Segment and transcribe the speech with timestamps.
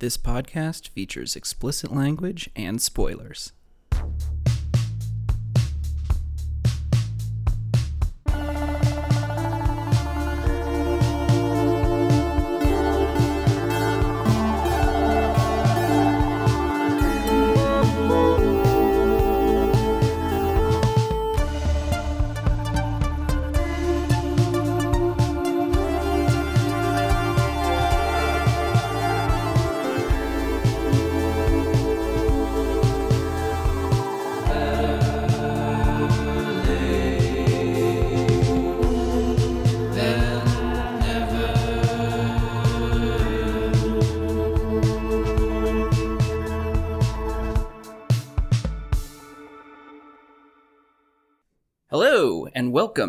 [0.00, 3.50] This podcast features explicit language and spoilers.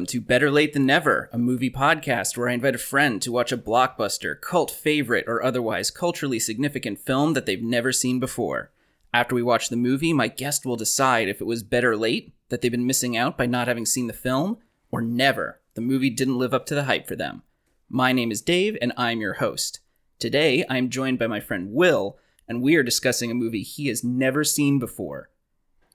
[0.09, 3.51] To Better Late Than Never, a movie podcast where I invite a friend to watch
[3.51, 8.71] a blockbuster, cult favorite, or otherwise culturally significant film that they've never seen before.
[9.13, 12.61] After we watch the movie, my guest will decide if it was better late, that
[12.61, 14.57] they've been missing out by not having seen the film,
[14.89, 17.44] or never, the movie didn't live up to the hype for them.
[17.88, 19.79] My name is Dave, and I'm your host.
[20.17, 23.89] Today, I am joined by my friend Will, and we are discussing a movie he
[23.89, 25.29] has never seen before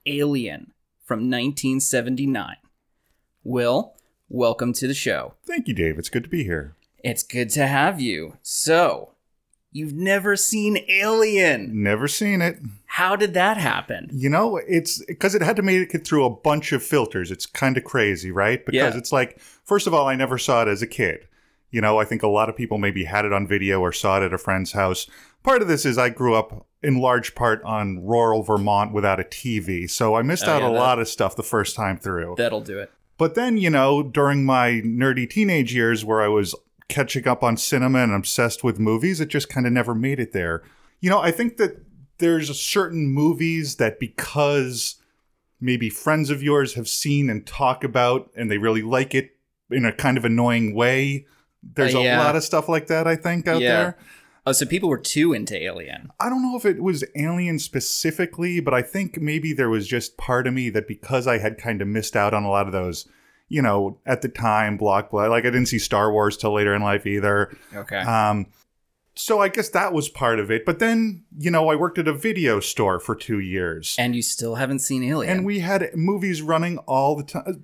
[0.07, 2.59] Alien from 1979.
[3.43, 3.94] Will,
[4.29, 5.35] welcome to the show.
[5.45, 5.99] Thank you, Dave.
[5.99, 6.75] It's good to be here.
[7.03, 8.37] It's good to have you.
[8.43, 9.11] So,
[9.71, 11.83] you've never seen Alien.
[11.83, 12.59] Never seen it.
[12.87, 14.09] How did that happen?
[14.13, 17.31] You know, it's because it had to make it through a bunch of filters.
[17.31, 18.65] It's kind of crazy, right?
[18.65, 18.99] Because Yeah.
[18.99, 21.27] it's like, first of all, I never saw it as a kid.
[21.71, 24.23] You know, I think a lot of people maybe had it on video or saw
[24.23, 25.09] it at a friend's house.
[25.43, 29.25] Part of this is I grew up in large part on rural Vermont without a
[29.25, 31.99] TV, so I missed Oh, out yeah, a that- lot of stuff the first time
[31.99, 32.37] through.
[32.39, 32.91] That'll do it.
[33.17, 36.55] But then, you know, during my nerdy teenage years where I was
[36.89, 40.33] catching up on cinema and obsessed with movies, it just kind of never made it
[40.33, 40.63] there.
[41.01, 41.83] You know, I think that
[42.19, 44.97] there's certain movies that because
[45.61, 49.31] maybe friends of yours have seen and talk about and they really like it
[49.71, 51.27] in a kind of annoying way.
[51.63, 52.21] There's Uh, yeah.
[52.21, 53.69] a lot of stuff like that, I think, out Yeah.
[53.69, 53.97] there.
[54.47, 56.11] Oh, so people were too into Alien.
[56.21, 60.19] I don't know if it was Alien specifically, but I think maybe there was just
[60.19, 62.73] part of me that because I had kind of missed out on a lot of
[62.73, 63.09] those,
[63.49, 66.83] you know, at the time, block like I didn't see Star Wars till later in
[66.83, 67.57] life either.
[67.75, 68.01] Okay.
[68.01, 68.47] Um,
[69.15, 70.67] so I guess that was part of it.
[70.67, 74.23] But then, you know, I worked at a video store for two years, and you
[74.23, 75.39] still haven't seen Alien.
[75.39, 77.63] and we had movies running all the time,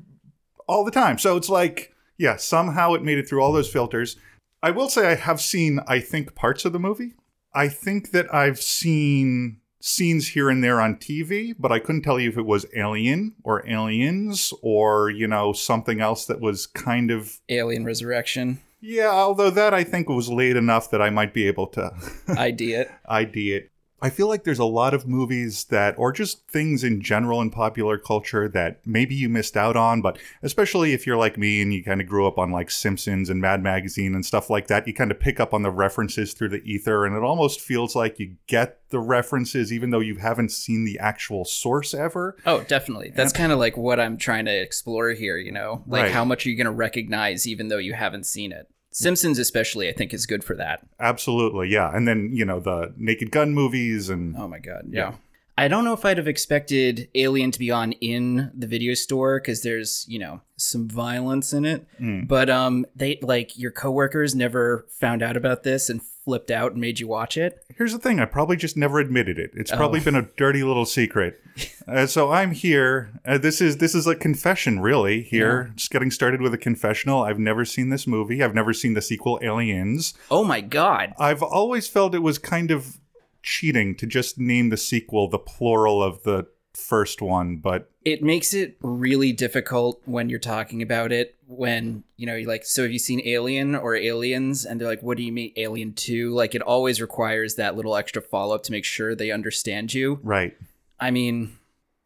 [0.66, 1.18] all the time.
[1.18, 4.16] So it's like, yeah, somehow it made it through all those filters.
[4.62, 7.14] I will say I have seen, I think, parts of the movie.
[7.54, 12.20] I think that I've seen scenes here and there on TV, but I couldn't tell
[12.20, 17.10] you if it was Alien or Aliens or, you know, something else that was kind
[17.10, 17.40] of.
[17.48, 18.60] Alien Resurrection.
[18.80, 21.92] Yeah, although that I think was late enough that I might be able to
[22.28, 22.90] ID it.
[23.08, 23.70] ID it.
[24.02, 27.50] I feel like there's a lot of movies that, or just things in general in
[27.50, 31.72] popular culture that maybe you missed out on, but especially if you're like me and
[31.72, 34.86] you kind of grew up on like Simpsons and Mad Magazine and stuff like that,
[34.86, 37.94] you kind of pick up on the references through the ether, and it almost feels
[37.94, 42.36] like you get the references even though you haven't seen the actual source ever.
[42.46, 43.12] Oh, definitely.
[43.14, 45.84] That's kind of like what I'm trying to explore here, you know?
[45.86, 46.12] Like Right.
[46.12, 48.66] how much are you going to recognize even though you haven't seen it?
[48.92, 50.86] Simpsons especially I think is good for that.
[50.98, 51.94] Absolutely, yeah.
[51.94, 54.86] And then, you know, the Naked Gun movies and Oh my god.
[54.88, 55.10] Yeah.
[55.10, 55.16] Yeah.
[55.58, 59.38] I don't know if I'd have expected Alien to be on in the video store
[59.38, 61.86] because there's, you know, some violence in it.
[62.00, 62.26] Mm.
[62.26, 66.80] But um they like your coworkers never found out about this and flipped out and
[66.80, 67.64] made you watch it.
[67.76, 69.50] Here's the thing: I probably just never admitted it.
[69.54, 69.76] It's Oh.
[69.76, 71.40] probably been a dirty little secret.
[71.88, 73.10] uh, so I'm here.
[73.26, 75.22] Uh, this is this is a confession, really.
[75.22, 77.22] Here, just getting started with a confessional.
[77.24, 78.44] I've never seen this movie.
[78.44, 80.14] I've never seen the sequel, Aliens.
[80.30, 81.14] Oh my god.
[81.18, 82.98] I've always felt it was kind of
[83.42, 88.54] cheating to just name the sequel the plural of the first one, but It makes
[88.54, 92.92] it really difficult when you're talking about it when, you know, you're like, so have
[92.92, 94.64] you seen Alien or Aliens?
[94.64, 96.30] And they're like, what do you mean Alien 2?
[96.32, 100.20] Like it always requires that little extra follow-up to make sure they understand you.
[100.22, 100.56] right.
[100.98, 101.58] I mean,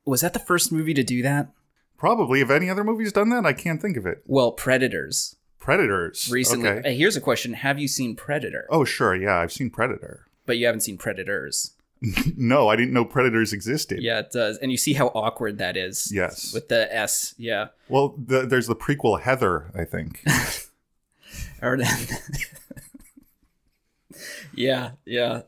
[0.04, 1.48] was that the first movie to do that?
[1.98, 2.38] Probably.
[2.40, 3.44] Have any other movies done that?
[3.44, 4.22] I can't think of it.
[4.26, 5.36] Well, Predators.
[5.58, 6.30] Predators.
[6.30, 6.68] Recently.
[6.68, 6.96] Okay.
[6.96, 7.54] Here's a question.
[7.54, 8.66] Have you seen Predator?
[8.70, 9.16] Oh, sure.
[9.16, 10.26] Yeah, I've seen Predator.
[10.46, 11.72] But you haven't seen Predators.
[12.36, 14.02] no, I didn't know Predators existed.
[14.02, 14.58] Yeah, it does.
[14.58, 16.10] And you see how awkward that is.
[16.12, 16.52] Yes.
[16.52, 17.34] With the S.
[17.38, 17.68] Yeah.
[17.88, 20.22] Well, the, there's the prequel Heather, I think.
[24.56, 25.42] Yeah, yeah.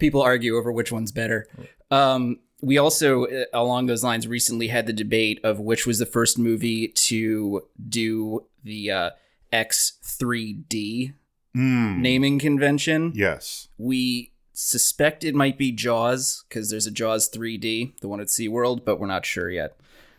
[0.00, 1.46] People argue over which one's better.
[1.90, 6.06] Um, we also, uh, along those lines, recently had the debate of which was the
[6.06, 9.10] first movie to do the uh,
[9.52, 11.14] X3D
[11.56, 13.12] Mm, naming convention.
[13.14, 13.68] Yes.
[13.76, 14.29] We
[14.60, 19.00] suspect it might be Jaws because there's a Jaws 3D, the one at SeaWorld, but
[19.00, 19.76] we're not sure yet.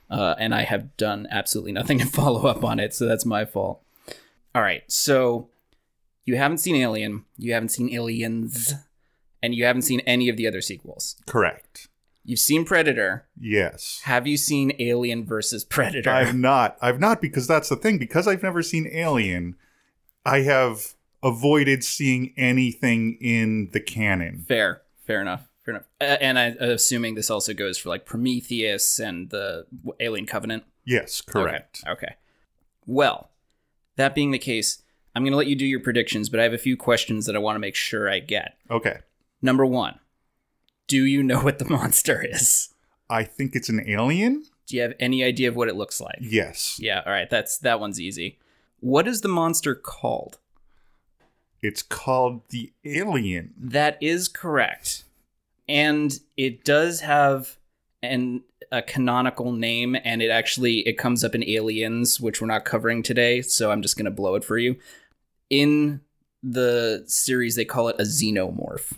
[0.10, 3.46] Uh, and I have done absolutely nothing to follow up on it, so that's my
[3.46, 3.82] fault.
[4.56, 5.50] All right, so
[6.26, 8.74] you haven't seen Alien, you haven't seen Aliens,
[9.44, 11.16] and you haven't seen any of the other sequels.
[11.28, 11.88] Correct.
[12.24, 13.26] You've seen Predator.
[13.40, 14.02] Yes.
[14.04, 16.10] Have you seen Alien versus Predator?
[16.10, 16.78] I've not.
[16.82, 17.98] I've not because that's the thing.
[17.98, 19.56] Because I've never seen Alien,
[20.24, 20.94] I have
[21.24, 24.46] avoided seeing anything in the canon.
[24.48, 25.48] Fair, fair enough.
[25.64, 25.88] Fair enough.
[26.00, 29.68] Uh, and I'm assuming this also goes for like Prometheus and the
[30.00, 30.64] Alien Covenant.
[30.86, 31.84] Yes, correct.
[31.84, 31.92] Okay.
[31.92, 32.16] okay.
[32.86, 33.30] Well,
[33.96, 34.82] that being the case,
[35.16, 37.36] I'm going to let you do your predictions, but I have a few questions that
[37.36, 38.58] I want to make sure I get.
[38.70, 39.00] Okay.
[39.42, 40.00] Number one,
[40.88, 42.70] do you know what the monster is?
[43.10, 44.46] I think it's an alien.
[44.68, 46.18] Do you have any idea of what it looks like?
[46.22, 46.78] Yes.
[46.80, 47.02] Yeah.
[47.06, 47.30] All right.
[47.30, 48.40] That's that one's easy.
[48.80, 50.40] What is the monster called?
[51.62, 53.54] It's called the alien.
[53.58, 55.04] That is correct,
[55.70, 57.58] and it does have
[58.02, 62.64] an a canonical name, and it actually it comes up in Aliens, which we're not
[62.66, 63.42] covering today.
[63.42, 64.78] So I'm just gonna blow it for you.
[65.50, 66.02] In
[66.42, 68.94] the series, they call it a xenomorph.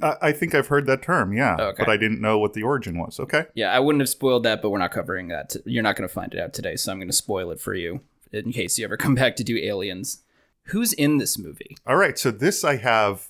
[0.00, 1.74] I, I think I've heard that term, yeah, Okay.
[1.84, 3.18] but I didn't know what the origin was.
[3.18, 3.46] Okay.
[3.54, 5.56] Yeah, I wouldn't have spoiled that, but we're not covering that.
[5.66, 7.74] You're not going to find it out today, so I'm going to spoil it for
[7.74, 8.00] you
[8.30, 10.21] in case you ever come back to do Aliens.
[10.66, 11.76] Who's in this movie?
[11.86, 12.18] All right.
[12.18, 13.28] So this I have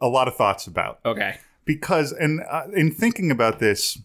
[0.00, 1.38] a lot of thoughts about Okay.
[1.64, 3.98] because, and uh, in thinking about this,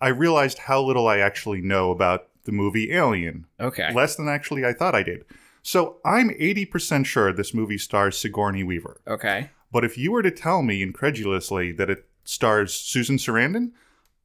[0.00, 3.46] I realized how little I actually know about the movie Alien.
[3.58, 3.92] Okay.
[3.92, 5.24] Less than actually I thought I did.
[5.62, 9.00] So I'm 80% sure this movie stars Sigourney Weaver.
[9.08, 9.50] Okay.
[9.72, 13.72] But if you were to tell me incredulously that it stars Susan Sarandon,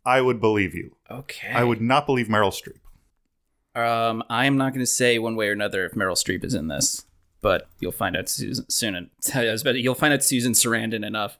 [0.05, 0.95] I would believe you.
[1.09, 1.51] Okay.
[1.51, 2.77] I would not believe Meryl Streep.
[3.79, 6.53] Um, I am not going to say one way or another if Meryl Streep is
[6.53, 7.05] in this,
[7.41, 9.09] but you'll find out Susan, soon.
[9.23, 11.37] To- You'll find out Susan Sarandon enough.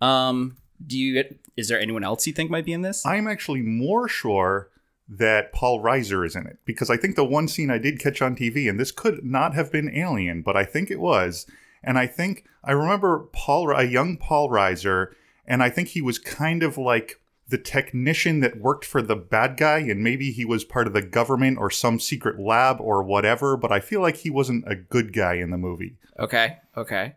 [0.00, 1.24] Um, do you?
[1.56, 3.04] Is there anyone else you think might be in this?
[3.04, 4.68] I'm actually more sure
[5.08, 8.20] that Paul Reiser is in it because I think the one scene I did catch
[8.22, 11.46] on TV, and this could not have been Alien, but I think it was.
[11.82, 15.12] And I think I remember Paul, a young Paul Reiser,
[15.46, 19.56] and I think he was kind of like the technician that worked for the bad
[19.56, 23.56] guy, and maybe he was part of the government or some secret lab or whatever.
[23.56, 25.96] But I feel like he wasn't a good guy in the movie.
[26.18, 26.58] Okay.
[26.76, 27.14] Okay.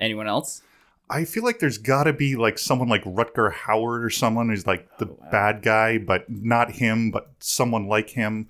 [0.00, 0.62] Anyone else?
[1.10, 4.66] I feel like there's got to be like someone like Rutger Hauer or someone who's
[4.66, 8.48] like the oh, bad guy, but not him, but someone like him.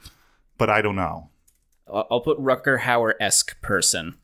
[0.57, 1.31] But I don't know.
[1.87, 4.17] I'll I'll put Rutger Hauer esque person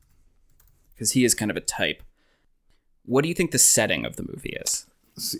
[0.93, 2.03] because he is kind of a type.
[3.05, 4.87] What do you think the setting of the movie is?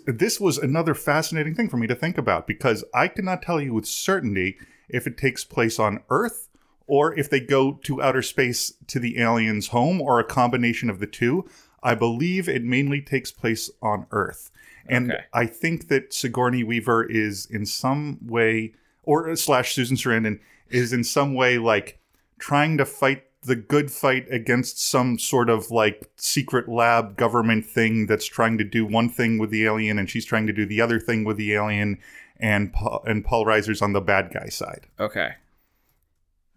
[0.05, 3.73] This was another fascinating thing for me to think about because I cannot tell you
[3.73, 4.57] with certainty
[4.87, 6.49] if it takes place on Earth
[6.87, 10.99] or if they go to outer space to the aliens' home or a combination of
[10.99, 11.45] the two.
[11.83, 14.49] I believe it mainly takes place on Earth.
[14.87, 15.23] And Okay.
[15.33, 18.73] I think that Sigourney Weaver is in some way,
[19.03, 20.39] or slash Susan Sarandon,
[20.69, 21.99] is in some way like
[22.39, 28.05] trying to fight the good fight against some sort of like secret lab government thing
[28.07, 30.81] that's trying to do one thing with the alien and she's trying to do the
[30.81, 31.97] other thing with the alien
[32.37, 34.87] and Paul, and Paul Reiser's on the bad guy side.
[34.99, 35.29] Okay.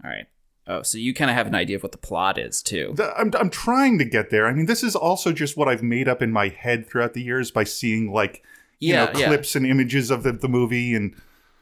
[0.05, 0.27] All right.
[0.67, 2.95] Oh, so you kind of have an idea of what the plot is too.
[3.17, 4.47] I'm, I'm trying to get there.
[4.47, 7.23] I mean, this is also just what I've made up in my head throughout the
[7.23, 8.43] years by seeing like
[8.79, 9.29] you Yeah, know yeah.
[9.29, 11.15] clips and images of the, the movie and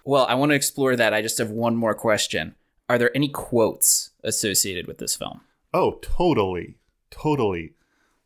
[0.04, 1.14] Well, I want to explore that.
[1.14, 2.55] I just have one more question.
[2.88, 5.40] Are there any quotes associated with this film?
[5.74, 6.78] oh, totally,
[7.10, 7.74] totally.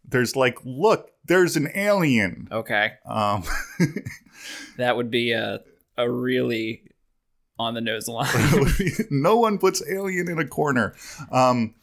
[0.09, 2.47] There's like, look, there's an alien.
[2.52, 2.93] Okay.
[3.05, 3.43] Um,
[4.76, 5.61] That would be a
[5.97, 6.83] a really
[7.59, 8.29] on the nose line.
[9.11, 10.95] no one puts alien in a corner.
[11.31, 11.75] Um,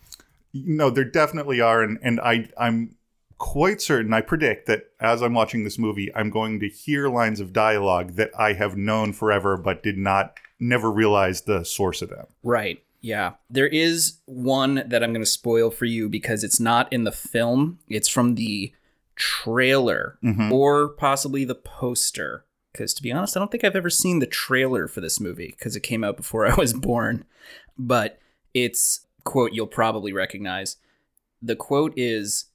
[0.54, 2.96] no, there definitely are, and and I I'm
[3.38, 4.14] quite certain.
[4.14, 8.14] I predict that as I'm watching this movie, I'm going to hear lines of dialogue
[8.14, 12.26] that I have known forever, but did not never realize the source of them.
[12.44, 12.84] Right.
[13.02, 13.34] Yeah.
[13.50, 17.12] There is one that I'm going to spoil for you because it's not in the
[17.12, 17.80] film.
[17.88, 18.74] It's from the
[19.16, 20.52] trailer Mhm.
[20.52, 22.46] or possibly the poster.
[22.72, 25.54] Because to be honest, I don't think I've ever seen the trailer for this movie
[25.58, 27.26] because it came out before I was born.
[27.78, 28.20] But
[28.54, 30.78] it's quote you'll probably recognize.
[31.42, 32.46] The quote is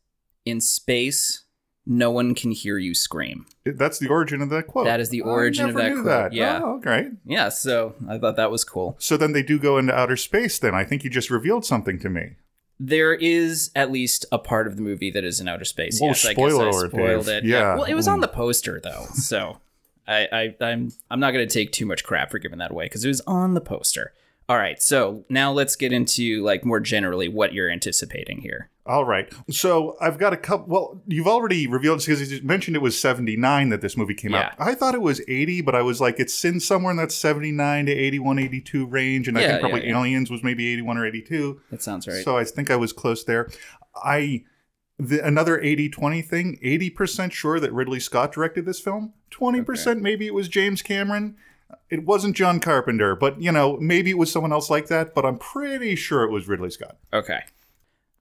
[0.45, 1.42] in space,
[1.87, 3.47] no one can hear you scream.
[3.65, 4.85] That's the origin of that quote.
[4.87, 6.33] That is the origin I of that quote.
[6.33, 6.61] Yeah.
[6.63, 7.09] Oh, great.
[7.25, 8.97] Yeah, so I thought that was cool.
[8.99, 10.59] So then they do go into outer space.
[10.59, 12.37] Then I think you just revealed something to me.
[12.79, 16.01] There is at least a part of the movie that is in outer space.
[16.01, 17.37] Whoa, yes, I spoiler guess I alert, spoiled Dave.
[17.37, 17.45] it.
[17.45, 17.75] Yeah.
[17.75, 19.59] Well, it was on the poster though, so
[20.07, 20.29] I,
[20.61, 23.09] I I'm I'm not gonna take too much crap for giving that away because it
[23.09, 24.13] was on the poster.
[24.49, 28.69] All right, so now let's get into like more generally what you're anticipating here.
[28.85, 29.33] All right.
[29.49, 30.67] So I've got a couple.
[30.67, 34.55] Well, you've already revealed because you mentioned it was 79 that this movie came out.
[34.59, 37.87] I thought it was 80, but I was like, it's in somewhere in that 79
[37.87, 39.29] to 81, 82 range.
[39.29, 39.99] And I think probably yeah, yeah.
[39.99, 41.61] Aliens was maybe 81 or 82.
[41.71, 42.25] That sounds right.
[42.25, 43.49] So I think I was close there.
[43.95, 44.45] I.
[44.99, 49.15] The, another 80 20 thing 80% sure that Ridley Scott directed this film.
[49.33, 51.35] 20% maybe it was James Cameron.
[51.91, 55.25] It wasn't John Carpenter, but you know, maybe it was someone else like that, but
[55.25, 56.99] I'm pretty sure it was Ridley Scott.
[57.13, 57.41] okay.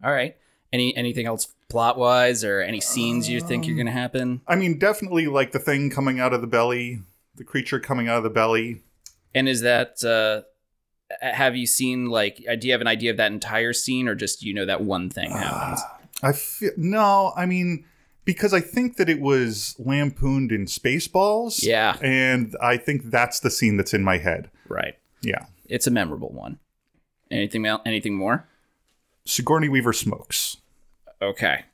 [0.04, 0.36] All right.
[0.74, 4.42] Any anything else plot wise or any scenes you think Um, are gonna happen?
[4.48, 7.02] I mean, definitely like the thing coming out of the belly,
[7.36, 8.82] the creature coming out of the belly.
[9.36, 10.44] And is that uh
[11.22, 14.16] have you seen like uh, do you have an idea of that entire scene or
[14.16, 15.82] just you know that one thing happens?
[16.24, 17.84] I feel no, I mean
[18.24, 21.64] because I think that it was lampooned in Spaceballs.
[21.64, 21.98] Yeah.
[22.02, 24.50] and I think that's the scene that's in my head.
[24.70, 24.96] Right.
[25.22, 26.60] Yeah, It's a memorable one.
[27.30, 27.82] Anything else?
[27.86, 28.48] Anything more?
[29.26, 30.58] Sigourney Weaver smokes,
[31.22, 31.66] Okay.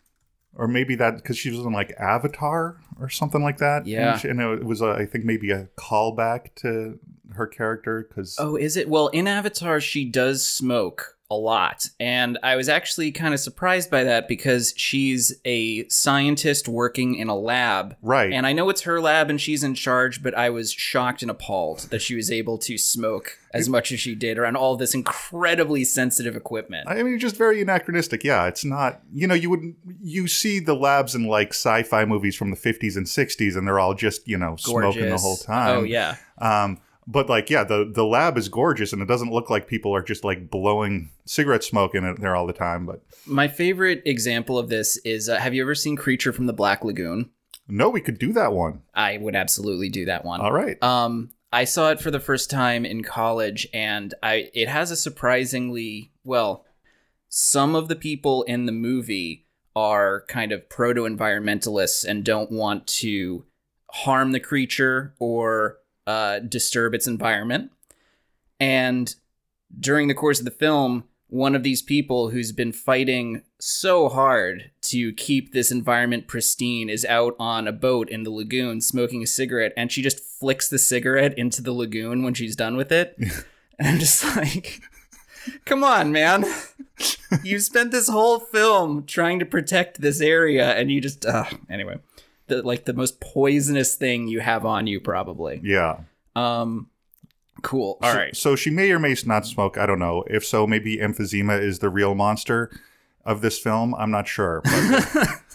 [0.55, 3.85] or maybe that because she was in like Avatar or something like that.
[3.85, 4.13] Yeah.
[4.13, 6.99] and, she, and it was a, I think maybe a callback to
[7.33, 8.89] her character because Oh, is it?
[8.89, 11.87] Well, in Avatar, she does smoke a lot.
[11.99, 17.27] And I was actually kind of surprised by that because she's a scientist working in
[17.27, 17.97] a lab.
[18.01, 18.31] right.
[18.31, 21.29] And I know it's her lab and she's in charge, but I was shocked and
[21.29, 24.93] appalled that she was able to smoke as much as she did around all this
[24.93, 26.87] incredibly sensitive equipment.
[26.87, 28.23] I mean, just very anachronistic.
[28.23, 29.01] Yeah, it's not.
[29.13, 32.95] You know, you would you see the labs in like sci-fi movies from the 50s
[32.95, 35.77] and 60s, and they're all just you know smoking the whole time.
[35.77, 36.15] Oh, yeah.
[36.39, 39.95] Um, but like, yeah, the the lab is gorgeous, and it doesn't look like people
[39.95, 42.85] are just like blowing cigarette smoke in it there all the time.
[42.85, 46.53] But My favorite example of this is uh, have you ever seen Creature from the
[46.53, 47.29] Black Lagoon?
[47.69, 48.81] no, we could do that one.
[48.93, 50.39] I would absolutely do that one.
[50.39, 50.81] All right.
[50.81, 54.95] Um, I saw it for the first time in college, and I it has a
[54.95, 56.65] surprisingly well.
[57.29, 59.45] Some of the people in the movie
[59.75, 63.45] are kind of proto environmentalists and don't want to
[63.91, 67.71] harm the creature or uh, disturb its environment.
[68.59, 69.13] And
[69.79, 74.71] during the course of the film, one of these people who's been fighting so hard
[74.81, 79.27] to keep this environment pristine is out on a boat in the lagoon smoking a
[79.27, 83.15] cigarette, and she just flicks the cigarette into the lagoon when she's done with it.
[83.19, 84.79] and I'm just like,
[85.65, 86.45] come on, man.
[87.43, 91.97] you spent this whole film trying to protect this area, and you just, uh, anyway.
[92.47, 95.59] The, like the most poisonous thing you have on you, probably.
[95.63, 96.01] Yeah.
[96.35, 96.89] Um,
[97.61, 97.97] cool.
[98.01, 98.35] All so, right.
[98.35, 99.77] So she may or may not smoke.
[99.77, 100.23] I don't know.
[100.27, 102.71] If so, maybe emphysema is the real monster
[103.25, 103.93] of this film.
[103.95, 104.61] I'm not sure.
[104.63, 105.27] But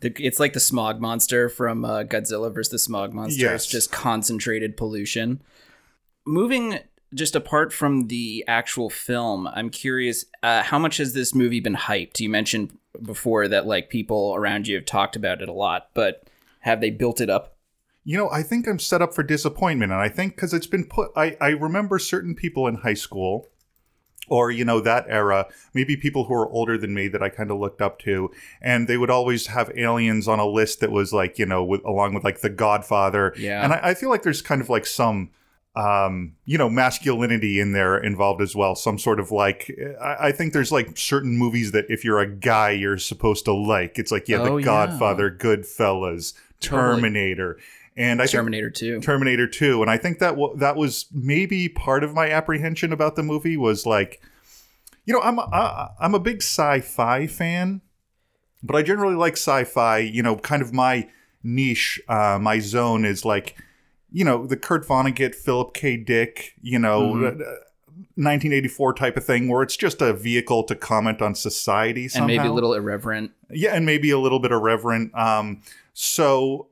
[0.00, 3.42] The, it's like the smog monster from uh, Godzilla versus the smog monster.
[3.42, 3.64] Yes.
[3.64, 5.42] It's just concentrated pollution.
[6.24, 6.78] Moving
[7.14, 11.76] just apart from the actual film, I'm curious uh, how much has this movie been
[11.76, 12.20] hyped?
[12.20, 16.28] You mentioned before that like people around you have talked about it a lot, but
[16.60, 17.56] have they built it up?
[18.04, 19.92] You know, I think I'm set up for disappointment.
[19.92, 23.46] And I think because it's been put, I, I remember certain people in high school
[24.28, 27.50] or, you know, that era, maybe people who are older than me that I kind
[27.50, 28.30] of looked up to.
[28.60, 31.82] And they would always have aliens on a list that was like, you know, with,
[31.84, 33.34] along with like The Godfather.
[33.38, 33.62] Yeah.
[33.62, 35.30] And I, I feel like there's kind of like some.
[35.78, 38.74] Um, you know, masculinity in there involved as well.
[38.74, 39.70] Some sort of like,
[40.02, 43.52] I, I think there's like certain movies that if you're a guy, you're supposed to
[43.54, 43.96] like.
[43.98, 44.64] It's like, yeah, Oh, The yeah.
[44.64, 46.94] Godfather, Goodfellas, Totally.
[46.96, 47.58] Terminator.
[47.96, 49.00] And I think Terminator 2.
[49.00, 53.14] Terminator 2 and I think that w- that was maybe part of my apprehension about
[53.16, 54.20] the movie was like
[55.04, 57.80] you know I'm a, I'm a big sci-fi fan
[58.62, 61.08] but I generally like sci-fi you know kind of my
[61.42, 63.56] niche uh, my zone is like
[64.12, 67.40] you know the Kurt Vonnegut Philip K Dick you know Mhm.
[67.40, 67.44] uh,
[68.14, 72.46] 1984 type of thing where it's just a vehicle to comment on society and maybe
[72.46, 73.32] a little irreverent.
[73.50, 75.14] yeah, and maybe a little bit irreverent.
[75.16, 75.60] Um,
[75.94, 76.68] so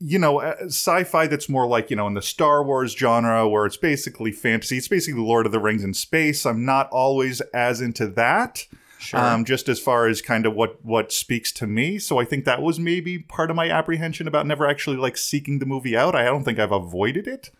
[0.00, 3.66] you know, uh, sci-fi that's more like you know in the Star Wars genre, where
[3.66, 4.78] it's basically fantasy.
[4.78, 6.46] It's basically Lord of the Rings in space.
[6.46, 8.64] I'm not always as into that.
[8.98, 9.20] Sure.
[9.20, 11.98] Um, just as far as kind of what what speaks to me.
[12.00, 15.60] So I think that was maybe part of my apprehension about never actually like seeking
[15.60, 16.16] the movie out.
[16.16, 17.50] I don't think I've avoided it.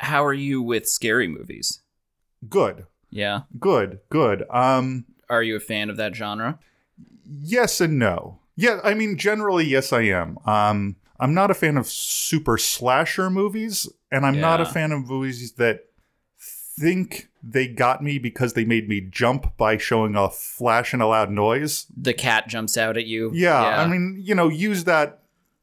[0.00, 1.80] How are you with scary movies?
[2.48, 3.42] Good, Yeah.
[3.58, 4.44] good, good.
[4.50, 6.58] Um, Are you a fan of that genre?
[7.42, 8.38] yes and no.
[8.56, 10.36] Yeah, I mean, generally, yes, I am.
[10.44, 15.08] Um, I'm not a fan of super slasher movies, and I'm not a fan of
[15.08, 15.84] movies that
[16.80, 21.06] think they got me because they made me jump by showing a flash and a
[21.06, 21.86] loud noise.
[21.96, 23.30] The cat jumps out at you.
[23.34, 25.22] Yeah, I mean, you know, use that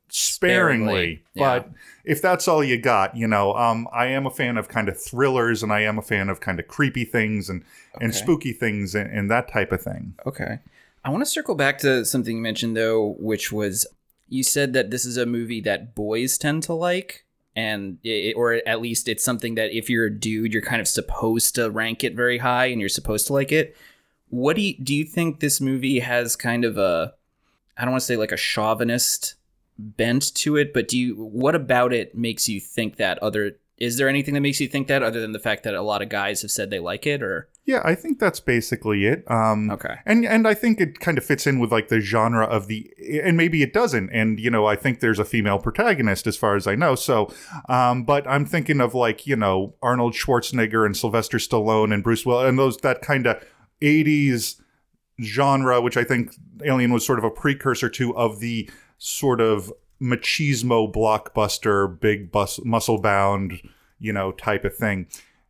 [0.09, 0.85] sparingly.
[0.85, 1.59] Sparingly, yeah.
[1.59, 1.69] But
[2.05, 4.99] if that's all you got, you know, um, I am a fan of kind of
[4.99, 7.63] thrillers, and I am a fan of kind of creepy things and
[7.99, 10.15] and spooky things and, and that type of thing.
[10.25, 10.59] Okay.
[11.03, 13.87] I want to circle back to something you mentioned though, which was
[14.27, 17.23] you said that this is a movie that boys tend to like,
[17.57, 20.87] and it, or at least it's something that if you're a dude, you're kind of
[20.87, 23.75] supposed to rank it very high, and you're supposed to like it.
[24.29, 27.15] What do you, do you think this movie has kind of a
[27.75, 29.35] I don't want to say like a chauvinist
[29.77, 33.97] bent to it, but do you what about it makes you think that other is
[33.97, 36.09] there anything that makes you think that other than the fact that a lot of
[36.09, 39.29] guys have said they like it or Yeah, I think that's basically it.
[39.29, 39.97] Um, okay.
[40.05, 42.91] and and I think it kind of fits in with like the genre of the
[43.23, 46.55] and maybe it doesn't and you know I think there's a female protagonist as far
[46.55, 47.31] as I know so
[47.69, 52.25] um but I'm thinking of like you know Arnold Schwarzenegger and Sylvester Stallone and Bruce
[52.25, 53.43] Willis and those that kind of
[53.81, 54.59] 80s
[55.21, 56.33] genre which I think
[56.65, 62.59] Alien was sort of a precursor to of the sort of machismo blockbuster big bus
[62.63, 63.61] muscle bound
[63.99, 65.07] you know type of thing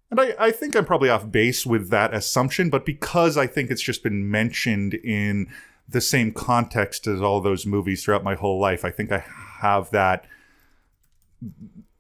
[0.09, 3.69] and I, I think I'm probably off base with that assumption, but because I think
[3.69, 5.49] it's just been mentioned in
[5.89, 9.23] the same context as all those movies throughout my whole life, I think I
[9.59, 10.25] have that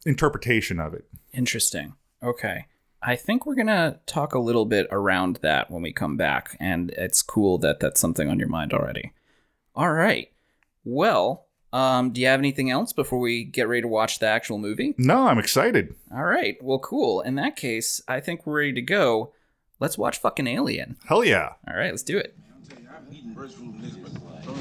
[0.05, 1.05] interpretation of it.
[1.33, 1.95] Interesting.
[2.23, 2.65] Okay.
[3.01, 6.57] I think we're going to talk a little bit around that when we come back,
[6.59, 9.13] and it's cool that that's something on your mind already.
[9.75, 10.31] All right.
[10.83, 14.57] Well, um, do you have anything else before we get ready to watch the actual
[14.57, 14.95] movie?
[14.97, 15.95] No, I'm excited.
[16.13, 16.57] All right.
[16.61, 17.21] Well, cool.
[17.21, 19.33] In that case, I think we're ready to go.
[19.79, 20.97] Let's watch fucking Alien.
[21.05, 21.53] Hell yeah.
[21.67, 22.35] All right, let's do it.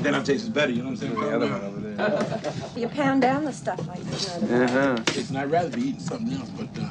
[0.02, 1.14] Then I taste better, you know what I'm saying?
[1.14, 2.62] The other one over there.
[2.76, 4.36] You pound down the stuff like this.
[4.36, 5.02] Uh-huh.
[5.14, 6.88] Listen, I'd rather be eating something else, but uh,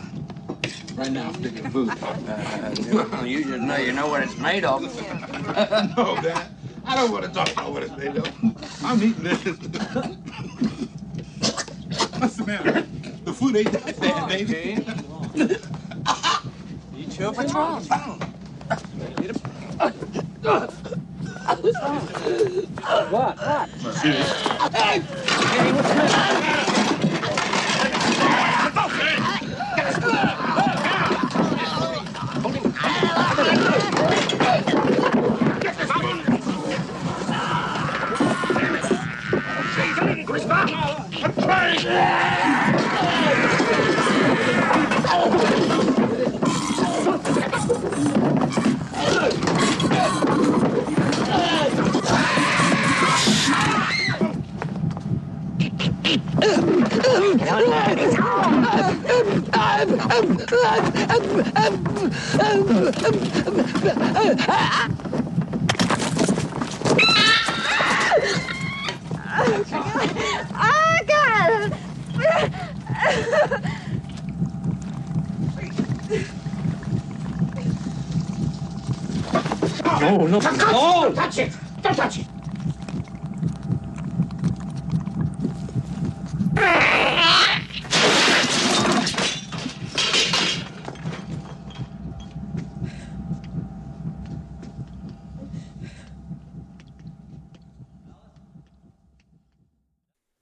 [0.95, 1.89] right now I'm picking food.
[3.23, 4.81] you just know you know what it's made of.
[5.97, 6.47] no, Dad.
[6.87, 8.27] I don't want to talk about what it's made of.
[8.83, 9.43] I'm eating this.
[12.19, 12.85] What's the matter?
[13.23, 14.85] The food ain't that bad, baby.
[16.95, 17.33] You chill.
[17.33, 17.79] For tomorrow.
[23.09, 23.11] What?
[23.11, 23.37] What?
[24.75, 24.99] Hey,
[25.71, 26.05] what's wrong?
[40.67, 41.05] Oh,
[80.07, 82.34] Oh, God!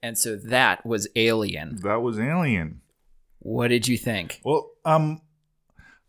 [0.04, 1.78] And so that was Alien.
[1.80, 2.82] That was Alien.
[3.38, 4.42] What did you think?
[4.44, 5.22] Well, um,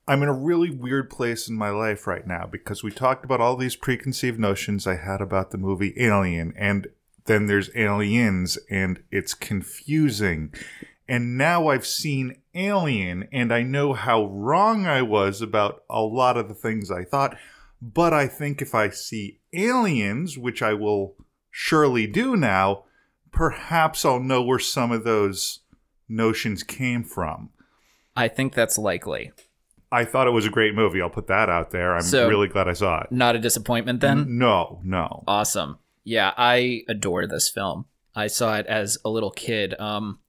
[0.05, 3.39] I'm in a really weird place in my life right now because we talked about
[3.39, 6.87] all these preconceived notions I had about the movie Alien, and
[7.23, 10.53] then there's Aliens, and it's confusing.
[11.07, 16.35] And now I've seen Alien, and I know how wrong I was about a lot
[16.35, 17.37] of the things I thought.
[17.81, 21.15] But I think if I see Aliens, which I will
[21.49, 22.83] surely do now,
[23.35, 25.59] perhaps I'll know where some of those
[26.09, 27.49] notions came from.
[28.15, 29.31] I think that's likely.
[29.91, 31.01] I thought it was a great movie.
[31.01, 31.95] I'll put that out there.
[31.95, 33.11] I'm So- really glad I saw it.
[33.11, 34.37] Not a disappointment then?
[34.37, 35.23] No, no.
[35.27, 35.77] Awesome.
[36.03, 37.85] Yeah, I adore this film.
[38.15, 39.79] I saw it as a little kid.
[39.79, 40.19] Um,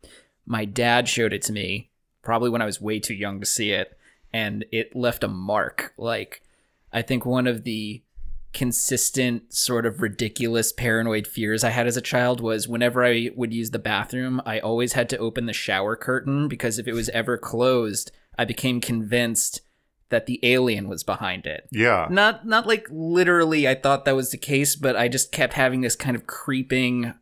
[0.45, 1.91] my dad showed it to me,
[2.23, 3.97] probably when I was way too young to see it,
[4.33, 5.93] and it left a mark.
[5.97, 6.43] Like,
[6.93, 8.03] I think one of the
[8.53, 13.53] consistent, sort of ridiculous paranoid fears I had as a child was whenever I would
[13.53, 17.09] use the bathroom, I always had to open the shower curtain because if it was
[17.11, 19.61] ever closed, I became convinced
[20.09, 22.07] that the alien was behind it Yeah.
[22.09, 25.81] not not like literally i thought that was the case but i just kept having
[25.81, 27.13] this kind of creeping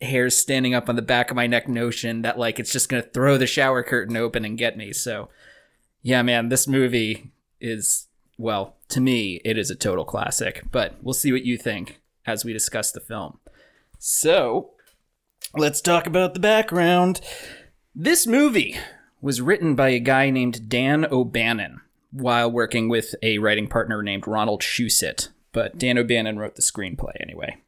[0.00, 3.02] hairs standing up on the back of my neck notion that like it's just gonna
[3.02, 5.28] throw the shower curtain open and get me so
[6.00, 8.06] yeah man this movie is
[8.40, 12.44] well to me it is a total classic but we'll see what you think as
[12.44, 13.38] we discuss the film
[13.98, 14.70] so
[15.54, 17.20] let's talk about the background.
[17.94, 18.76] This movie
[19.20, 24.26] was written by a guy named Dan O'Bannon while working with a writing partner named
[24.26, 27.58] Ronald Shusett, but Dan O'Bannon wrote the screenplay anyway.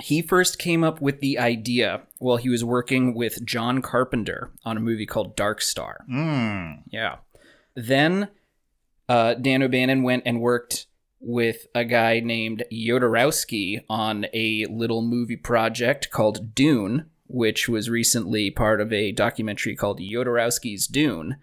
[0.00, 4.76] He first came up with the idea while he was working with John Carpenter on
[4.76, 6.04] a movie called Dark Star.
[6.08, 6.82] Mm.
[6.90, 7.16] Yeah.
[7.74, 8.28] Then
[9.08, 10.86] uh, Dan O'Bannon went and worked
[11.20, 18.50] with a guy named Jodorowsky on a little movie project called Dune, which was recently
[18.50, 21.36] part of a documentary called Jodorowsky's Dune.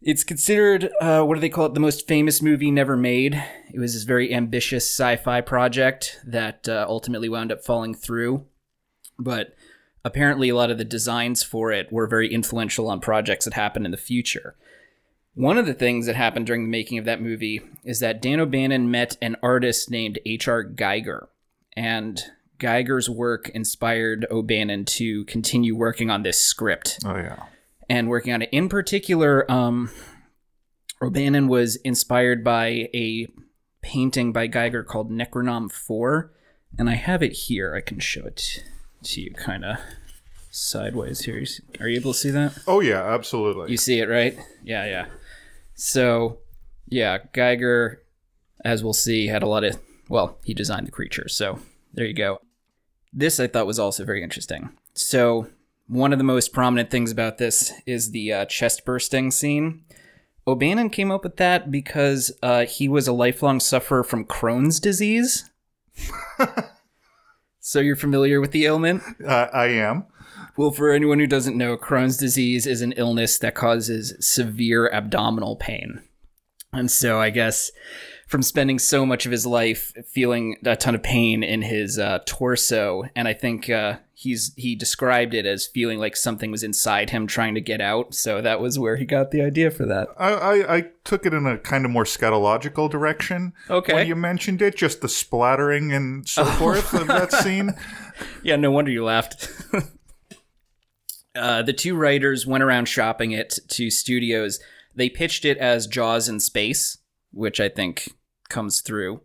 [0.00, 3.42] It's considered, uh, what do they call it, the most famous movie never made.
[3.72, 8.44] It was this very ambitious sci fi project that uh, ultimately wound up falling through.
[9.18, 9.54] But
[10.04, 13.86] apparently, a lot of the designs for it were very influential on projects that happened
[13.86, 14.56] in the future.
[15.34, 18.38] One of the things that happened during the making of that movie is that Dan
[18.40, 20.64] O'Bannon met an artist named H.R.
[20.64, 21.26] Giger.
[21.76, 22.22] And
[22.60, 27.42] Giger's work inspired O'Bannon to continue working on this script Oh yeah.
[27.88, 28.48] and working on it.
[28.52, 29.90] In particular, um,
[31.02, 33.26] O'Bannon was inspired by a
[33.82, 36.32] painting by Giger called Necronom 4.
[36.78, 37.74] And I have it here.
[37.74, 38.62] I can show it
[39.02, 39.78] to you kind of
[40.50, 41.44] sideways here.
[41.80, 42.56] Are you able to see that?
[42.68, 43.70] Oh yeah, absolutely.
[43.72, 44.38] You see it, right?
[44.62, 45.06] Yeah, yeah.
[45.74, 46.38] So,
[46.86, 47.96] yeah, Giger,
[48.64, 49.78] as we'll see, had a lot of.
[50.08, 51.58] Well, he designed the creature, so
[51.92, 52.40] there you go.
[53.12, 54.70] This I thought was also very interesting.
[54.94, 55.48] So,
[55.86, 59.84] one of the most prominent things about this is the uh, chest bursting scene.
[60.46, 65.50] O'Bannon came up with that because uh, he was a lifelong sufferer from Crohn's disease.
[67.60, 69.02] so, you're familiar with the ailment?
[69.26, 70.04] uh, I am.
[70.56, 75.56] Well, for anyone who doesn't know, Crohn's disease is an illness that causes severe abdominal
[75.56, 76.02] pain.
[76.72, 77.70] And so I guess
[78.26, 82.20] from spending so much of his life feeling a ton of pain in his uh,
[82.26, 87.10] torso, and I think uh, he's he described it as feeling like something was inside
[87.10, 88.14] him trying to get out.
[88.14, 90.08] So that was where he got the idea for that.
[90.18, 93.52] I, I, I took it in a kind of more scatological direction.
[93.70, 93.94] Okay.
[93.94, 97.74] When you mentioned it, just the splattering and so forth of that scene.
[98.42, 99.48] Yeah, no wonder you laughed.
[101.34, 104.60] uh, the two writers went around shopping it to studios.
[104.94, 106.98] They pitched it as Jaws in space,
[107.32, 108.14] which I think
[108.48, 109.20] comes through.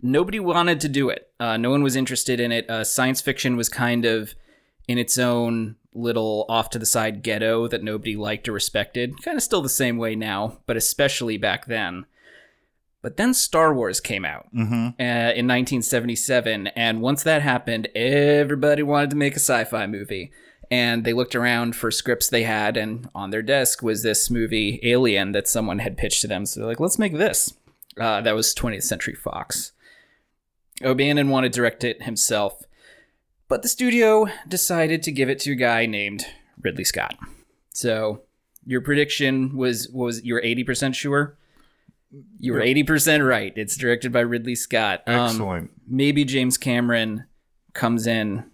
[0.00, 1.30] Nobody wanted to do it.
[1.38, 2.68] Uh, no one was interested in it.
[2.68, 4.34] Uh, science fiction was kind of
[4.88, 9.22] in its own little off to the side ghetto that nobody liked or respected.
[9.22, 12.06] Kind of still the same way now, but especially back then.
[13.02, 18.82] But then Star Wars came out hmm uh, in 1977, and once that happened, everybody
[18.82, 20.32] wanted to make a sci-fi movie.
[20.72, 24.80] And they looked around for scripts they had, and on their desk was this movie
[24.82, 26.46] Alien that someone had pitched to them.
[26.46, 27.52] So they're like, "Let's make this."
[28.00, 29.72] Uh, that was 20th Century Fox.
[30.82, 32.62] O'Bannon wanted to direct it himself,
[33.48, 36.24] but the studio decided to give it to a guy named
[36.58, 37.18] Ridley Scott.
[37.74, 38.22] So
[38.64, 41.36] your prediction was was you were 80% sure?
[42.38, 43.52] You were 80% right.
[43.56, 45.02] It's directed by Ridley Scott.
[45.06, 45.70] Um, Excellent.
[45.86, 47.26] maybe James Cameron
[47.74, 48.44] comes in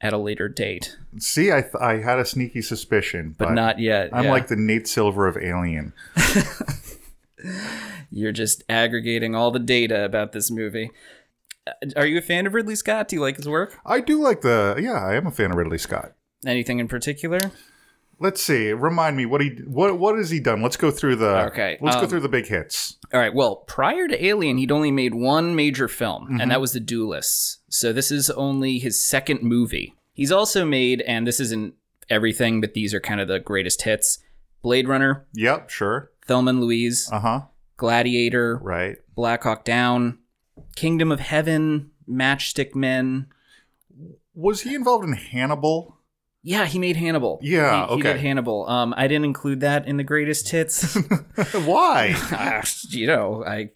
[0.00, 4.10] at a later date, See, I, th- I had a sneaky suspicion, but, not yet.
[4.12, 4.30] I'm yeah.
[4.30, 5.92] like the Nate Silver of Alien.
[8.10, 10.90] You're just aggregating all the data about this movie.
[11.66, 13.08] Uh, Are you a fan of Ridley Scott?
[13.08, 13.78] Do you like his work?
[13.84, 14.76] I do like the.
[14.80, 16.12] Yeah, I am a fan of Ridley Scott.
[16.46, 17.40] Anything in particular?
[18.20, 18.72] Let's see.
[18.72, 20.60] Remind me what he what what has he done?
[20.62, 21.46] Let's go through the.
[21.46, 22.96] Okay, Let's go um, through the big hits.
[23.14, 23.32] All right.
[23.32, 26.40] Well, prior to Alien, he'd only made one major film, Mm-hmm.
[26.40, 27.58] and that was The Duelists.
[27.68, 29.94] So this is only his second movie.
[30.12, 31.74] He's also made, and this isn't
[32.10, 34.18] everything, but these are kind of the greatest hits:
[34.62, 35.70] Blade Runner, Yep.
[35.70, 36.10] Sure.
[36.26, 37.40] Thelma and Louise, Uh huh.
[37.76, 38.96] Gladiator, Right.
[39.14, 40.18] Black Hawk Down,
[40.74, 43.28] Kingdom of Heaven, Matchstick Men.
[44.34, 45.97] Was he involved in Hannibal?
[46.42, 47.40] Yeah, he made Hannibal.
[47.42, 48.20] Yeah, he, he did.
[48.20, 48.68] Hannibal.
[48.68, 50.94] Um, I didn't include that in the greatest hits.
[51.52, 52.14] Why?
[52.32, 53.70] Ah, you know, I,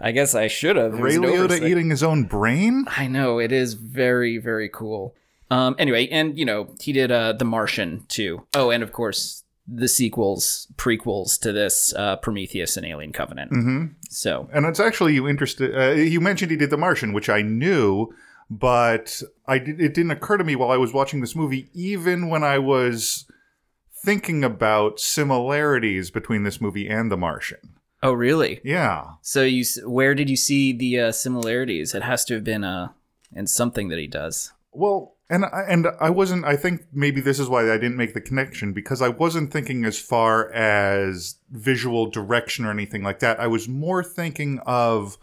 [0.00, 0.98] I guess I should have.
[0.98, 2.84] Ray Liotta eating his own brain?
[2.96, 5.14] I know it is very very cool.
[5.50, 8.46] Um, anyway, and you know he did uh, The Martian too.
[8.54, 13.50] Oh, and of course the sequels, prequels to this, uh, Prometheus and Alien Covenant.
[13.50, 15.76] hmm So And it's actually you interested.
[15.76, 18.08] Uh, you mentioned he did The Martian, which I knew,
[18.50, 22.28] but I did, it didn't occur to me while I was watching this movie, even
[22.28, 23.26] when I was
[24.04, 27.74] thinking about similarities between this movie and The Martian.
[28.02, 28.60] oh really?
[28.64, 29.04] Yeah.
[29.22, 31.94] So you where did you see the uh, similarities?
[31.94, 32.88] It has to have been uh,
[33.34, 34.52] in something that he does.
[34.72, 36.44] Well, and I, and I wasn't.
[36.46, 39.84] I think maybe this is why I didn't make the connection because I wasn't thinking
[39.84, 43.40] as far as visual direction or anything like that.
[43.40, 45.18] I was more thinking of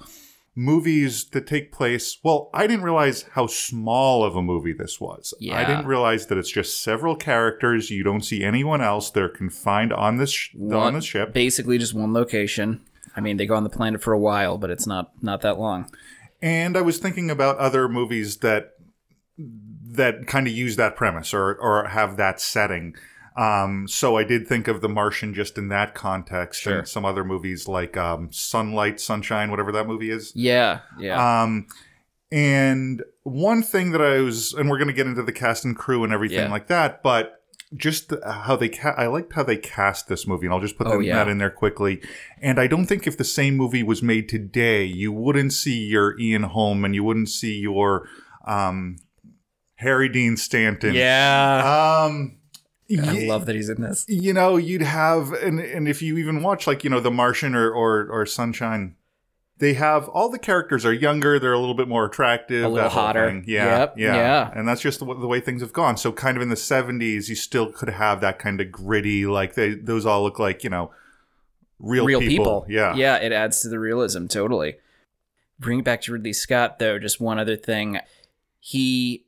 [0.56, 2.18] movies that take place.
[2.24, 5.34] Well, I didn't realize how small of a movie this was.
[5.40, 5.60] Yeah.
[5.60, 7.92] I didn't realize that it's just several characters.
[7.92, 9.10] You don't see anyone else.
[9.10, 11.34] They're confined on this sh- on One- this ship.
[11.34, 12.82] Basically, just one location.
[13.18, 15.60] I mean, they go on the planet for a while, but it's not not that
[15.60, 15.92] long.
[16.42, 18.72] And I was thinking about other movies that
[19.38, 22.96] that kind of use that premise or or have that setting.
[23.38, 26.80] Um, so I did think of The Martian just in that context, Sure.
[26.80, 30.32] and some other movies like um, Sunlight, Sunshine, whatever that movie is.
[30.36, 31.42] Yeah, yeah.
[31.44, 31.68] Um,
[32.32, 35.76] and one thing that I was, and we're going to get into the cast and
[35.76, 36.50] crew and everything Yeah.
[36.52, 37.42] like that, but
[37.76, 40.88] just how they, ca- I liked how they cast this movie, and I'll just put
[40.88, 41.16] Oh, that, yeah.
[41.16, 42.02] that in there quickly.
[42.42, 46.18] And I don't think if the same movie was made today, you wouldn't see your
[46.20, 48.08] Ian Holm and you wouldn't see your
[48.48, 48.98] um,
[49.76, 50.94] Harry Dean Stanton.
[50.96, 52.06] yeah.
[52.08, 52.38] Um,
[53.00, 54.06] I love that he's in this.
[54.08, 57.56] you know, you'd have, and and if you even watch like you know, The Martian
[57.56, 58.96] or or, or Sunshine,
[59.58, 62.90] they have all the characters are younger, they're a little bit more attractive, A little
[62.90, 63.42] hotter.
[63.46, 64.52] Yeah, Yep, yeah, yeah.
[64.54, 65.96] and that's just the, the way things have gone.
[65.98, 69.56] So, kind of in the '70s, you still could have that kind of gritty, like
[69.56, 70.92] they those all look like you know,
[71.80, 72.62] real, Real people.
[72.62, 72.66] people.
[72.70, 74.76] Yeah, Yeah, it adds to the realism totally.
[75.58, 78.00] Bring it back to Ridley Scott though, just one other thing.
[78.60, 79.26] He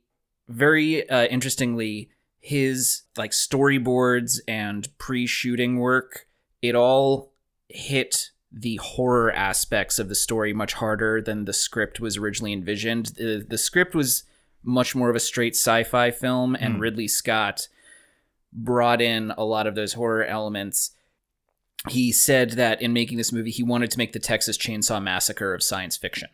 [0.48, 2.10] very uh, interestingly
[2.48, 6.26] his like storyboards and pre-shooting work,
[6.62, 7.30] it all
[7.68, 13.06] hit the horror aspects of the story much harder than the script was originally envisioned.
[13.16, 14.24] The, the script was
[14.62, 16.80] much more of a straight sci-fi film and Hmm.
[16.80, 17.68] Ridley Scott
[18.50, 20.92] brought in a lot of those horror elements
[21.88, 25.54] he said that in making this movie, he wanted to make the Texas Chainsaw Massacre
[25.54, 26.28] of science fiction.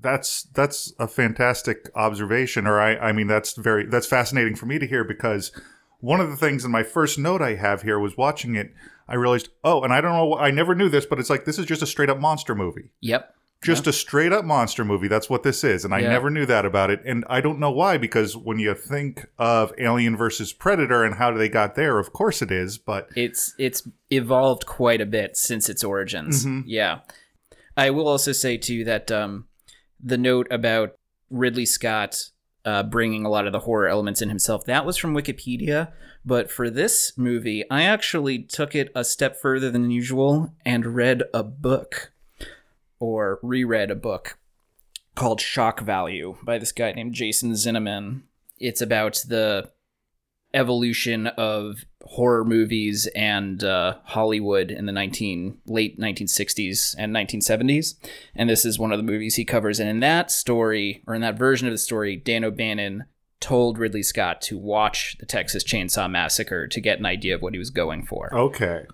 [0.00, 4.78] That's that's a fantastic observation or I, I mean that's very that's fascinating for me
[4.78, 5.50] to hear because
[6.00, 8.72] one of the things in my first note I have here was watching it
[9.08, 11.58] I realized oh and I don't know I never knew this but it's like this
[11.58, 13.34] is just a straight up monster movie Yep.
[13.60, 16.10] just a straight up monster movie that's what this is and I Yeah.
[16.10, 19.72] never knew that about it and I don't know why because when you think of
[19.78, 23.82] Alien versus Predator and how they got there of course it is but It's it's
[24.10, 26.46] evolved quite a bit since its origins.
[26.66, 27.00] Yeah.
[27.76, 29.47] I will also say too that um,
[30.02, 30.96] the note about
[31.30, 32.30] Ridley Scott
[32.64, 35.92] uh, bringing a lot of the horror elements in himself that was from Wikipedia.
[36.24, 41.22] But for this movie, I actually took it a step further than usual and read
[41.32, 42.12] a book
[42.98, 44.36] or reread a book
[45.14, 48.22] called Shock Value by this guy named Jason Zinoman.
[48.58, 49.70] It's about the
[50.54, 57.94] evolution of horror movies and uh, Hollywood in the 19 late 1960s and 1970s.
[58.34, 59.78] And this is one of the movies he covers.
[59.78, 63.04] And in that story, or in that version of the story, Dan O'Bannon
[63.40, 67.52] told Ridley Scott to watch the Texas Chainsaw Massacre to get an idea of what
[67.52, 68.34] he was going for.
[68.34, 68.84] okay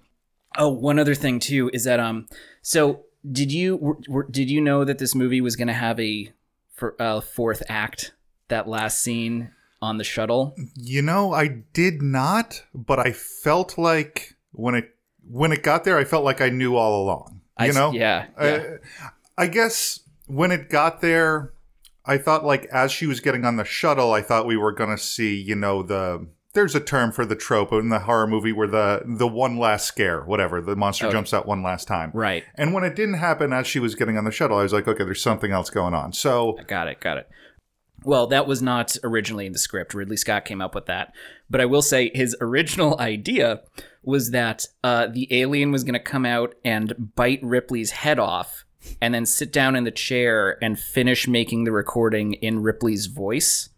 [0.57, 2.29] Oh, one other thing too is that um,
[2.63, 5.99] so did you were, were, did you know that this movie was going to have
[5.99, 6.33] a
[6.73, 8.13] for uh, fourth act?
[8.49, 9.51] That last scene
[9.85, 10.57] on the shuttle.
[10.75, 14.91] You know, I did not, but I felt like when it
[15.31, 17.41] when it got there, I felt like I knew all along.
[17.61, 18.77] You s- know, yeah, I- yeah.
[19.39, 21.53] I guess when it got there,
[22.05, 24.99] I thought like as she was getting on the shuttle, I thought we were gonna
[24.99, 28.69] see, you know, the there's a term for the trope in the horror movie where
[28.69, 32.13] the the one last scare, whatever, the monster jumps out one last time.
[32.15, 32.45] Right.
[32.55, 34.87] And when it didn't happen as she was getting on the shuttle, I was like,
[34.87, 36.13] okay, there's something else going on.
[36.13, 37.01] So I Got it.
[37.01, 37.29] Got it.
[38.05, 39.95] Well, that was not originally in the script.
[39.95, 41.15] Ridley Scott came up with that.
[41.49, 43.63] But I will say his original idea
[44.03, 48.65] was that uh, the alien was going to come out and bite Ripley's head off
[49.01, 53.71] and then sit down in the chair and finish making the recording in Ripley's voice.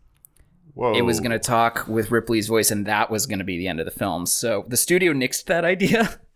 [0.75, 3.57] whoa, It was going to talk with Ripley's voice, and that was going to be
[3.57, 4.27] the end of the film.
[4.27, 6.19] So the studio nixed that idea.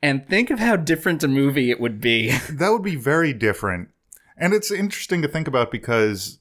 [0.00, 2.30] And think of how different a movie it would be.
[2.50, 3.88] that would be very different.
[4.36, 6.38] And it's interesting to think about because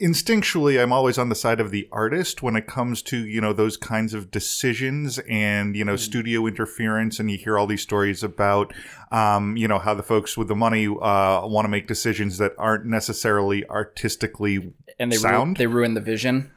[0.00, 3.52] instinctually I'm always on the side of the artist when it comes to, you know,
[3.52, 8.22] those kinds of decisions and, you know, studio interference and you hear all these stories
[8.22, 8.72] about
[9.10, 12.52] um, you know, how the folks with the money uh want to make decisions that
[12.58, 15.56] aren't necessarily artistically And they, ru- sound.
[15.56, 16.50] they ruined the vision.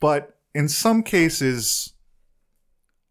[0.00, 1.94] but in some cases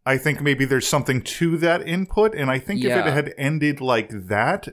[0.06, 3.80] I think maybe there's something to that input and I think if it had ended
[3.80, 4.68] like that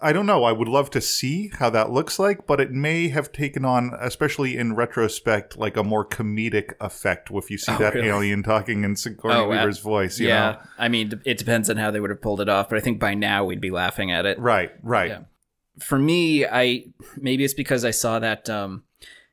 [0.00, 3.08] I don't know I would love to see how that looks like but it may
[3.08, 7.78] have taken on especially in retrospect like a more comedic effect if you see Oh,
[7.78, 8.08] that really?
[8.08, 11.76] alien talking in Sigourney Oh, Weaver's voice you yeah, know I mean, it depends on
[11.76, 14.10] how they would have pulled it off, but I think by now we'd be laughing
[14.10, 14.38] at it.
[14.38, 15.20] right right Yeah.
[15.78, 16.84] For me, I
[17.16, 18.82] maybe it's because I saw that um,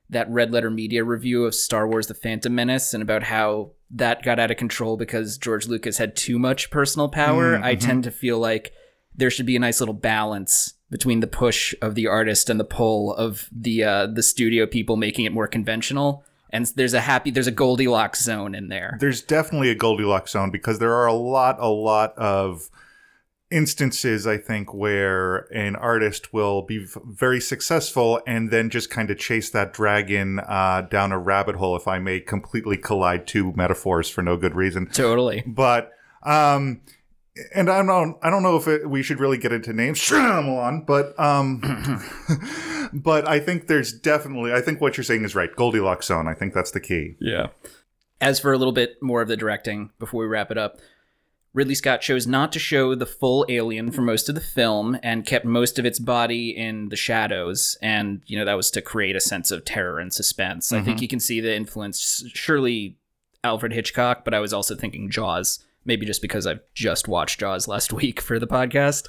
[0.09, 4.23] that Red Letter Media review of Star Wars: The Phantom Menace and about how that
[4.23, 7.57] got out of control because George Lucas had too much personal power.
[7.57, 7.81] Mm, I mhm.
[7.81, 8.71] tend to feel like
[9.15, 12.63] there should be a nice little balance between the push of the artist and the
[12.65, 16.23] pull of the uh, the studio people making it more conventional.
[16.51, 18.97] And there's a happy, there's a Goldilocks zone in there.
[18.99, 22.69] There's definitely a Goldilocks zone because there are a lot, a lot of
[23.51, 29.11] instances, I think, where an artist will be v- very successful and then just kind
[29.11, 33.53] of chase that dragon uh, down a rabbit hole, if I may completely collide two
[33.55, 34.87] metaphors for no good reason.
[34.87, 35.43] Totally.
[35.45, 35.91] But,
[36.23, 36.81] um,
[37.53, 40.85] and I don't, I don't know if it, we should really get into names, Shyamalan,
[40.85, 41.61] but, um,
[42.93, 45.53] but I think there's definitely, I think what you're saying is right.
[45.55, 46.27] Goldilocks zone.
[46.27, 47.15] I think that's the key.
[47.19, 47.47] Yeah.
[48.21, 50.77] As for a little bit more of the directing before we wrap it up,
[51.53, 55.25] Ridley Scott chose not to show the full alien for most of the film and
[55.25, 57.75] kept most of its body in the shadows.
[57.81, 60.71] And, you know, that was to create a sense of terror and suspense.
[60.71, 62.97] I think you can see the influence, surely
[63.43, 67.67] Alfred Hitchcock, but I was also thinking Jaws, maybe just because I've just watched Jaws
[67.67, 69.07] last week for the podcast.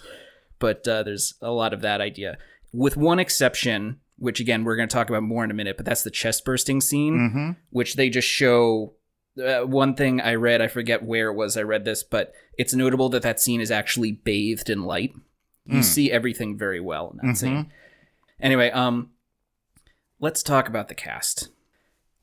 [0.58, 2.36] But uh, there's a lot of that idea.
[2.72, 5.86] With one exception, which again, we're going to talk about more in a minute, but
[5.86, 7.50] that's the chest bursting scene, Mm-hmm.
[7.70, 8.94] which they just show.
[9.42, 12.74] Uh, one thing I read, I forget where it was I read this, but it's
[12.74, 15.12] notable that that scene is actually bathed in light.
[15.66, 17.70] You see everything very well in that scene.
[18.40, 19.10] Anyway, um,
[20.18, 21.48] let's talk about the cast.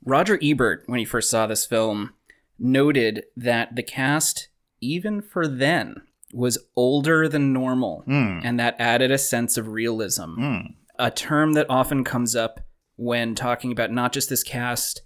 [0.04, 2.14] Roger Ebert, when he first saw this film,
[2.60, 4.50] noted that the cast,
[4.82, 6.02] even for then,
[6.34, 8.40] was older than normal, hmm.
[8.44, 10.34] and that added a sense of realism.
[10.36, 10.58] Hmm.
[11.00, 12.60] A term that often comes up
[12.96, 15.02] when talking about not just this cast,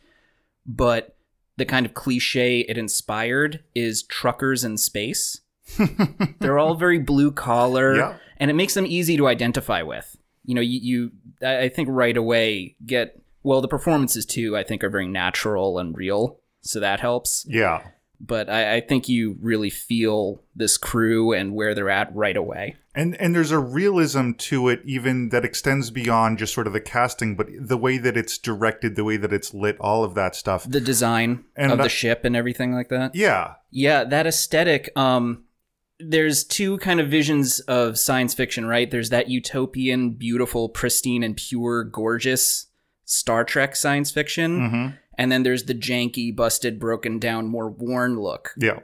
[0.66, 1.16] but
[1.58, 5.42] the kind of cliche it inspired is truckers in space.
[6.40, 8.18] They're all very blue collar, Yeah.
[8.38, 10.16] and it makes them easy to identify with.
[10.44, 14.58] You know, you, you I think right away get well the performances too.
[14.58, 17.46] I think are very natural and real, so that helps.
[17.48, 17.84] Yeah.
[18.20, 22.76] But I, I think you really feel this crew and where they're at right away.
[22.94, 26.82] And and there's a realism to it even that extends beyond just sort of the
[26.82, 30.36] casting, but the way that it's directed, the way that it's lit, all of that
[30.36, 30.70] stuff.
[30.70, 33.16] The design And of the ship and everything like that.
[33.16, 33.56] Yeah.
[33.72, 34.92] Yeah, that aesthetic.
[34.96, 35.46] Um,
[36.00, 38.90] there's two kind of visions of science fiction, right?
[38.90, 42.68] There's that utopian, beautiful, pristine, and pure, gorgeous
[43.06, 48.52] Star Trek science fiction, and then there's the janky, busted, broken down, more worn look.
[48.58, 48.80] Yeah.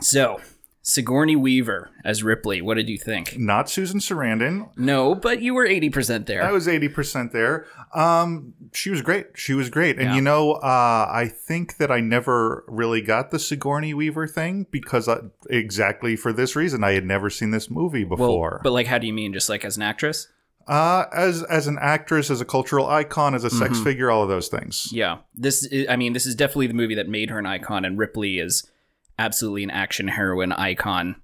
[0.00, 0.40] So,
[0.82, 2.62] Sigourney Weaver as Ripley.
[2.62, 3.36] What did you think?
[3.38, 4.70] Not Susan Sarandon.
[4.76, 6.42] No, but you were eighty percent there.
[6.42, 7.66] I was 80% there.
[7.94, 9.26] Um, she was great.
[9.34, 9.96] She was great.
[9.98, 10.14] And Yeah.
[10.14, 15.08] you know, uh, I think that I never really got the Sigourney Weaver thing because
[15.08, 15.18] I,
[15.50, 18.60] exactly for this reason, I had never seen this movie well, before.
[18.62, 19.32] but like, how do you mean?
[19.32, 20.28] Just like as an actress?
[20.68, 24.28] Uh, as as an actress, as a cultural icon, as a sex figure, all of
[24.28, 24.88] those things.
[24.92, 25.64] Yeah, this.
[25.64, 28.38] Is, I mean, this is definitely the movie that made her an icon, and Ripley
[28.38, 28.70] is
[29.18, 31.16] absolutely an action heroine icon.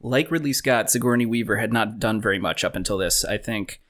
[0.00, 3.24] Like Ridley Scott, Sigourney Weaver had not done very much up until this.
[3.24, 3.80] I think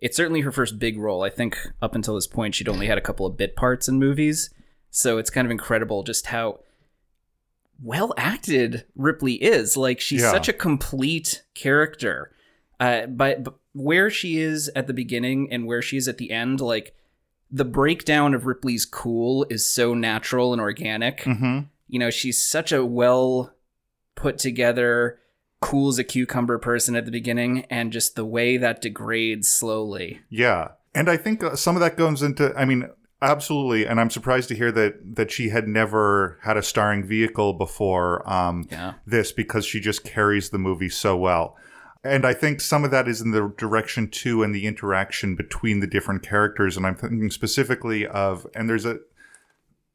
[0.00, 1.22] it's certainly her first big role.
[1.22, 3.98] I think up until this point, she'd only had a couple of bit parts in
[3.98, 4.50] movies,
[4.90, 6.60] so it's kind of incredible just how
[7.82, 9.76] well acted Ripley is.
[9.76, 10.30] Like she's Yeah.
[10.30, 12.32] such a complete character.
[12.82, 16.30] Uh, but, but where she is at the beginning and where she is at the
[16.32, 16.94] end, like
[17.50, 21.18] the breakdown of Ripley's cool is so natural and organic.
[21.20, 21.60] Mm-hmm.
[21.88, 23.54] You know, she's such a well
[24.14, 25.18] put together,
[25.60, 30.20] cool as a cucumber person at the beginning, and just the way that degrades slowly.
[30.28, 32.52] Yeah, and I think uh, some of that goes into.
[32.56, 32.88] I mean,
[33.20, 33.86] absolutely.
[33.86, 38.28] And I'm surprised to hear that that she had never had a starring vehicle before
[38.30, 38.94] um, Yeah.
[39.06, 41.56] this because she just carries the movie so well.
[42.04, 45.80] And I think some of that is in the direction too, and the interaction between
[45.80, 46.76] the different characters.
[46.76, 48.98] And I'm thinking specifically of, and there's a,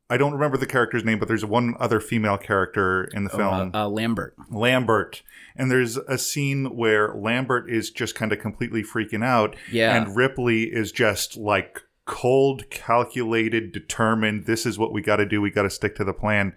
[0.10, 3.72] I don't remember the character's name, but there's one other female character in the film.
[3.74, 4.36] Uh, uh, Lambert.
[4.50, 5.22] Lambert.
[5.58, 9.58] And there's a scene where Lambert is just kind of completely freaking out.
[9.70, 9.94] Yeah.
[9.94, 14.46] And Ripley is just like cold, calculated, determined.
[14.46, 15.42] This is what we got to do.
[15.42, 16.54] We got to stick to the plan.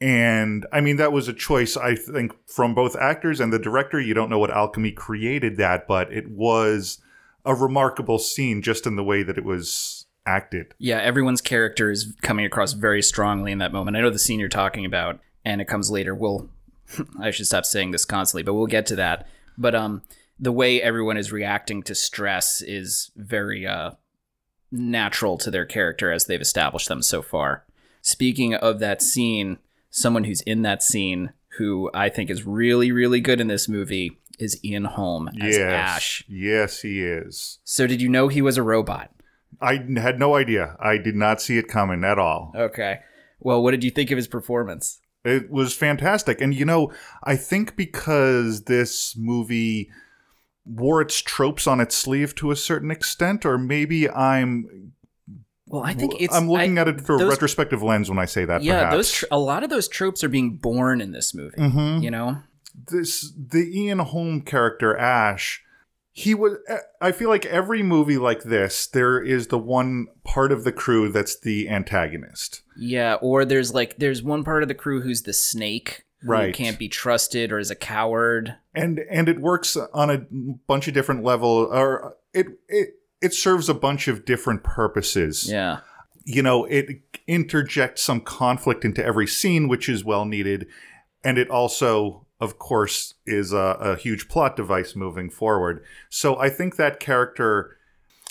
[0.00, 4.00] And I mean, that was a choice, I think, from both actors and the director.
[4.00, 6.98] You don't know what alchemy created that, but it was
[7.44, 10.74] a remarkable scene just in the way that it was acted.
[10.78, 13.96] Yeah, everyone's character is coming across very strongly in that moment.
[13.96, 16.14] I know the scene you're talking about, and it comes later.
[16.14, 16.50] We'll,
[17.20, 19.26] I should stop saying this constantly, but we'll get to that.
[19.56, 20.02] But um,
[20.38, 23.92] the way everyone is reacting to stress is very uh
[24.72, 27.64] natural to their character as they've established them so far.
[28.02, 29.58] Speaking of that scene,
[29.96, 34.18] someone who's in that scene who I think is really, really good in this movie
[34.38, 35.60] is Ian Holm as yes.
[35.60, 36.24] Ash.
[36.28, 37.58] Yes, he is.
[37.64, 39.10] So did you know he was a robot?
[39.58, 40.76] I had no idea.
[40.78, 42.52] I did not see it coming at all.
[42.54, 43.00] Okay.
[43.40, 45.00] Well, what did you think of his performance?
[45.24, 46.42] It was fantastic.
[46.42, 46.92] And you know,
[47.24, 49.90] I think because this movie
[50.66, 54.92] wore its tropes on its sleeve to a certain extent, or maybe I'm
[55.68, 56.34] Well, I think it's.
[56.34, 58.62] I'm looking I- at it through a retrospective lens when I say that.
[58.62, 58.94] Yeah, perhaps.
[58.96, 61.56] those tr- a lot of those tropes are being born in this movie.
[61.56, 62.02] Mm-hmm.
[62.02, 62.38] You know,
[62.90, 65.62] this the Ian Holm character Ash.
[66.12, 66.54] He was.
[67.02, 71.10] I feel like every movie like this, there is the one part of the crew
[71.12, 72.62] that's the antagonist.
[72.78, 73.14] yeah.
[73.20, 76.54] Or there's like there's one part of the crew who's the snake, who Right.
[76.54, 78.56] Can't be trusted or is a coward.
[78.74, 80.24] and and it works on a
[80.66, 85.50] bunch of different level or it it it serves a bunch of different purposes.
[85.50, 85.80] Yeah,
[86.26, 90.66] you know it interjects some conflict into every scene which is well needed.
[91.24, 95.82] And it also of course is a, a huge plot device moving forward.
[96.10, 97.78] So i think that character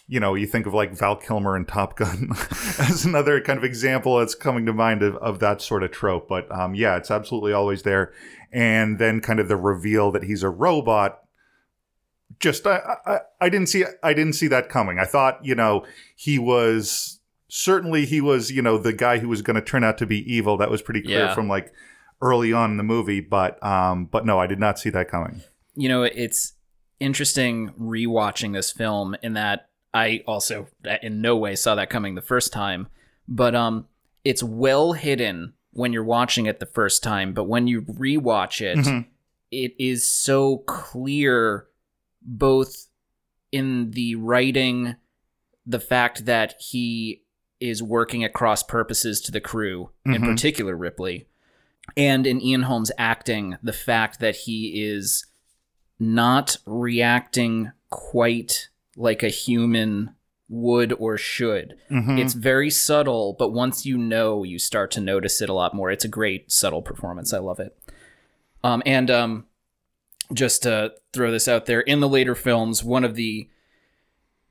[0.08, 2.30] you know you think of like val kilmer in top gun
[2.80, 6.28] as another kind of example that's coming to mind of, of that sort of trope.
[6.28, 8.14] But um, yeah it's absolutely always there.
[8.52, 11.25] And then kind of the reveal that he's a robot
[12.40, 15.00] just I, I I didn't see I didn't see that coming.
[15.00, 19.42] I thought you know he was certainly he was you know the guy who was
[19.42, 20.58] going to turn out to be evil.
[20.58, 21.34] That was pretty clear Yeah.
[21.36, 21.72] from like
[22.22, 23.22] early on in the movie.
[23.22, 25.42] But um but no, I did not see that coming.
[25.76, 26.54] you know, it's
[27.00, 30.68] interesting rewatching this film in that I also
[31.02, 32.88] in no way saw that coming the first time,
[33.28, 33.88] but um,
[34.24, 38.78] it's well hidden when you're watching it the first time, but when you rewatch it,
[38.78, 39.06] Mhm.
[39.52, 41.68] it is so clear
[42.26, 42.88] both
[43.52, 44.96] in the writing
[45.66, 47.22] the fact that he
[47.60, 50.26] is working at cross purposes to the crew in Mhm.
[50.34, 51.28] particular ripley
[51.96, 55.26] and in ian Holm's acting the fact that he is
[56.00, 58.68] not reacting quite
[58.98, 60.12] like a human
[60.50, 62.20] would or should Mhm.
[62.20, 65.90] it's very subtle, but once you know, you start to notice it a lot more.
[65.90, 67.34] It's a great subtle performance.
[67.34, 67.76] I love it.
[68.64, 69.46] Um, and um,
[70.34, 73.50] just to throw this out there, in the later films, one of the,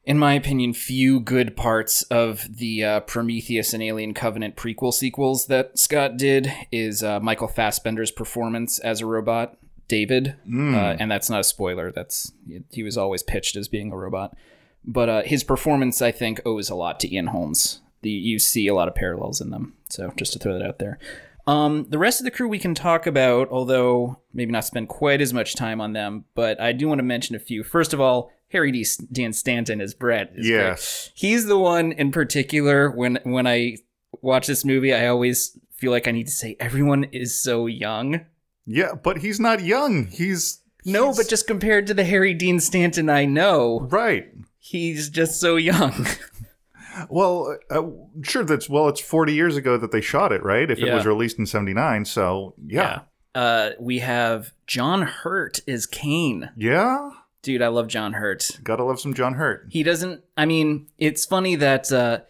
[0.05, 5.47] in my opinion, few good parts of the uh, Prometheus and Alien Covenant prequel sequels
[5.47, 9.57] that Scott did is uh, Michael Fassbender's performance as a robot,
[9.89, 10.37] David.
[10.49, 10.75] Mm.
[10.75, 11.91] Uh, and that's not a spoiler.
[11.91, 12.33] That's
[12.70, 14.37] he was always pitched as being a robot
[14.85, 17.81] but uh, his performance I think owes a lot to Ian Holmes.
[18.03, 19.75] The, you see a lot of parallels in them.
[19.89, 20.99] So just to throw that out there.
[21.47, 25.20] Um, the rest of the crew we can talk about, although maybe not spend quite
[25.20, 26.24] as much time on them.
[26.34, 27.62] But I do want to mention a few.
[27.62, 28.86] First of all, Harry D.
[29.12, 30.30] Dean Stanton as Brett.
[30.36, 30.57] Is great.
[30.59, 31.11] yes.
[31.14, 32.90] he's the one in particular.
[32.90, 33.76] When when I
[34.22, 38.24] watch this movie, I always feel like I need to say everyone is so young.
[38.64, 40.07] Yeah, but he's not young.
[40.07, 44.28] He's No, he's- but just compared to the Harry Dean Stanton I know, right.
[44.59, 46.07] he's just so young.
[47.09, 47.82] Well, uh,
[48.22, 48.45] sure.
[48.45, 48.88] That's well.
[48.88, 50.70] It's forty years ago that they shot it, right?
[50.70, 53.01] If it was released in seventy nine, so yeah,
[53.34, 56.51] Uh, we have John Hurt as Kane.
[56.57, 57.11] yeah.
[57.42, 58.53] Dude, I love John Hurt.
[58.62, 59.66] Gotta love some John Hurt.
[59.70, 60.22] He doesn't.
[60.34, 62.20] I mean, it's funny that uh,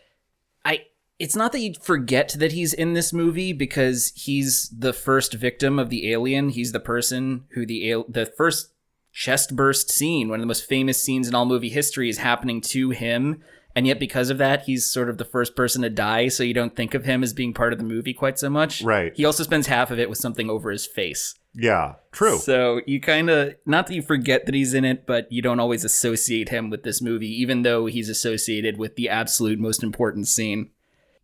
[0.65, 0.87] I.
[1.21, 5.79] It's not that you forget that he's in this movie because he's the first victim
[5.79, 6.49] of the alien.
[6.49, 8.73] He's the person who the the first
[9.13, 12.61] chest burst scene, one of the most famous scenes in all movie history, is happening
[12.63, 13.41] to him.
[13.77, 16.55] And yet, because of that, he's sort of the first person to die, so you
[16.55, 18.83] don't think of him as being part of the movie quite so much.
[18.83, 19.13] Right.
[19.17, 21.35] He also spends half of it with something over his face.
[21.55, 22.39] Yeah, true.
[22.39, 25.61] So you kind of not that you forget that he's in it, but you don't
[25.61, 30.27] always associate him with this movie, even though he's associated with the absolute most important
[30.27, 30.71] scene.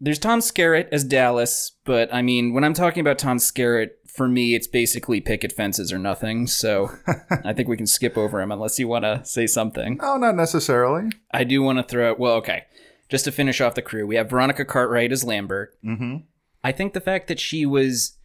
[0.00, 4.28] There's Tom Skerritt as Dallas, but I mean, when I'm talking about Tom Skerritt, for
[4.28, 6.46] me, it's basically picket fences or nothing.
[6.46, 6.90] So
[7.44, 9.98] I think we can skip over him unless you want to say something.
[10.02, 11.10] Oh, not necessarily.
[11.32, 12.10] I do want to throw.
[12.10, 12.18] it.
[12.18, 12.64] Well, okay.
[13.08, 15.76] Just to finish off the crew, we have Veronica Cartwright as Lambert.
[15.84, 16.16] Mm-hmm.
[16.62, 18.18] I think the fact that she was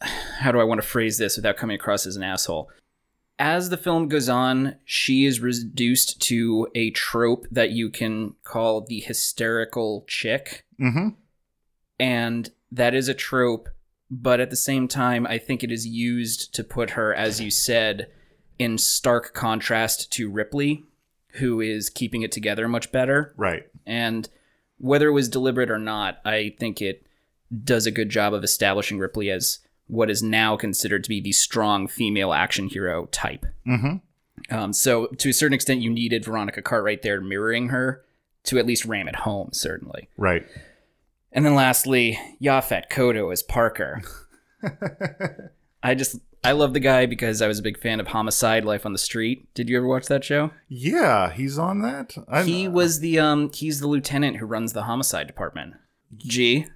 [0.00, 2.70] how do I want to phrase this without coming across as an asshole?
[3.38, 8.80] As the film goes on, she is reduced to a trope that you can call
[8.80, 10.64] the hysterical chick.
[10.80, 11.08] Mm-hmm.
[12.00, 13.68] And that is a trope,
[14.10, 17.50] but at the same time, I think it is used to put her, as you
[17.50, 18.08] said,
[18.58, 20.84] in stark contrast to Ripley,
[21.32, 23.34] who is keeping it together much better.
[23.36, 23.64] Right.
[23.84, 24.28] And
[24.78, 27.06] whether it was deliberate or not, I think it
[27.64, 31.32] does a good job of establishing Ripley as what is now considered to be the
[31.32, 33.46] strong female action hero type.
[33.66, 33.96] Mm-hmm.
[34.54, 38.04] Um, so, to a certain extent, you needed Veronica Cartwright there mirroring her
[38.44, 40.08] to at least ram it home, certainly.
[40.16, 40.46] Right.
[41.32, 44.02] And then lastly, Yaphet Kotto as Parker.
[45.82, 48.86] I just, I love the guy because I was a big fan of Homicide Life
[48.86, 49.52] on the Street.
[49.54, 50.52] Did you ever watch that show?
[50.68, 52.16] Yeah, he's on that.
[52.28, 55.74] I, he was the, um, he's the lieutenant who runs the homicide department.
[56.16, 56.66] G.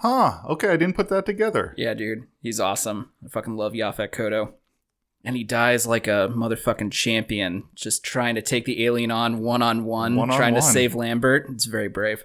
[0.00, 0.38] Huh.
[0.48, 1.74] Okay, I didn't put that together.
[1.76, 3.10] Yeah, dude, he's awesome.
[3.24, 4.52] I fucking love Yaphet Kotto.
[5.24, 9.60] and he dies like a motherfucking champion, just trying to take the alien on one
[9.62, 11.46] on one, trying to save Lambert.
[11.50, 12.24] It's very brave.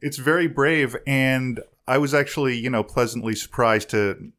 [0.00, 4.30] It's very brave, and I was actually, you know, pleasantly surprised to,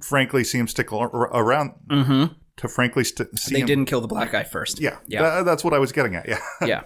[0.00, 1.72] frankly, see him stick around.
[1.88, 2.34] Mm-hmm.
[2.58, 3.66] To frankly st- see They him.
[3.66, 4.80] didn't kill the black guy first.
[4.80, 5.38] Yeah, Yeah.
[5.38, 6.28] tha- that's what I was getting at.
[6.28, 6.38] Yeah.
[6.66, 6.82] yeah.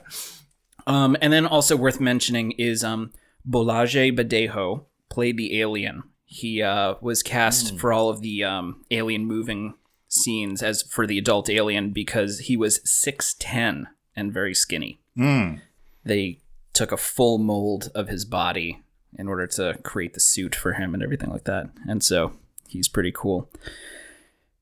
[0.86, 3.11] Um, and then also worth mentioning is um,
[3.49, 6.03] Bolaji Badejo played the alien.
[6.25, 9.75] He uh, was cast for all of the um, alien moving
[10.09, 13.87] scenes as for the adult alien because he was 6'10
[14.17, 15.01] and very skinny.
[15.17, 15.61] Mm.
[16.05, 16.41] They
[16.73, 18.83] took a full mold of his body
[19.17, 21.71] in order to create the suit for him and everything like that.
[21.89, 22.33] And so
[22.69, 23.49] he's pretty cool.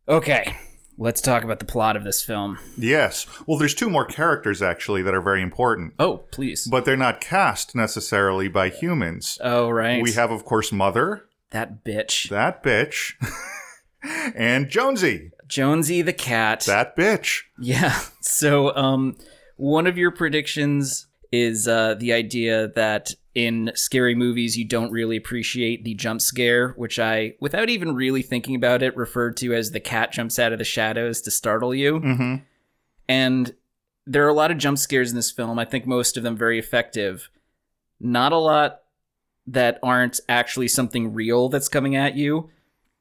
[0.09, 0.57] Okay,
[1.03, 2.59] let's talk about the plot of this film.
[2.79, 3.27] Yes.
[3.47, 6.67] Well, there's two more characters actually that are very important, Oh, please.
[6.71, 9.39] but they're not cast necessarily by humans.
[9.43, 10.01] Oh, right.
[10.03, 12.29] We have, of course, Mother, that bitch.
[12.31, 13.15] that bitch,
[14.35, 16.61] and Jonesy, Jonesy the cat.
[16.67, 17.41] that bitch.
[17.59, 18.01] yeah.
[18.21, 19.17] So, um,
[19.57, 25.17] one of your predictions is uh, the idea that in scary movies you don't really
[25.17, 29.71] appreciate the jump scare, which I, without even really thinking about it, referred to as
[29.71, 32.01] the cat jumps out of the shadows to startle you.
[32.01, 32.35] Mm-hmm.
[33.09, 33.55] And
[34.07, 35.59] there are a lot of jump scares in this film.
[35.59, 37.31] I think most of them very effective.
[38.01, 38.81] Not a lot
[39.47, 42.51] that aren't actually something real that's coming at you.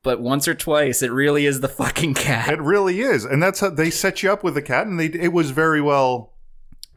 [0.03, 2.49] But once or twice, it really is the fucking cat.
[2.49, 5.05] It really is, and that's how they set you up with the cat, and they
[5.05, 6.30] it was very well.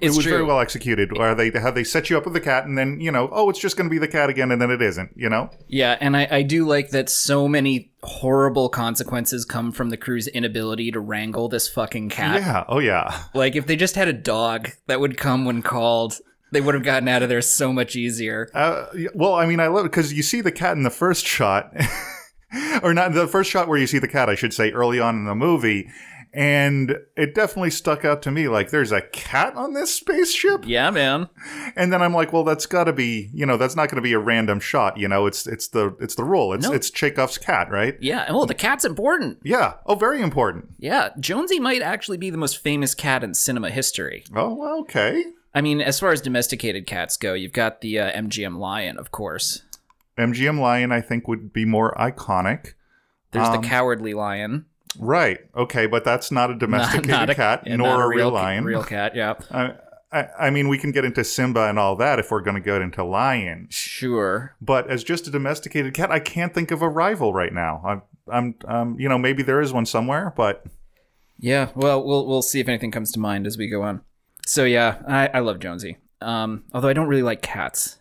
[0.04, 0.32] It's it was true.
[0.32, 1.16] very well executed.
[1.16, 3.50] Or they how they set you up with the cat, and then you know, oh,
[3.50, 5.10] it's just going to be the cat again, and then it isn't.
[5.16, 9.90] You know, Yeah, and I, I do like that so many horrible consequences come from
[9.90, 12.40] the crew's inability to wrangle this fucking cat.
[12.40, 16.18] yeah, oh yeah, Like, if they just had a dog that would come when called,
[16.52, 18.48] they would have gotten out of there so much easier.
[18.54, 21.26] Uh, well, I mean, I love it because you see the cat in the first
[21.26, 21.72] shot,
[22.82, 25.16] or not the first shot where you see the cat, I should say, early on
[25.16, 25.90] in the movie,
[26.34, 28.48] and it definitely stuck out to me.
[28.48, 31.28] Like, there's a cat on this spaceship, Yeah, man.
[31.76, 34.02] and then I'm like, well, that's got to be, you know, that's not going to
[34.02, 34.96] be a random shot.
[34.98, 36.52] You know, it's it's the it's the rule.
[36.52, 36.74] It's No.
[36.74, 37.96] it's Chekhov's cat, right?
[38.00, 39.38] Yeah, well, the cat's important.
[39.44, 39.74] Yeah.
[39.86, 40.70] Oh, very important.
[40.78, 44.24] Yeah, Jonesy might actually be the most famous cat in cinema history.
[44.34, 45.24] Oh, okay.
[45.54, 49.12] I mean, as far as domesticated cats go, you've got the uh, MGM lion, of
[49.12, 49.62] course.
[50.18, 52.74] MGM Lion, I think, would be more iconic.
[53.32, 54.66] There's Um, the cowardly lion,
[54.98, 55.40] Right.
[55.56, 58.64] Okay, but that's not a domesticated not a cat, yeah, nor not a real lion.
[58.64, 59.34] Real cat, yeah.
[59.50, 59.74] I,
[60.12, 62.60] I, I mean, we can get into Simba and all that if we're going to
[62.60, 63.66] get into lion.
[63.70, 64.54] Sure.
[64.60, 67.82] But as just a domesticated cat, I can't think of a rival right now.
[67.84, 70.64] I'm, I'm, um, you know, maybe there is one somewhere, but
[71.38, 74.02] Yeah, well, we'll we'll see if anything comes to mind as we go on.
[74.46, 75.98] So yeah, I, I love Jonesy.
[76.20, 77.98] Um, although I don't really like cats.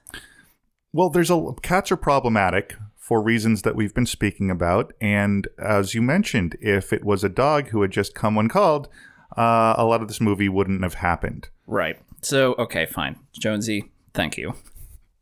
[0.94, 5.94] well, there's a cats are problematic for reasons that we've been speaking about, and as
[5.94, 8.88] you mentioned, if it was a dog who had just come when called,
[9.38, 11.50] uh, a lot of this movie wouldn't have happened.
[11.68, 12.00] Right.
[12.22, 13.92] So okay, fine, Jonesy.
[14.14, 14.50] Thank you.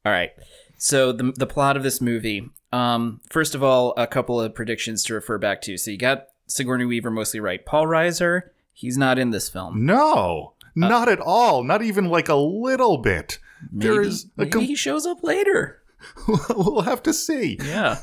[0.06, 0.30] All right.
[0.78, 2.50] So the the plot of this movie.
[2.72, 5.78] Um, first of all, a couple of predictions to refer back to.
[5.78, 7.66] So you got Sigourney Weaver mostly right.
[7.66, 8.42] Paul Reiser,
[8.74, 9.86] he's not in this film.
[9.86, 11.64] No, not at all.
[11.64, 13.40] Not even like a little bit.
[13.72, 15.81] there Maybe- is a maybe com- he shows up later.
[16.50, 17.58] we'll have to see.
[17.64, 18.00] Yeah.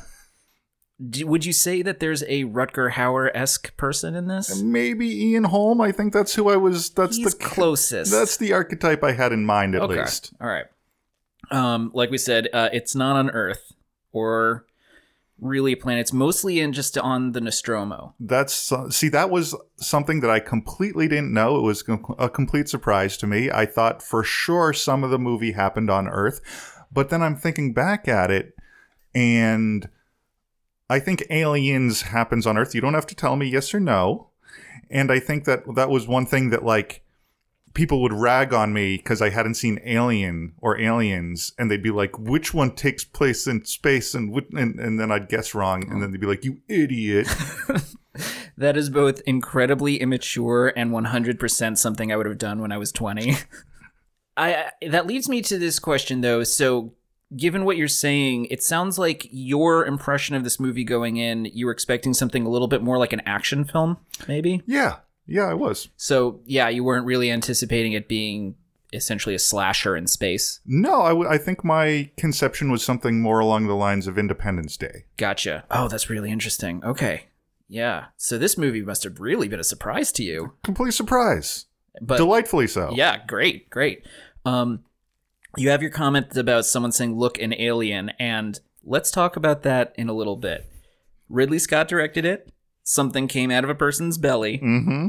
[0.99, 4.61] Would you say that there's a Rutger Hauer esque person in this?
[4.61, 5.79] Maybe Ian Holm.
[5.79, 6.89] I think that's who I was.
[6.89, 8.11] That's He's the closest.
[8.11, 10.01] That's the archetype I had in mind, at okay.
[10.01, 10.33] least.
[10.41, 10.65] All right.
[11.51, 13.71] Um, like we said, uh, it's not on Earth
[14.11, 14.65] or
[15.41, 16.01] really a planet.
[16.01, 18.13] It's mostly in just on the Nostromo.
[18.19, 21.57] That's uh, see, that was something that I completely didn't know.
[21.57, 21.83] It was
[22.17, 23.49] a complete surprise to me.
[23.49, 26.41] I thought for sure some of the movie happened on Earth,
[26.91, 28.55] but then I'm thinking back at it,
[29.13, 29.89] and
[30.89, 32.73] I think Aliens happens on Earth.
[32.73, 34.29] You don't have to tell me yes or no.
[34.89, 37.03] And I think that that was one thing that like
[37.73, 41.91] people would rag on me because I hadn't seen Alien or Aliens, and they'd be
[41.91, 46.01] like, "Which one takes place in space?" And and, and then I'd guess wrong, and
[46.01, 47.27] then they'd be like, "You idiot."
[48.57, 52.91] That is both incredibly immature and 100% something I would have done when I was
[52.91, 53.35] 20.
[54.39, 56.43] I I- that leads me to this question though.
[56.43, 56.93] So,
[57.35, 61.65] given what you're saying, it sounds like your impression of this movie going in, you
[61.65, 64.63] were expecting something a little bit more like an action film, maybe?
[64.65, 65.89] Yeah, yeah, I was.
[65.97, 68.55] So, yeah, you weren't really anticipating it being
[68.91, 70.61] essentially a slasher in space.
[70.65, 74.75] No, I, w- I think my conception was something more along the lines of Independence
[74.77, 75.05] Day.
[75.17, 75.65] Gotcha.
[75.69, 76.83] Oh, that's really interesting.
[76.83, 77.25] Okay.
[77.67, 78.05] Yeah.
[78.17, 80.53] So this movie must have really been a surprise to you.
[80.63, 81.67] Complete surprise.
[82.01, 82.91] But Delightfully so.
[82.95, 84.03] yeah, great, great.
[84.45, 84.83] Um
[85.57, 89.93] you have your comment about someone saying look an alien and let's talk about that
[89.97, 90.69] in a little bit.
[91.27, 92.51] Ridley Scott directed it.
[92.83, 94.57] something came out of a person's belly.
[94.57, 95.07] Mm-hmm.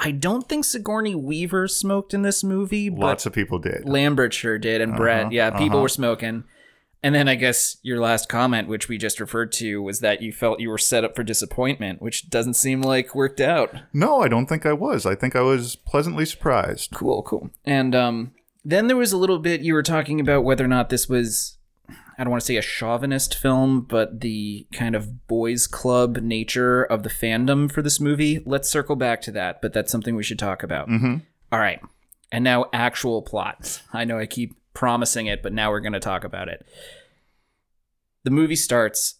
[0.00, 3.88] I don't think Sigourney Weaver smoked in this movie, but Lots of people did.
[3.88, 5.32] Lambert sure did, and Uh-huh, Brett.
[5.32, 5.82] Yeah, people uh-huh.
[5.82, 6.44] were smoking.
[7.02, 10.32] And then I guess your last comment, which we just referred to, was that you
[10.32, 13.72] felt you were set up for disappointment, which doesn't seem like worked out.
[13.92, 15.06] No, I don't think I was.
[15.06, 16.90] I think I was pleasantly surprised.
[16.92, 17.50] Cool, cool.
[17.64, 18.32] And um,
[18.64, 21.56] then there was a little bit you were talking about whether or not this was,
[22.18, 26.82] I don't want to say a chauvinist film, but the kind of boys' club nature
[26.84, 28.42] of the fandom for this movie.
[28.44, 30.88] Let's circle back to that, but that's something we should talk about.
[30.88, 31.22] Mhm.
[31.52, 31.80] All right.
[32.30, 33.82] And now actual plots.
[33.92, 36.66] I know I keep promising it, but now we're going to talk about it.
[38.24, 39.14] The movie starts,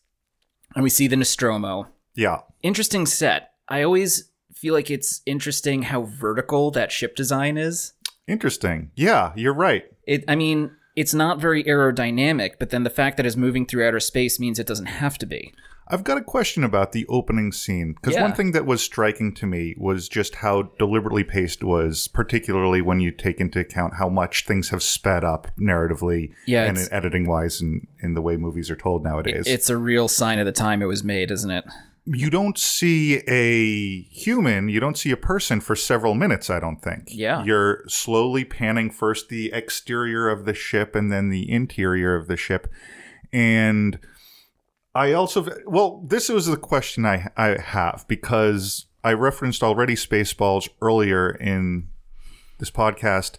[0.75, 2.41] and we see the Nostromo Yeah.
[2.63, 3.53] interesting set.
[3.69, 7.93] I always feel like it's interesting how vertical that ship design is.
[8.29, 8.91] Interesting.
[8.95, 9.85] Yeah, you're right.
[10.07, 13.87] It I mean, it's not very aerodynamic, but then the fact that it's moving through
[13.87, 15.53] outer space means it doesn't have to be.
[15.91, 18.21] I've got a question about the opening scene because Yeah.
[18.23, 23.01] one thing that was striking to me was just how deliberately paced was, particularly when
[23.01, 27.63] you take into account how much things have sped up narratively Yeah, and editing wise
[27.63, 29.45] and in the way movies are told nowadays.
[29.47, 31.65] It's a real sign of the time it was made, isn't it?
[32.15, 36.81] You don't see a human, you don't see a person for several minutes, I don't
[36.81, 37.09] think.
[37.09, 37.45] Yeah.
[37.45, 42.37] You're slowly panning first the exterior of the ship and then the interior of the
[42.37, 42.73] ship.
[43.33, 43.99] And
[44.95, 50.69] I also, well, this was the question I, I have because I referenced already Spaceballs
[50.81, 51.89] earlier in
[52.59, 53.37] this podcast.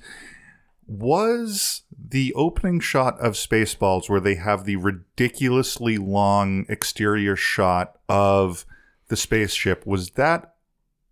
[0.88, 8.66] Was the opening shot of Spaceballs where they have the ridiculously long exterior shot of
[9.10, 10.56] the spaceship, was that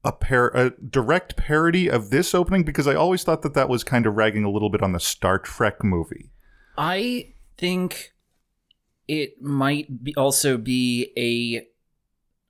[0.04, 2.64] a, par- a direct parody of this opening?
[2.64, 5.00] Because I always thought that that was kind of ragging a little bit on the
[5.00, 6.30] Star Trek movie.
[6.78, 8.14] I think
[9.08, 11.68] it might be also be a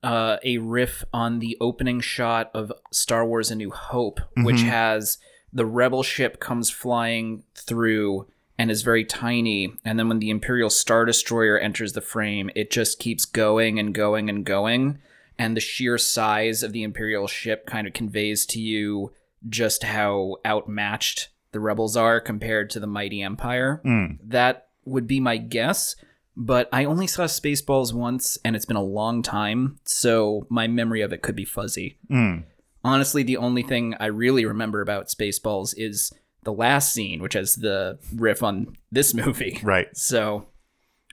[0.06, 4.70] uh, a riff on the opening shot of Star Wars: A New Hope, which Mhm.
[4.70, 5.18] has
[5.52, 8.28] the rebel ship comes flying through
[8.58, 12.72] and is very tiny, and then when the Imperial Star Destroyer enters the frame, it
[12.72, 14.98] just keeps going and going and going,
[15.38, 19.12] and the sheer size of the Imperial ship kind of conveys to you
[19.48, 23.82] just how outmatched the rebels are compared to the mighty Empire.
[23.86, 24.18] Mm.
[24.24, 25.96] That would be my guess,
[26.36, 31.02] but I only saw Spaceballs once and it's been a long time, so my memory
[31.02, 31.98] of it could be fuzzy.
[32.10, 32.44] Mm.
[32.84, 36.12] Honestly, the only thing I really remember about Spaceballs is
[36.44, 39.60] the last scene, which has the riff on this movie.
[39.64, 39.88] Right.
[39.96, 40.48] So,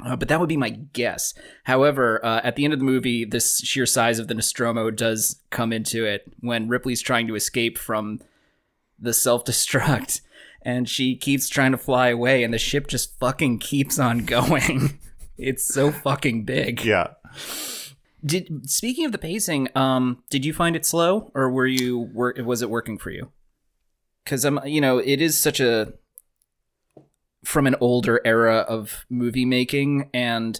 [0.05, 1.35] uh, but that would be my guess.
[1.65, 5.41] However, uh, at the end of the movie, this sheer size of the Nostromo does
[5.51, 8.21] come into it when Ripley's trying to escape from
[8.99, 10.21] the self destruct,
[10.62, 14.99] and she keeps trying to fly away, and the ship just fucking keeps on going.
[15.37, 16.85] it's so fucking big.
[16.85, 17.09] Yeah.
[18.25, 22.39] Did speaking of the pacing, um, did you find it slow, or were you work?
[22.39, 23.31] Was it working for you?
[24.25, 25.93] Because I'm, you know, it is such a
[27.45, 30.59] from an older era of movie making, and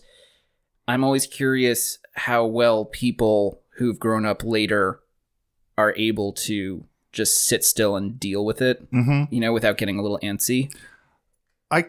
[0.87, 5.01] I'm always curious how well people who've grown up later
[5.79, 9.99] are able to just sit still and deal with it, hmm you know, without getting
[9.99, 10.71] a little antsy.
[11.71, 11.87] I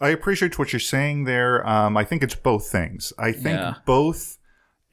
[0.00, 1.66] I appreciate what you're saying there.
[1.68, 3.12] Um, I think it's both things.
[3.18, 3.74] I think Yeah.
[3.84, 4.38] both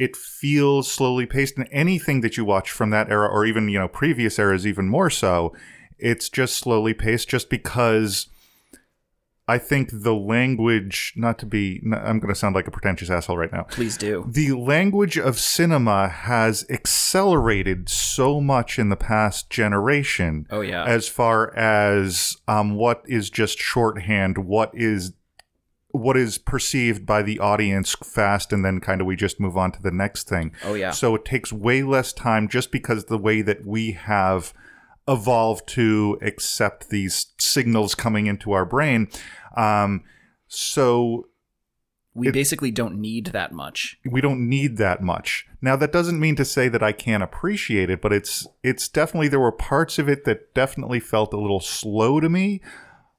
[0.01, 3.77] it feels slowly paced, and anything that you watch from that era, or even you
[3.79, 5.55] know previous eras, even more so,
[5.99, 8.27] it's just slowly paced, just because.
[9.47, 13.37] I think the language, not to be i'm going to sound like a pretentious asshole
[13.37, 13.63] right now.
[13.63, 14.23] Please do.
[14.25, 20.85] The language of cinema has accelerated so much in the past generation Oh yeah.
[20.85, 25.13] as far as um, what is just shorthand, what is
[25.91, 29.71] what is perceived by the audience fast, and then kind of we just move on
[29.73, 30.51] to the next thing.
[30.65, 30.91] oh yeah.
[30.91, 34.53] So it takes way less time just because the way that we have
[35.07, 39.09] evolved to accept these signals coming into our brain.
[39.57, 40.03] Um,
[40.47, 41.27] so
[42.13, 43.97] we it- basically don't need that much.
[44.09, 45.47] we don't need that much.
[45.61, 49.27] Now that doesn't mean to say that I can't appreciate it, but it's it's definitely
[49.27, 52.61] there were parts of it that definitely felt a little slow to me,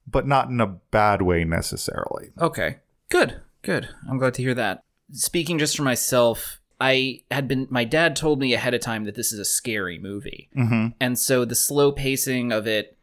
[0.07, 2.31] but not in a bad way necessarily.
[2.41, 2.79] Okay.
[3.09, 3.41] Good.
[3.63, 3.89] Good.
[4.09, 4.83] I'm glad to hear that.
[5.13, 9.15] Speaking just for myself, I had been my dad told me ahead of time that
[9.15, 10.49] this is a scary movie.
[10.57, 10.89] Mm-hmm.
[11.01, 12.97] And so the slow pacing of it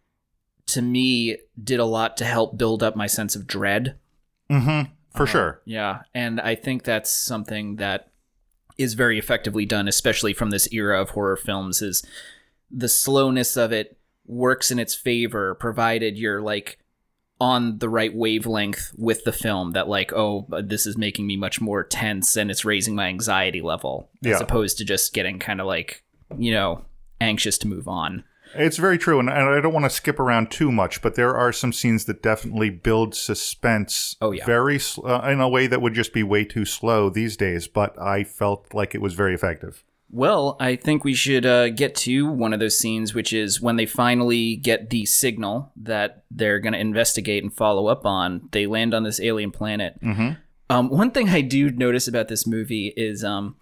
[0.67, 3.97] to me did a lot to help build up my sense of dread.
[4.49, 4.91] Mm-hmm.
[5.15, 5.61] For Uh, sure.
[5.65, 8.09] Yeah, and I think that's something that
[8.77, 12.01] is very effectively done especially from this era of horror films is
[12.71, 16.79] the slowness of it works in its favor provided you're like
[17.39, 21.61] on the right wavelength with the film that like oh this is making me much
[21.61, 25.67] more tense and it's raising my anxiety level as opposed to just getting kind of
[25.67, 26.03] like
[26.37, 26.83] you know
[27.21, 28.23] anxious to move on
[28.55, 31.35] It's very true, and, and I don't want to skip around too much, but there
[31.35, 34.15] are some scenes that definitely build suspense.
[34.21, 34.43] Oh, yeah.
[34.43, 37.67] very sl- uh, in a way that would just be way too slow these days.
[37.67, 39.83] But I felt like it was very effective.
[40.12, 43.76] Well, I think we should uh, get to one of those scenes, which is when
[43.76, 48.49] they finally get the signal that they're going to investigate and follow up on.
[48.51, 50.01] They land on this alien planet.
[50.01, 50.32] Mm-hmm.
[50.72, 53.55] Um, one thing I do notice about this movie is um,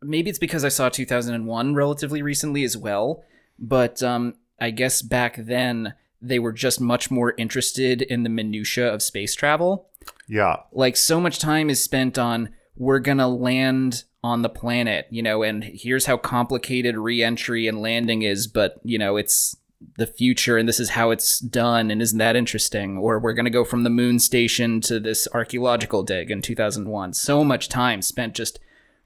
[0.00, 3.24] maybe it's because I saw 2001 relatively recently as well,
[3.58, 8.86] but um, I guess back then they were just much more interested in the minutia
[8.86, 9.88] of space travel
[10.28, 15.22] Yeah, like so much time is spent on we're gonna land on the planet you
[15.22, 19.56] know and here's how complicated re-entry and landing is but you know it's
[19.96, 23.50] the future and this is how it's done and isn't that interesting or we're gonna
[23.50, 28.32] go from the moon station to this archaeological dig in 2001 so much time spent
[28.34, 28.60] just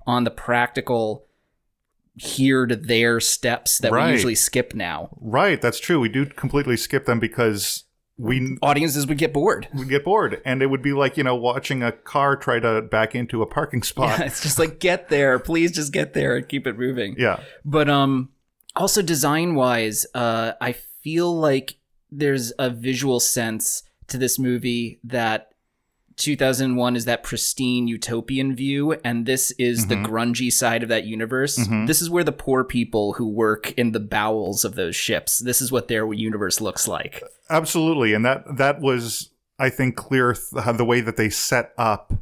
[0.07, 1.25] on the practical
[2.15, 4.07] here to there steps that Right.
[4.09, 5.61] we usually skip now right.
[5.61, 5.99] That's true.
[6.01, 7.85] We do completely skip them because
[8.19, 11.37] we audiences would get bored We'd get bored, and it would be like you know
[11.37, 14.21] watching a car try to back into a parking spot.
[14.21, 17.41] it's just like get there please just get there and keep it moving yeah.
[17.65, 18.31] But um
[18.75, 21.77] also design wise, uh I feel like
[22.11, 25.51] there's a visual sense to this movie that
[26.17, 30.07] 2001 is that pristine utopian view and this is the mm-hmm.
[30.07, 31.59] grungy side of that universe.
[31.59, 31.87] Mm-hmm.
[31.87, 35.39] This is where the poor people who work in the bowels of those ships.
[35.39, 37.23] This is what their universe looks like.
[37.51, 42.13] Absolutely, and that that was, I think, clear th- the way that they set up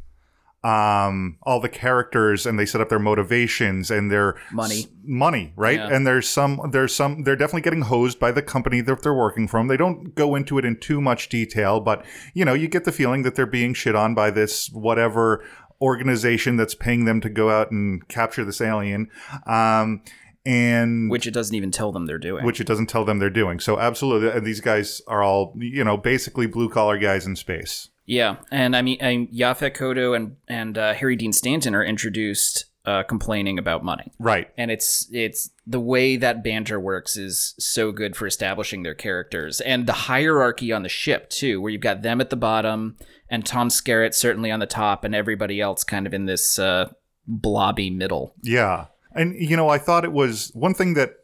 [0.65, 4.79] um, all the characters and they set up their motivations and their Money.
[4.81, 5.79] s- money, right?
[5.79, 5.95] Yeah.
[5.95, 9.47] And there's some, there's some, they're definitely getting hosed by the company that they're working
[9.47, 9.69] from.
[9.69, 12.93] They don't go into it in too much detail, but you know, you get the
[12.93, 15.45] feeling that they're being shit on by this whatever
[15.83, 19.11] organization that's paying them to go out and capture this alien.
[19.47, 20.03] Um,
[20.47, 22.45] and Which it doesn't even tell them they're doing.
[22.45, 23.61] which it doesn't tell them they're doing.
[23.61, 27.89] So absolutely, these guys are all you know basically blue collar guys in space.
[28.07, 32.67] Yeah, and I mean, I, Yaphet Kotto and and uh, Harry Dean Stanton are introduced
[32.85, 34.13] uh, complaining about money.
[34.19, 34.51] Right.
[34.59, 39.63] and it's it's the way that banter works is so good for establishing their characters
[39.63, 42.99] and the hierarchy on the ship too where you've got them at the bottom
[43.31, 46.93] and tom skerritt certainly on the top and everybody else kind of in this uh,
[47.27, 48.87] blobby middle Yeah.
[49.15, 51.15] And you know, I thought it was one thing that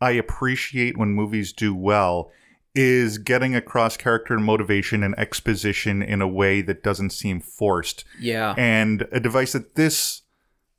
[0.00, 2.30] I appreciate when movies do well
[2.74, 8.04] is getting across character and motivation and exposition in a way that doesn't seem forced.
[8.18, 10.22] yeah And a device that this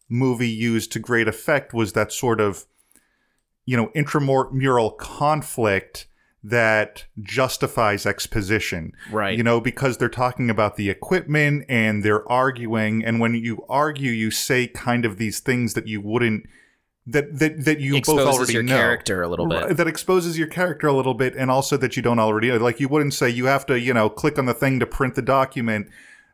[0.09, 2.65] movie used to great effect was that sort of,
[3.65, 6.07] you know, intramural conflict
[6.43, 8.91] that justifies exposition.
[9.11, 9.35] Right.
[9.35, 13.03] You know, because they're talking about the equipment and they're arguing.
[13.03, 16.45] And when you argue, you say kind of these things that you wouldn't.
[17.07, 20.39] That, that, that you both exposes already your know character a little bit that exposes
[20.39, 22.57] your character a little bit and also that you don't already know.
[22.57, 25.13] Like you wouldn't say you have to, you know, click on the thing to print
[25.13, 25.87] the document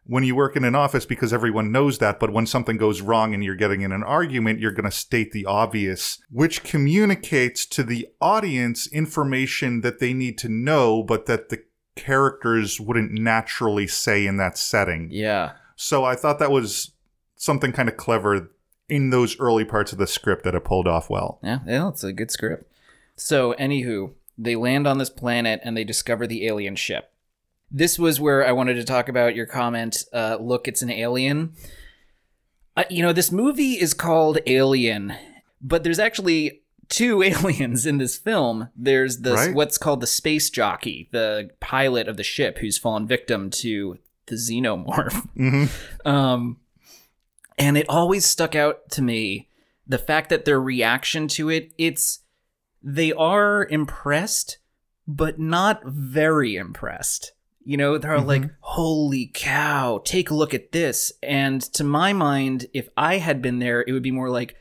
[0.06, 2.20] when you work in an office because everyone knows that.
[2.20, 5.32] But when something goes wrong and you're getting in an argument, you're going to state
[5.32, 11.50] the obvious, which communicates to the audience information that they need to know, but that
[11.50, 11.64] the
[11.96, 15.10] characters wouldn't naturally say in that setting.
[15.12, 16.94] yeah So I thought that was
[17.36, 18.52] something kind of clever
[18.92, 21.40] in those early parts of the script that it pulled off well.
[21.42, 22.72] yeah yeah it's a good script.
[23.16, 27.12] So anywho they land on this planet and they discover the alien ship.
[27.72, 31.54] This was where i wanted to talk about your comment uh, look it's an alien.
[32.78, 35.14] Uh, you know this movie is called alien
[35.62, 38.68] but there's actually two aliens in this film.
[38.76, 39.54] There's the Right.
[39.56, 44.36] what's called the space jockey the pilot of the ship who's fallen victim to the
[44.36, 45.70] xenomorph.
[46.06, 46.58] Um
[47.62, 49.48] and it always stuck out to me
[49.86, 52.20] the fact that their reaction to it it's
[52.82, 54.58] they are impressed
[55.08, 57.34] but not very impressed
[57.64, 58.56] you know they're like mm-hmm.
[58.62, 63.60] holy cow take a look at this and to my mind if i had been
[63.60, 64.56] there it would be more like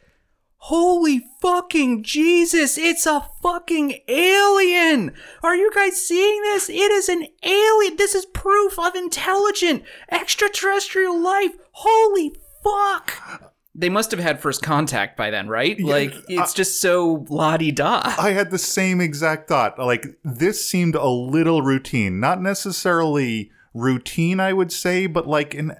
[0.65, 5.15] Holy fucking Jesus, it's a fucking alien!
[5.43, 6.69] Are you guys seeing this?
[6.69, 7.97] It is an alien!
[7.97, 11.53] This is proof of intelligent extraterrestrial life!
[11.73, 13.53] Holy fuck!
[13.75, 15.81] They must have had first contact by then, right?
[15.81, 18.03] like, it's just so la di da.
[18.19, 19.79] I had the same exact thought.
[19.79, 25.77] Like this seemed a little routine, not necessarily routine, I would say, but like an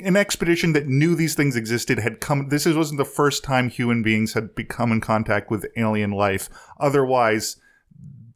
[0.00, 2.48] an expedition that knew these things existed had come.
[2.48, 6.48] This is, wasn't the first time human beings had become in contact with alien life.
[6.80, 7.56] Otherwise,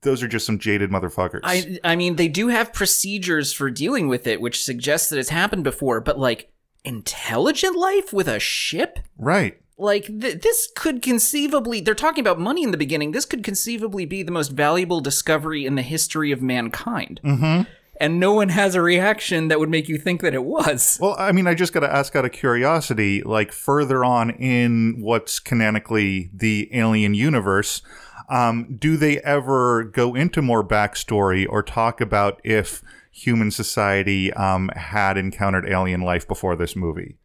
[0.02, 1.40] those are just some jaded motherfuckers.
[1.42, 5.28] I I mean, they do have procedures for dealing with it, which suggests that it's
[5.28, 6.00] happened before.
[6.00, 6.49] But like
[6.84, 9.60] intelligent life with a ship, right.
[9.78, 11.80] like th- this could conceivably.
[11.80, 13.12] They're talking about money in the beginning.
[13.12, 17.20] This could conceivably be the most valuable discovery in the history of mankind.
[17.24, 17.70] Mm-hmm.
[18.02, 20.96] And no one has a reaction that would make you think that it was.
[21.02, 24.96] Well, I mean, I just got to ask out of curiosity, like further on in
[25.00, 27.82] what's canonically the alien universe,
[28.30, 34.70] um, do they ever go into more backstory or talk about if human society um,
[34.76, 37.18] had encountered alien life before this movie?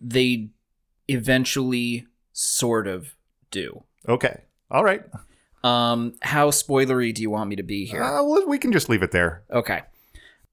[0.00, 0.50] They
[1.08, 3.14] eventually sort of
[3.50, 3.84] do.
[4.08, 4.42] Okay.
[4.70, 5.02] All right.
[5.64, 8.02] Um, how spoilery do you want me to be here?
[8.02, 9.42] Uh, well, we can just leave it there.
[9.50, 9.82] Okay.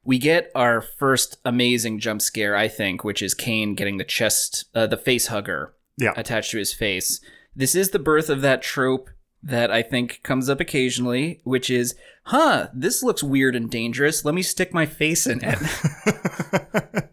[0.04, 4.66] We get our first amazing jump scare, I think, which is Kane getting the chest,
[4.76, 6.14] uh, the face hugger Yeah.
[6.18, 7.22] attached to his face.
[7.56, 9.10] This is the birth of that trope
[9.44, 14.24] that I think comes up occasionally, which is, huh, this looks weird and dangerous.
[14.24, 15.60] Let me stick my face in it.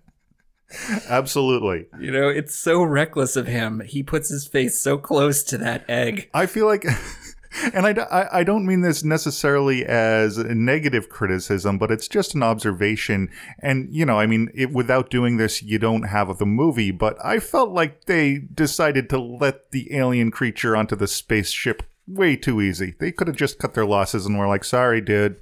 [1.09, 1.87] Absolutely.
[1.99, 3.81] you know, it's so reckless of him.
[3.85, 6.31] He puts his face so close to that egg.
[6.33, 6.85] I feel like,
[7.75, 12.37] and I, I, I don't mean this necessarily as a negative criticism, but it's just
[12.37, 13.29] an observation.
[13.59, 17.19] And, you know, I mean, it, without doing this, you don't have the movie, but
[17.25, 21.83] I felt like they decided to let the alien creature onto the spaceship
[22.15, 22.95] way too easy.
[22.99, 25.41] They could have just cut their losses and were like, sorry, dude.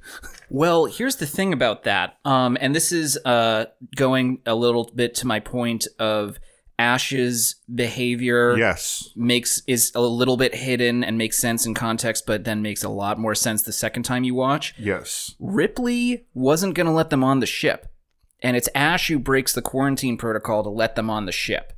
[0.50, 2.18] Well, here's the thing about that.
[2.24, 3.66] Um, and this is uh,
[3.96, 6.38] going a little bit to my point of
[6.78, 8.56] Ash's behavior.
[8.56, 9.10] Yes.
[9.16, 12.88] Makes is a little bit hidden and makes sense in context, but then makes a
[12.88, 14.74] lot more sense the second time you watch.
[14.78, 15.34] Yes.
[15.40, 17.90] Ripley wasn't going to let them on the ship,
[18.40, 21.72] and it's Ash who breaks the quarantine protocol to let them on the ship.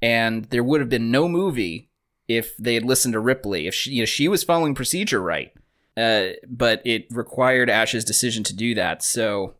[0.00, 1.90] And there would have been no movie
[2.28, 3.66] if they had listened to Ripley.
[3.66, 5.52] If she, you know, she was following procedure right,
[5.96, 9.02] uh, but it required Ash's decision to do that.
[9.02, 9.54] So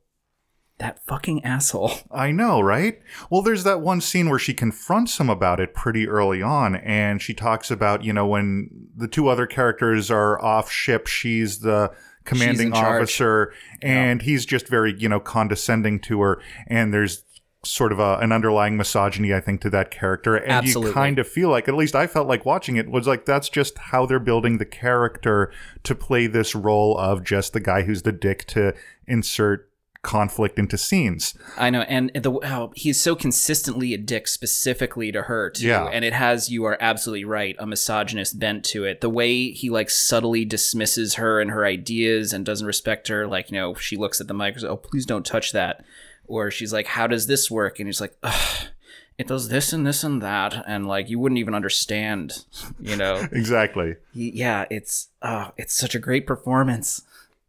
[0.78, 1.92] that fucking asshole.
[2.10, 3.00] I know, right?
[3.30, 7.22] Well, there's that one scene where she confronts him about it pretty early on, and
[7.22, 11.92] she talks about, you know, when the two other characters are off ship, she's the
[12.24, 13.02] commanding in charge.
[13.02, 13.52] officer,
[13.82, 17.23] and he's just very, you know, condescending to her, and there's
[17.64, 20.36] sort of a, an underlying misogyny, I think, to that character.
[20.36, 20.90] And Absolutely.
[20.90, 23.48] you kind of feel like, at least I felt like watching it, was like that's
[23.48, 25.52] just how they're building the character
[25.84, 28.74] to play this role of just the guy who's the dick to
[29.06, 29.70] insert
[30.02, 31.34] conflict into scenes.
[31.56, 35.86] I know, and the how he's so consistently a dick specifically to her too, Yeah.
[35.86, 39.00] and it has you are absolutely right a misogynist bent to it.
[39.00, 43.50] The way he like subtly dismisses her and her ideas and doesn't respect her, like
[43.50, 45.82] you know she looks at the mic, and says, oh please don't touch that,
[46.26, 48.16] or she's like how does this work, and he's like.
[48.22, 48.68] Ugh.
[49.16, 52.44] It does this and this and that, and like you wouldn't even understand,
[52.80, 53.28] you know.
[53.32, 53.94] Exactly.
[54.12, 57.02] Yeah, it's oh, it's such a great performance.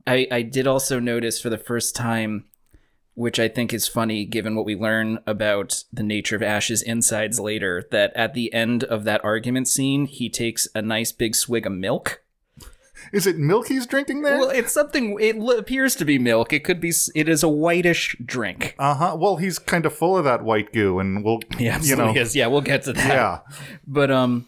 [0.06, 2.46] I I did also notice for the first time,
[3.16, 7.40] which I think is funny given what we learn about the nature of Ash's insides
[7.40, 11.66] later, that at the end of that argument scene, he takes a nice big swig
[11.66, 12.22] of milk.
[13.12, 14.39] Is it milk he's drinking there?
[14.39, 15.18] Well, it's something.
[15.20, 16.53] It appears to be milk.
[16.53, 16.91] It could be.
[17.14, 18.76] It is a whitish drink.
[18.80, 19.18] Uh huh.
[19.20, 22.36] Well, he's kind of full of that white goo, and we'll, Yeah, you know, is.
[22.36, 23.08] Yeah, we'll get to that.
[23.08, 23.39] yeah.
[23.88, 24.47] But um,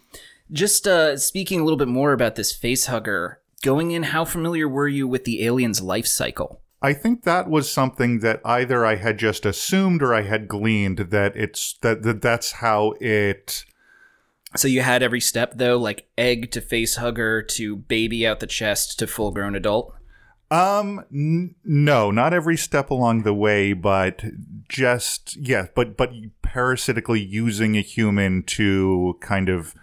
[0.50, 3.40] just uh, speaking a little bit more about this face hugger.
[3.62, 6.60] Going in, how familiar were you with the alien's life cycle?
[6.80, 10.98] I think that was something that either I had just assumed or I had gleaned
[11.10, 13.64] that it's that, that that's how it.
[14.56, 18.46] So you had every step though, like egg to face hugger to baby out the
[18.46, 19.94] chest to full grown adult.
[20.50, 24.24] Um, n- no, not every step along the way, but
[24.68, 26.10] just yeah, but but
[26.42, 29.74] parasitically using a human to kind of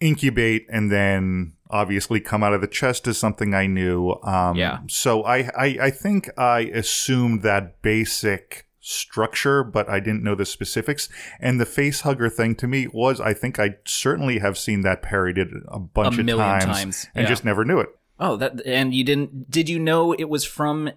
[0.00, 4.14] incubate and then obviously come out of the chest is something I knew.
[4.22, 4.78] Um, Yeah.
[4.88, 10.46] So I, I I think I assumed that basic structure, but I didn't know the
[10.46, 11.08] specifics.
[11.40, 15.02] And the face hugger thing to me was I think I certainly have seen that
[15.02, 17.28] parodied a bunch A of times, times, and yeah.
[17.28, 17.88] just never knew it.
[18.18, 19.50] Oh, that and you didn't?
[19.50, 20.90] Did you know it was from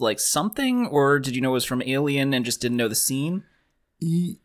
[0.00, 2.94] like something, or did you know it was from Alien and just didn't know the
[2.94, 3.44] scene?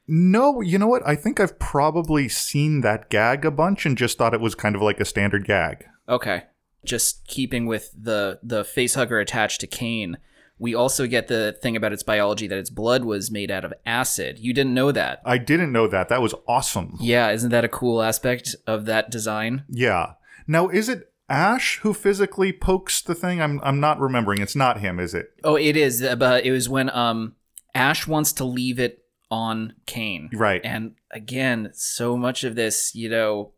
[0.07, 1.07] No, you know what?
[1.07, 4.76] I think I've probably seen that gag a bunch and just thought it was kind
[4.76, 5.86] of like a standard gag.
[6.09, 6.45] Okay,
[6.84, 10.17] just keeping with the the face hugger attached to Kane.
[10.60, 13.74] We also get the thing about its biology that its blood was made out of
[13.86, 14.39] acid.
[14.39, 15.22] You didn't know that.
[15.26, 16.10] I didn't know that.
[16.10, 16.97] That was awesome.
[17.01, 19.64] Yeah, isn't that a cool aspect of that design?
[19.68, 20.14] Yeah.
[20.47, 23.41] Now, is it Ash who physically pokes the thing?
[23.41, 24.41] I'm I'm not remembering.
[24.41, 25.32] It's not him, is it?
[25.43, 27.36] Oh, it is, uh, but it was when um
[27.74, 30.30] Ash wants to leave it on Kane.
[30.34, 30.62] Right.
[30.64, 33.54] And again, so much of this, you know,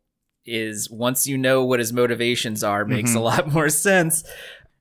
[0.46, 4.24] is once you know what his motivations are, makes a lot more sense.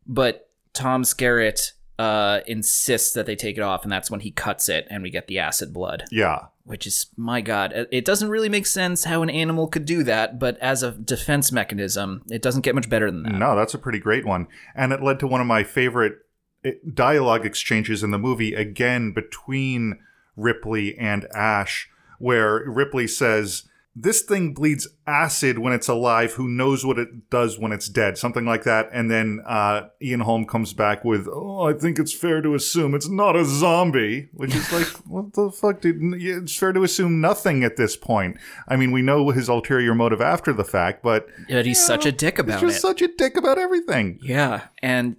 [0.07, 4.69] But Tom Skerritt uh, insists that they take it off, and that's when he cuts
[4.69, 6.47] it, and we get the acid blood, Yeah.
[6.65, 7.73] which is my god.
[7.91, 11.53] it- doesn't really make sense how an animal could do that, but as a defense
[11.53, 13.35] mechanism, it doesn't get much better than that.
[13.35, 14.49] No, that's a pretty great one.
[14.75, 16.19] And it led to one of my favorite
[16.65, 19.99] eh, dialogue exchanges in the movie, again, between
[20.37, 21.89] Ripley and Ash,
[22.19, 26.33] where Ripley says, This thing bleeds acid when it's alive.
[26.33, 28.19] Who knows what it does when it's dead?
[28.19, 28.89] Something like that.
[28.93, 32.97] And then uh, Ian Holm comes back with, Oh, I think it's fair to assume
[32.97, 34.31] it's not a zombie.
[34.33, 35.97] Which is like, What the fuck, dude?
[36.21, 38.37] It's fair to assume nothing at this point.
[38.67, 42.11] I mean, we know his ulterior motive after the fact, but But he's such a
[42.11, 42.81] dick he's about just it.
[42.81, 44.19] such a dick about everything.
[44.23, 45.17] Yeah, and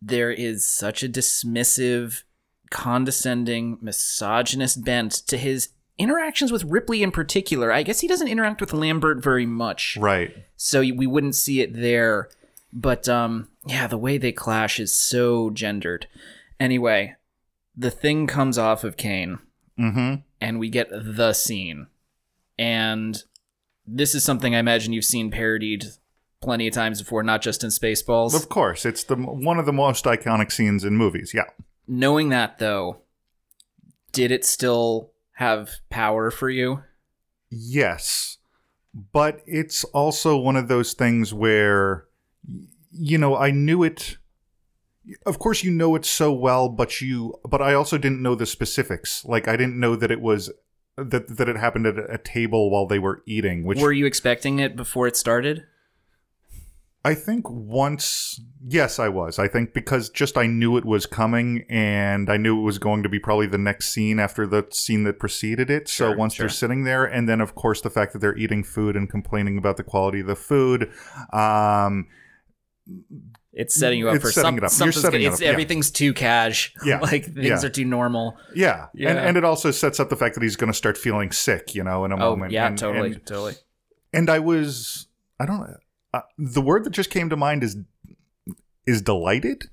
[0.00, 2.22] there is such a dismissive,
[2.70, 5.70] condescending, misogynist bent to his
[6.02, 7.72] interactions with Ripley in particular.
[7.72, 10.34] I guess he doesn't interact with Lambert very much, Right.
[10.56, 12.28] so we wouldn't see it there.
[12.72, 16.06] But um, yeah, the way they clash is so gendered.
[16.58, 17.16] Anyway,
[17.76, 19.38] the thing comes off of Kane,
[19.78, 20.14] Mm-hmm.
[20.40, 21.86] and we get the scene.
[22.58, 23.22] And
[23.86, 25.86] this is something I imagine you've seen parodied
[26.40, 28.34] plenty of times before, not just in Spaceballs.
[28.34, 31.32] Of course, it's the one of the most iconic scenes in movies.
[31.34, 31.44] Yeah.
[31.88, 32.98] Knowing that though,
[34.12, 36.82] did it still have power for you?
[37.50, 38.38] Yes.
[38.94, 42.06] But it's also one of those things where
[42.92, 44.18] you know, I knew it
[45.26, 48.46] of course you know it so well, but you but I also didn't know the
[48.46, 49.24] specifics.
[49.24, 50.52] Like I didn't know that it was
[50.96, 54.58] that that it happened at a table while they were eating, which Were you expecting
[54.58, 55.64] it before it started?
[57.04, 59.38] I think once, yes, I was.
[59.40, 63.02] I think because just I knew it was coming and I knew it was going
[63.02, 65.88] to be probably the next scene after the scene that preceded it.
[65.88, 66.44] so once sure.
[66.44, 69.58] you're sitting there, and then of course the fact that they're eating food and complaining
[69.58, 70.92] about the quality of the food,
[71.32, 72.06] um,
[73.52, 74.72] It's setting you up It's for setting some, it up.
[74.78, 75.26] You're setting good.
[75.26, 75.48] it up, yeah.
[75.48, 76.72] everything's too cash.
[76.84, 77.64] Yeah, like things yeah.
[77.64, 78.36] are too normal.
[78.54, 78.86] yeah.
[78.94, 79.10] Yeah.
[79.10, 81.74] And, and it also sets up the fact that he's going to start feeling sick,
[81.74, 82.52] you know, in a Oh moment.
[82.52, 83.54] yeah, And- totally, and- totally.
[84.12, 85.08] and I was
[85.40, 85.76] I don't know
[86.12, 87.76] uh, the word that just came to mind is
[88.86, 89.64] is delighted.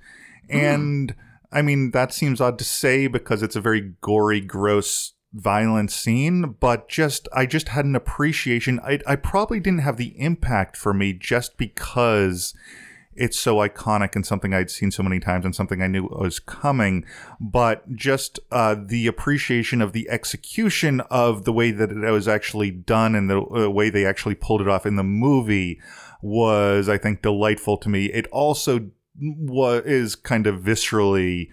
[0.50, 1.16] And
[1.52, 6.56] I mean that seems odd to say because it's a very gory gross violent scene
[6.60, 8.80] but just I just had an appreciation.
[8.80, 12.54] I I probably didn't have the impact for me just because
[13.20, 16.40] it's so iconic and something I'd seen so many times and something I knew was
[16.40, 17.04] coming,
[17.40, 22.72] but just uh, the appreciation of the execution of the way that it was actually
[22.72, 25.82] done and the uh, way they actually pulled it off in the movie
[26.22, 28.06] was, I think, delightful to me.
[28.06, 28.92] It also
[29.22, 31.50] was is kind of viscerally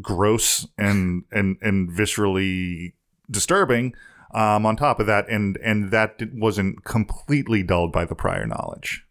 [0.00, 2.92] gross and and and viscerally
[3.30, 3.94] disturbing.
[4.32, 9.04] Um, on top of that, and and that wasn't completely dulled by the prior knowledge.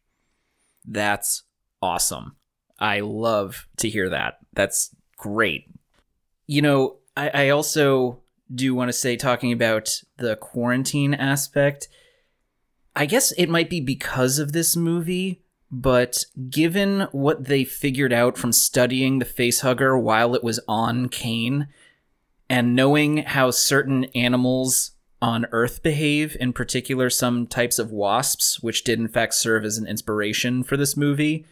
[0.86, 1.44] That's
[1.82, 2.38] awesome.
[2.80, 4.38] I love to hear that.
[4.54, 5.66] That's great.
[6.48, 8.22] You know, I, I also
[8.54, 11.90] do want to say, talking about the quarantine aspect,
[13.00, 15.42] I guess it might be because of this movie,
[15.72, 21.70] but given what they figured out from studying the facehugger while it was on Kane,
[22.50, 24.92] and knowing how certain animals
[25.22, 29.78] on Earth behave, in particular some types of wasps, which did in fact serve as
[29.78, 31.46] an inspiration for this movie,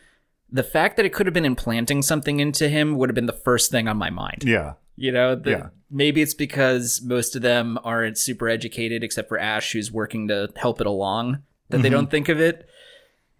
[0.52, 3.32] the fact that it could have been implanting something into him would have been the
[3.32, 4.44] first thing on my mind.
[4.46, 5.70] Yeah, You know, the, Yeah.
[5.90, 10.50] maybe it's because most of them aren't super educated, except for Ash, who's working to
[10.56, 11.96] help it along, that they mm-hmm.
[11.96, 12.68] don't think of it.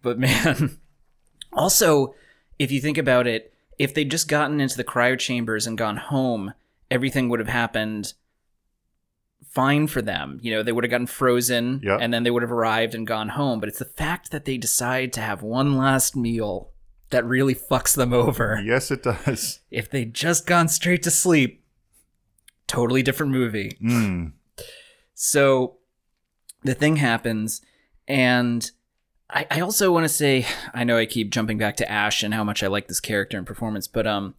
[0.00, 0.78] But man,
[1.52, 2.14] also,
[2.58, 5.96] if you think about it, if they'd just gotten into the cryo chambers and gone
[5.96, 6.54] home,
[6.90, 8.14] everything would have happened
[9.50, 10.38] fine for them.
[10.42, 11.98] You know, they would have gotten frozen Yeah.
[12.00, 13.60] and then they would have arrived and gone home.
[13.60, 16.70] But it's the fact that they decide to have one last meal
[17.10, 19.60] that really fucks them over yes, it does.
[19.70, 21.64] if they'd just gone straight to sleep,
[22.66, 23.76] totally different movie.
[23.82, 24.32] Mm.
[25.14, 25.78] So
[26.62, 27.60] the thing happens,
[28.06, 28.70] and
[29.30, 32.34] I, I also want to say I know I keep jumping back to Ash and
[32.34, 34.34] how much I like this character and performance, but um,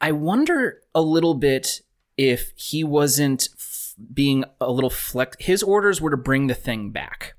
[0.00, 1.82] I wonder a little bit
[2.16, 5.36] if he wasn't f- being a little flex.
[5.40, 7.34] His orders were to bring the thing back,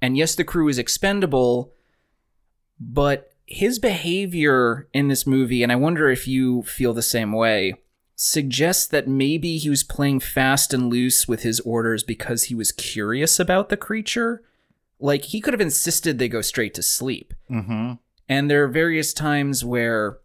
[0.00, 1.72] and yes, the crew is expendable,
[2.78, 7.74] but his behavior in this movie, and I wonder if you feel the same way,
[8.14, 12.72] suggests that maybe he was playing fast and loose with his orders because he was
[12.72, 14.42] curious about the creature.
[14.98, 17.34] Like, he could have insisted they go straight to sleep.
[17.48, 17.92] hmm
[18.28, 20.18] And there are various times where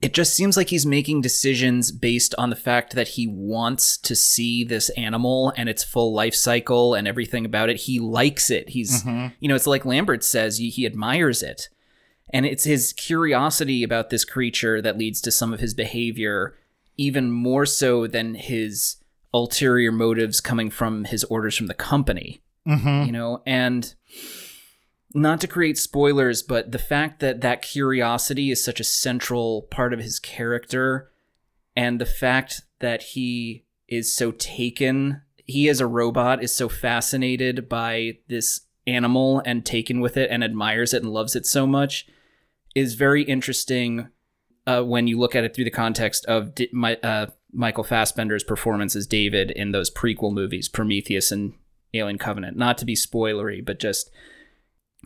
[0.00, 4.16] it just seems like he's making decisions based on the fact that he wants to
[4.16, 7.76] see this animal and its full life cycle and everything about it.
[7.76, 8.70] He likes it.
[8.70, 9.04] He's,
[9.40, 11.68] you know, it's like Lambert says, he, he admires it.
[12.32, 16.56] And it's his curiosity about this creature that leads to some of his behavior,
[16.96, 18.96] even more so than his
[19.34, 22.42] ulterior motives coming from his orders from the company.
[22.66, 23.06] Mm-hmm.
[23.06, 23.94] You know, and
[25.14, 29.92] not to create spoilers, but the fact that that curiosity is such a central part
[29.92, 31.10] of his character,
[31.74, 37.68] and the fact that he is so taken, he as a robot is so fascinated
[37.68, 42.06] by this animal and taken with it and admires it and loves it so much,
[42.74, 44.08] is very interesting
[44.66, 48.44] uh, when you look at it through the context of D- my, uh, Michael Fassbender's
[48.44, 51.54] performance as David in those prequel movies, Prometheus and
[51.94, 52.56] Alien Covenant.
[52.56, 54.10] Not to be spoilery, but just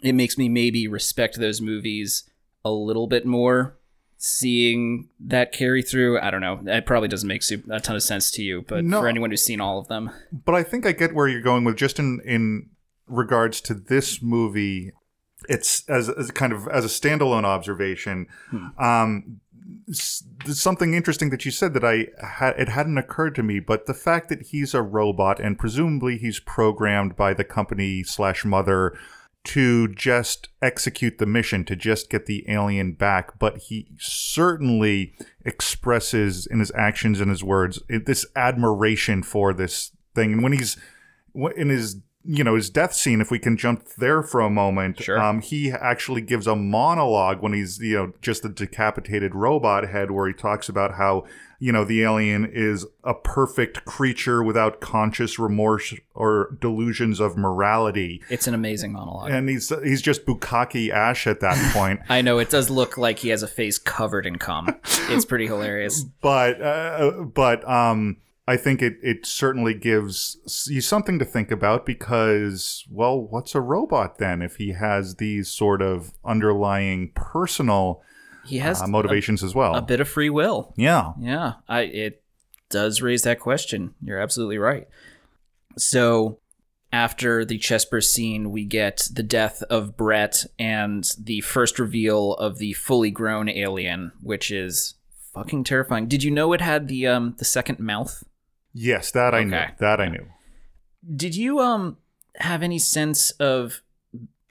[0.03, 2.29] it makes me maybe respect those movies
[2.65, 3.79] a little bit more
[4.17, 8.31] seeing that carry through i don't know it probably doesn't make a ton of sense
[8.31, 9.01] to you but No.
[9.01, 11.65] for anyone who's seen all of them but I think I get where you're going
[11.65, 12.71] with just in in
[13.07, 14.93] regards to this movie.
[15.49, 18.27] It's as, as kind of as a standalone observation.
[18.79, 19.41] Um,
[19.89, 23.87] s- something interesting that you said that I had it hadn't occurred to me, but
[23.87, 28.97] the fact that he's a robot and presumably he's programmed by the company slash mother
[29.45, 35.15] to just execute the mission to just get the alien back but he certainly
[35.45, 40.53] expresses in his actions and his words it- this admiration for this thing and when
[40.53, 40.79] he's
[41.57, 45.03] in his you know his death scene if we can jump there for a moment
[45.03, 45.21] Sure.
[45.21, 50.11] um, he actually gives a monologue when he's you know just a decapitated robot head
[50.11, 51.25] where he talks about how
[51.59, 58.23] you know the alien is a perfect creature without conscious remorse or delusions of morality.
[58.29, 59.31] It's an amazing monologue.
[59.31, 62.01] And he's he's just bukkake ash at that point.
[62.09, 64.75] I know it does look like he has a face covered in cum.
[65.09, 66.05] It's pretty hilarious.
[66.21, 68.17] But uh, but um
[68.47, 73.61] I think it it certainly gives you something to think about because well what's a
[73.61, 78.03] robot then if he has these sort of underlying personal
[78.45, 81.81] he has uh, motivations as well a, a bit of free will yeah Yeah, I
[81.83, 82.23] it
[82.71, 83.95] does raise that question.
[84.03, 84.89] You're absolutely right.
[85.79, 86.41] So
[86.93, 92.59] after the Chesper scene, we get the death of Brett and the first reveal of
[92.59, 94.95] the fully grown alien, which is
[95.33, 96.07] fucking terrifying.
[96.07, 98.25] Did you know it had the um the second mouth?
[98.75, 100.27] Yes that I knew that I knew
[101.17, 101.97] Did you um
[102.37, 103.83] have any sense of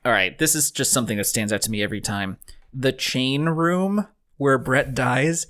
[0.05, 2.38] All right, this is just something that stands out to me every time.
[2.74, 4.07] The chain room
[4.38, 5.47] where Brett dies.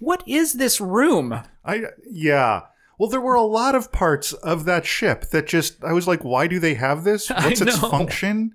[0.00, 1.40] What is this room?
[1.64, 2.62] I yeah
[2.98, 6.24] well there were a lot of parts of that ship that just I was like
[6.24, 8.54] why do they have this what's its function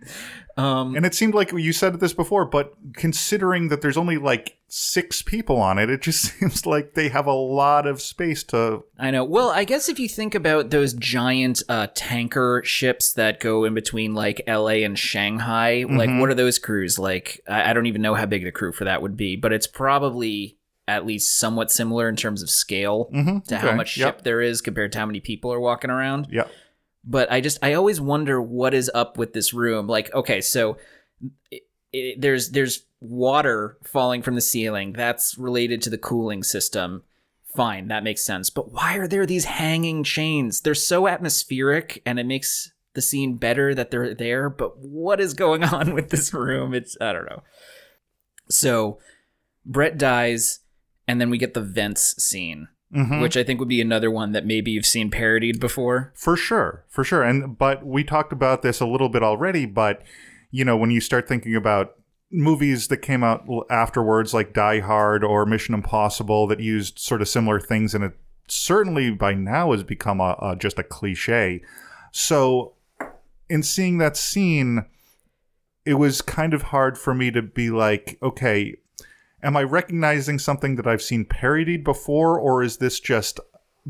[0.57, 4.57] Um And it seemed like you said this before, but considering that there's only like
[4.67, 8.83] six people on it, it just seems like they have a lot of space to.
[8.97, 9.23] I know.
[9.23, 13.73] Well, I guess if you think about those giant uh, tanker ships that go in
[13.73, 17.41] between like LA and Shanghai, like what are those crews like?
[17.47, 19.67] I, I don't even know how big the crew for that would be, but it's
[19.67, 20.57] probably
[20.89, 24.15] at least somewhat similar in terms of scale Mhm, to how okay, much yep.
[24.17, 26.27] ship there is compared to how many people are walking around.
[26.31, 26.47] Yeah.
[27.05, 29.87] But I just I always wonder what is up with this room.
[29.87, 30.77] Like, okay, so
[31.53, 31.59] i
[31.95, 34.93] i there's there's water falling from the ceiling.
[34.93, 37.03] That's related to the cooling system.
[37.55, 38.49] Fine, that makes sense.
[38.51, 40.61] But why are there these hanging chains?
[40.61, 44.49] They're so atmospheric, and it makes the scene better that they're there.
[44.49, 46.73] But what is going on with this room?
[46.73, 47.41] It's I don't know.
[48.49, 48.99] So
[49.65, 50.59] Brett dies,
[51.09, 53.19] and then we get the vents scene, Mhm.
[53.21, 56.13] which I think would be another one that maybe you've seen parodied before.
[56.15, 57.23] For sure, for sure.
[57.23, 59.65] And but we talked about this a little bit already.
[59.65, 60.03] But
[60.51, 61.95] you know, when you start thinking about
[62.31, 67.27] movies that came out afterwards, like Die Hard or Mission Impossible, that used sort of
[67.27, 68.13] similar things, and it
[68.47, 71.61] certainly by now has become a, a just a cliche.
[72.11, 72.73] So,
[73.49, 74.85] in seeing that scene,
[75.85, 78.75] it was kind of hard for me to be like, okay,
[79.43, 83.39] am I recognizing something that I've seen parodied before, or is this just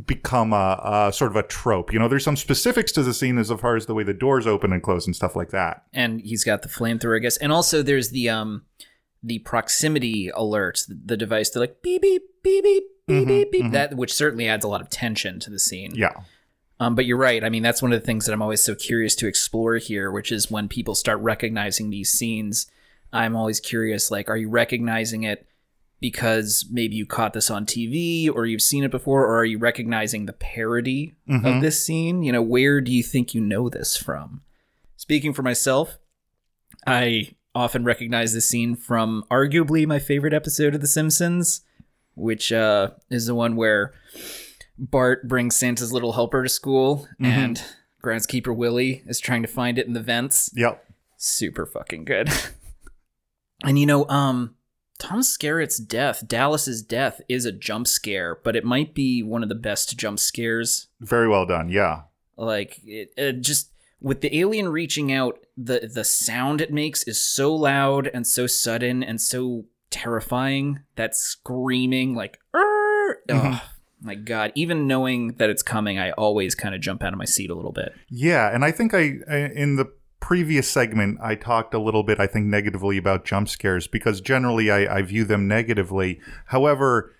[0.06, 1.92] become a, a sort of a trope?
[1.92, 4.48] You know, there's some specifics to the scene as far as the way the doors
[4.48, 5.84] open and close and stuff like that.
[5.94, 7.38] and he's got the flamethrower, I guess.
[7.38, 8.64] And also there's the um
[9.22, 13.72] the proximity alert, the device that like beep beep beep beep beep beep beep.
[13.72, 15.92] That which certainly adds a lot of tension to the scene.
[15.96, 16.14] Yeah.
[16.80, 17.44] Um, but you're right.
[17.44, 20.10] I mean, that's one of the things that I'm always so curious to explore here,
[20.12, 22.68] which is when people start recognizing these scenes.
[23.11, 25.48] I'm always curious, like, are you recognizing it
[25.99, 29.57] because maybe you caught this on TV or you've seen it before, or are you
[29.57, 32.23] recognizing the parody of this scene?
[32.23, 34.41] You know, where do you think you know this from?
[34.95, 35.98] Speaking for myself,
[36.88, 41.61] I often recognize this scene from arguably my favorite episode of The Simpsons,
[42.15, 43.94] which uh, is the one where
[44.77, 47.61] Bart brings Santa's little helper to school, and
[48.02, 50.49] groundskeeper Willie is trying to find it in the vents.
[50.56, 50.86] Yep.
[51.18, 52.30] Super fucking good.
[53.64, 54.56] and you know, um,
[54.98, 59.49] Tom Skerritt's death, Dallas's death, is a jump scare, but it might be one of
[59.49, 61.69] the best jump scares Very well done.
[61.69, 62.02] Yeah.
[62.38, 63.72] like it, it just
[64.02, 68.48] with the alien reaching out the the sound it makes is so loud and so
[68.48, 73.61] sudden and so terrifying that screaming like oh
[74.02, 77.26] my god even knowing that it's coming i always kind of jump out of my
[77.26, 81.36] seat a little bit Yeah, and I think I I- in the previous segment I
[81.36, 85.24] talked a little bit I think negatively about jump scares because generally I, I view
[85.24, 86.20] them negatively.
[86.48, 87.14] However,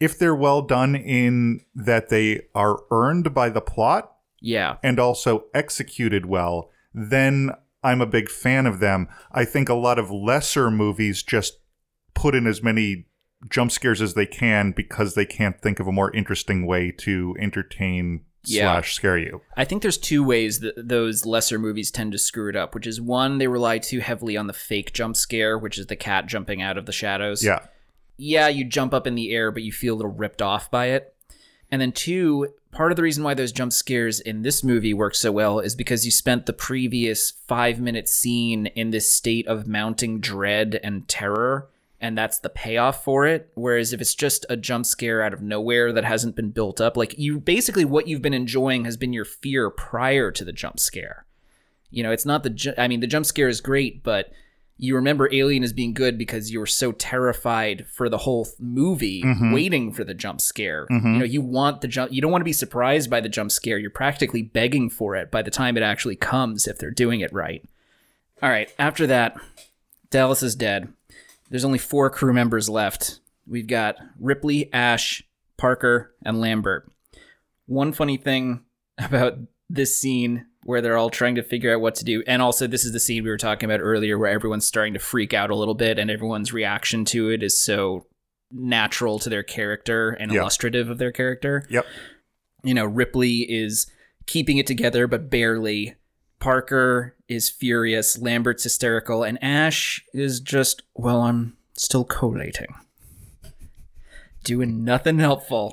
[0.00, 5.44] if they're well done in that they are earned by the plot yeah and also
[5.54, 7.50] executed well, then
[7.82, 9.08] I'm a big fan of them.
[9.32, 11.58] I think a lot of lesser movies just
[12.14, 13.06] put in as many
[13.48, 17.34] jump scares as they can because they can't think of a more interesting way to
[17.40, 18.74] entertain Yeah.
[18.74, 19.40] slash scare you.
[19.56, 22.86] I think there's two ways that those lesser movies tend to screw it up, which
[22.86, 26.26] is one, they rely too heavily on the fake jump scare, which is the cat
[26.26, 27.44] jumping out of the shadows.
[27.44, 27.60] Yeah.
[28.16, 30.86] yeah, you jump up in the air, but you feel a little ripped off by
[30.86, 31.14] it.
[31.70, 35.14] And then two, part of the reason why those jump scares in this movie work
[35.14, 39.66] so well is because you spent the previous five minute scene in this state of
[39.66, 41.68] mounting dread and terror,
[42.02, 43.50] and that's the payoff for it.
[43.54, 46.96] Whereas if it's just a jump scare out of nowhere that hasn't been built up,
[46.96, 50.80] like you basically what you've been enjoying has been your fear prior to the jump
[50.80, 51.24] scare.
[51.90, 52.50] You know, it's not the.
[52.50, 54.32] ju- I mean, the jump scare is great, but
[54.78, 59.22] you remember Alien as being good because you were so terrified for the whole movie,
[59.22, 59.52] mm-hmm.
[59.52, 60.86] waiting for the jump scare.
[60.90, 61.18] You mm-hmm.
[61.18, 62.12] know, you want the jump.
[62.12, 63.78] You don't want to be surprised by the jump scare.
[63.78, 67.32] You're practically begging for it by the time it actually comes if they're doing it
[67.32, 67.62] right.
[68.42, 68.72] All right.
[68.78, 69.36] After that,
[70.10, 70.92] Dallas is dead.
[71.52, 73.20] There's only four crew members left.
[73.46, 75.22] We've got Ripley, Ash,
[75.58, 76.90] Parker, and Lambert.
[77.66, 78.64] One funny thing
[78.98, 79.34] about
[79.68, 82.84] this scene where they're all trying to figure out what to do, and also this
[82.86, 85.54] is the scene we were talking about earlier where everyone's starting to freak out a
[85.54, 88.06] little bit, and everyone's reaction to it is so
[88.50, 90.40] natural to their character and Yeah.
[90.40, 91.66] illustrative of their character.
[91.68, 91.84] Yep.
[92.64, 93.86] You know, Ripley is
[94.26, 95.96] keeping it together, but barely.
[96.42, 102.74] Parker is furious, Lambert's hysterical, and Ash is just, well, I'm still collating.
[104.42, 105.72] Doing nothing helpful.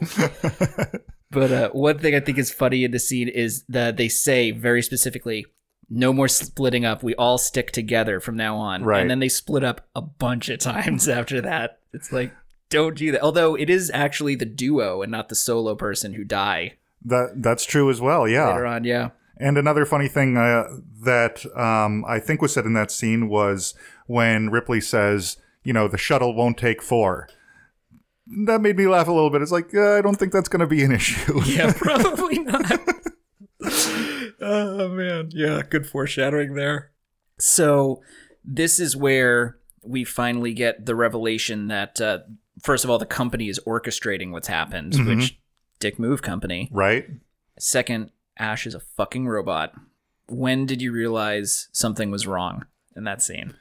[1.32, 4.52] but uh, one thing I think is funny in the scene is that they say
[4.52, 5.48] very specifically,
[5.90, 7.02] no more splitting up.
[7.02, 8.84] We all stick together from now on.
[8.84, 9.02] Right.
[9.02, 11.80] And then they split up a bunch of times after that.
[11.94, 12.32] It's like,
[12.70, 13.24] don't do that.
[13.24, 16.74] Although it is actually the duo and not the solo person who die
[17.04, 18.28] That that's true as well.
[18.28, 18.50] Yeah.
[18.50, 18.84] later on.
[18.84, 19.10] Yeah.
[19.40, 20.66] And another funny thing uh,
[21.04, 23.74] that um, I think was said in that scene was
[24.08, 27.30] when Ripley says, "You know, the shuttle won't take four.
[28.46, 29.42] That made me laugh a little bit.
[29.42, 31.42] It's like uh, I don't think that's going to be an issue.
[31.46, 32.80] Yeah, probably not.
[34.42, 36.92] oh man, yeah, good foreshadowing there.
[37.40, 38.02] So
[38.44, 42.20] this is where we finally get the revelation that uh,
[42.62, 45.40] first of all, the company is orchestrating what's happened, which
[45.80, 46.70] Dick Move Company.
[46.72, 47.06] right?
[47.58, 49.74] Second, Ash is a fucking robot.
[50.28, 53.56] When did you realize something was wrong in that scene?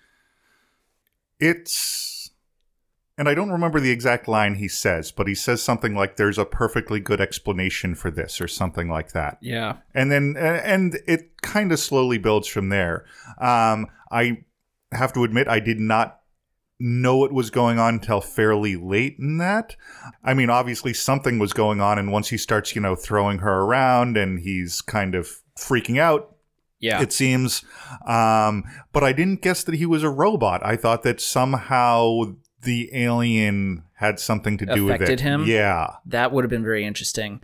[1.41, 2.31] It's
[3.19, 6.39] and I don't remember the exact line he says, but he says something like there's
[6.39, 9.39] a perfectly good explanation for this or something like that.
[9.41, 9.79] Yeah.
[9.93, 13.05] and then and it kind of slowly builds from there.
[13.41, 14.45] Um, I
[14.93, 16.21] have to admit, I did not
[16.81, 19.77] know what was going on until fairly late in that.
[20.23, 23.61] I mean, obviously something was going on, and once he starts, you know, throwing her
[23.61, 26.37] around and he's kind of freaking out.
[26.81, 27.03] Yeah.
[27.03, 27.65] It seems,
[28.07, 30.65] um, but I didn't guess that he was a robot.
[30.65, 35.23] I thought that somehow the alien had something to do with Affected it.
[35.25, 35.45] him?
[35.45, 37.41] Yeah, That would have been very interesting.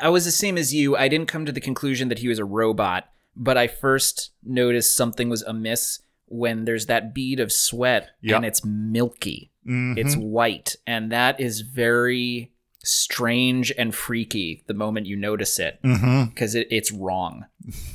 [0.00, 0.94] I was the same as you.
[0.94, 4.94] I didn't come to the conclusion that he was a robot, but I first noticed
[4.94, 6.00] something was amiss
[6.30, 8.36] when there's that bead of sweat Yep.
[8.36, 9.50] and it's milky.
[9.66, 9.98] Mhm.
[9.98, 12.52] It's white, and that is very
[12.84, 17.44] strange and freaky the moment you notice it because it, it's wrong.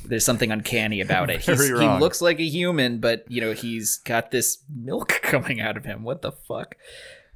[0.04, 1.40] There's something uncanny about it.
[1.46, 1.52] He
[1.98, 6.04] looks like a human, but you know he's got this milk coming out of him.
[6.04, 6.76] What the fuck?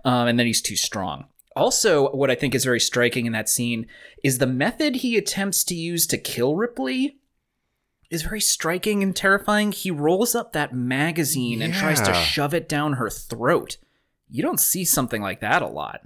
[0.05, 1.25] Um, and then he's too strong.
[1.57, 3.87] Also, what I think is very striking in that scene
[4.23, 7.17] is the method he attempts to use to kill Ripley
[8.11, 9.73] is very striking and terrifying.
[9.73, 13.77] He rolls up that magazine and tries to shove it down her throat.
[14.29, 16.01] You don't see something like that a lot.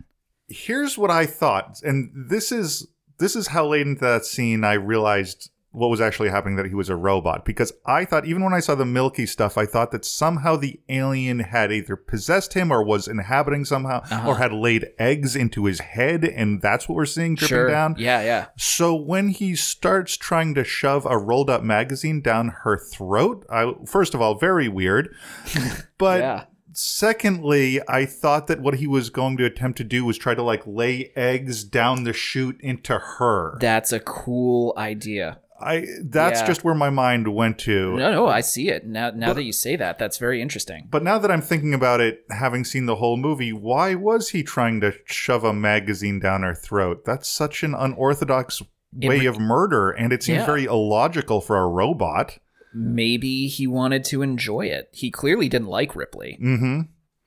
[0.48, 2.88] here's what I thought, and this is
[3.18, 6.74] this is how late into that scene I realized what was actually happening that he
[6.74, 9.90] was a robot because I thought even when I saw the Milky stuff I thought
[9.92, 14.28] that somehow the alien had either possessed him or was inhabiting somehow Uh-huh.
[14.28, 17.70] or had laid eggs into his head and that's what we're seeing dripping sure.
[17.70, 17.94] down.
[17.98, 18.46] Yeah, yeah.
[18.58, 23.72] So when he starts trying to shove a rolled up magazine down her throat, I
[23.86, 25.14] first of all very weird.
[25.98, 26.44] But yeah.
[26.72, 30.42] secondly, I thought that what he was going to attempt to do was try to
[30.42, 33.56] like lay eggs down the chute into her.
[33.60, 35.38] That's a cool idea.
[35.62, 36.47] I that's Yeah.
[36.47, 37.97] just where my mind went to.
[37.97, 38.86] No, no, I see it.
[38.86, 40.89] Now now that you say that, that's very interesting.
[40.90, 44.43] But now that I'm thinking about it, having seen the whole movie, why was he
[44.43, 47.05] trying to shove a magazine down her throat?
[47.05, 48.60] That's such an unorthodox
[48.94, 50.47] way re- of murder, and it seems Yeah.
[50.47, 52.39] very illogical for a robot.
[52.74, 54.89] Maybe he wanted to enjoy it.
[54.93, 56.39] He clearly didn't like Ripley.
[56.43, 56.80] Mm-hmm.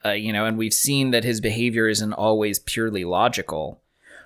[0.08, 3.82] uh, you know, and we've seen that his behavior isn't always purely logical.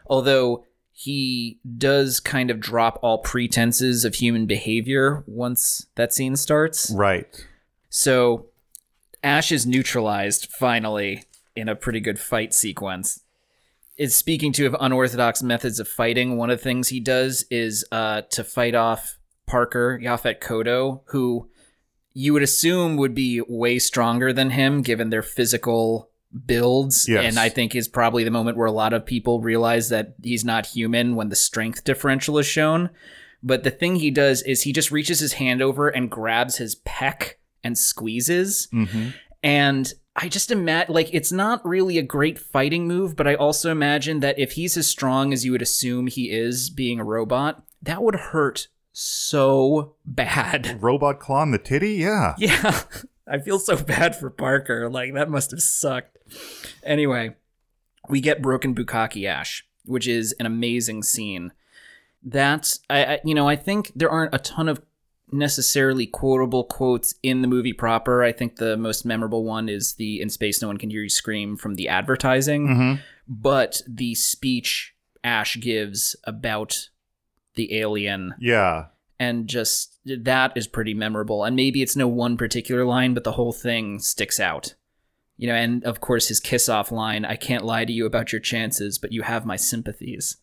[0.08, 0.66] Although
[1.02, 6.92] he does kind of drop all pretenses of human behavior once that scene starts.
[6.92, 7.48] Right.
[7.90, 8.48] So
[9.24, 11.24] Ash is neutralized finally
[11.56, 13.22] in a pretty good fight sequence.
[13.96, 16.36] Is speaking to of unorthodox methods of fighting.
[16.36, 21.48] One of the things he does is uh, to fight off Parker Yaphet Kotto, who
[22.14, 26.10] you would assume would be way stronger than him given their physical
[26.46, 27.08] builds.
[27.08, 27.26] Yes.
[27.26, 30.46] And I think is probably the moment where a lot of people realize that he's
[30.46, 32.90] not human when the strength differential is shown.
[33.42, 36.76] But the thing he does is he just reaches his hand over and grabs his
[36.86, 37.34] pec
[37.64, 38.68] and squeezes.
[38.74, 39.10] Mm-hmm.
[39.42, 43.72] And I just imagine, like, it's not really a great fighting move, but I also
[43.72, 47.64] imagine that if he's as strong as you would assume he is being a robot,
[47.82, 50.78] that would hurt so bad.
[50.84, 51.94] Robot claw in the titty?
[51.94, 52.36] Yeah.
[52.38, 52.82] Yeah.
[53.28, 54.90] I feel so bad for Parker.
[54.90, 56.18] Like, that must have sucked.
[56.84, 57.36] Anyway,
[58.08, 61.52] we get Broken Bukaki Ash, which is an amazing scene.
[62.24, 64.82] That, I, I, you know, I think there aren't a ton of
[65.32, 68.24] necessarily quotable quotes in the movie proper.
[68.24, 71.10] I think the most memorable one is the In Space No One Can Hear You
[71.10, 72.68] Scream from the advertising.
[72.68, 73.02] Mm-hmm.
[73.28, 76.90] But the speech Ash gives about
[77.56, 78.86] the alien Yeah.
[79.20, 81.44] and just that is pretty memorable.
[81.44, 84.74] And maybe it's no one particular line, but the whole thing sticks out.
[85.40, 88.34] You know, and of course his kiss off line, I can't lie to you about
[88.34, 90.36] your chances, but you have my sympathies.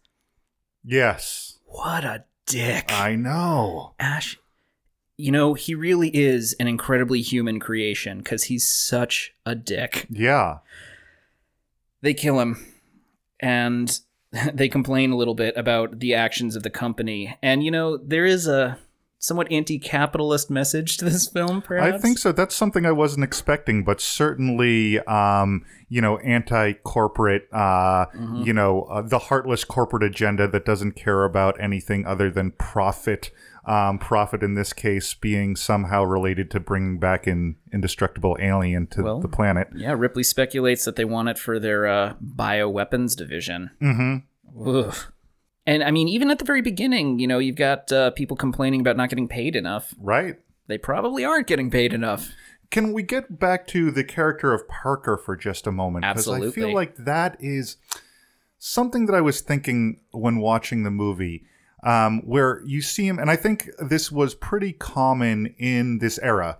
[0.82, 1.58] Yes.
[1.66, 2.86] What a dick.
[2.88, 3.92] I know.
[4.00, 4.38] Ash,
[5.18, 10.06] you know, he really is an incredibly human creation because he's such a dick.
[10.08, 10.60] Yeah.
[12.00, 12.64] They kill him,
[13.38, 14.00] and
[14.54, 17.36] they complain a little bit about the actions of the company.
[17.42, 18.78] And, you know, there is a
[19.18, 21.94] somewhat anti capitalist message to this film, perhaps.
[21.94, 22.32] I think so.
[22.32, 28.42] That's something I wasn't expecting, but certainly, um, you know, anti-corporate, uh, Mm-hmm.
[28.42, 33.30] you know, uh, the heartless corporate agenda that doesn't care about anything other than profit.
[33.64, 39.02] Um, profit in this case being somehow related to bringing back an indestructible alien to
[39.02, 39.66] Well, the planet.
[39.74, 43.72] Yeah, Ripley speculates that they want it for their uh, bioweapons division.
[43.82, 44.68] Mm-hmm.
[44.68, 44.94] Ugh.
[45.66, 48.80] And I mean, even at the very beginning, you know, you've got uh, people complaining
[48.80, 49.94] about not getting paid enough.
[49.98, 50.36] Right.
[50.68, 52.30] They probably aren't getting paid enough.
[52.70, 56.04] Can we get back to the character of Parker for just a moment?
[56.04, 57.76] Because I feel like that is
[58.58, 61.44] something that I was thinking when watching the movie,
[61.84, 66.58] um, where you see him, and I think this was pretty common in this era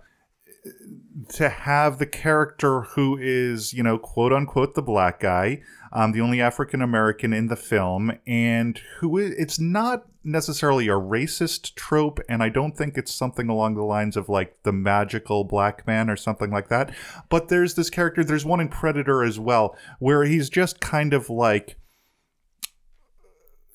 [1.29, 5.61] to have the character who is, you know, quote unquote, the black guy,
[5.97, 11.73] um, the only African American in the film, and who it's not necessarily a racist
[11.73, 15.87] trope, and I don't think it's something along the lines of like the magical black
[15.87, 16.93] man or something like that.
[17.29, 21.31] But there's this character, there's one in Predator as well, where he's just kind of
[21.31, 21.77] like,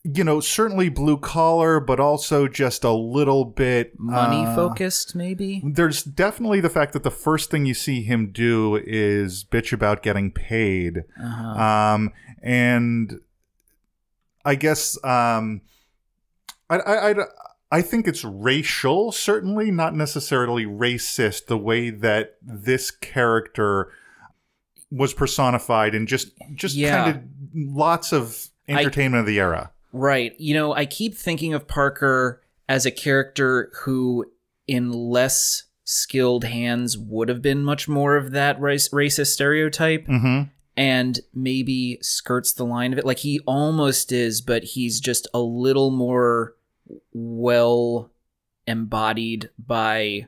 [0.04, 5.62] you know, certainly blue collar, but also just a little bit Money uh, focused, maybe?
[5.64, 10.02] there's definitely the fact that the first thing you see him do is bitch about
[10.02, 11.04] getting paid.
[11.22, 11.62] Uh-huh.
[11.62, 12.12] Um,
[12.42, 13.20] and
[14.44, 15.60] I guess um,
[16.68, 17.14] I, I, I,
[17.70, 23.92] I think it's racial, certainly not necessarily racist, the way that this character
[24.90, 27.04] was personified and just just Yeah.
[27.04, 27.22] kind of
[27.54, 29.70] lots of entertainment of the era.
[29.92, 30.34] Right.
[30.38, 34.24] You know, I keep thinking of Parker as a character who,
[34.66, 40.48] in less skilled hands, would have been much more of that race- racist stereotype Mm-hmm.
[40.76, 43.04] and maybe skirts the line of it.
[43.04, 46.54] Like he almost is, but he's just a little more
[47.12, 48.10] well
[48.66, 50.26] embodied by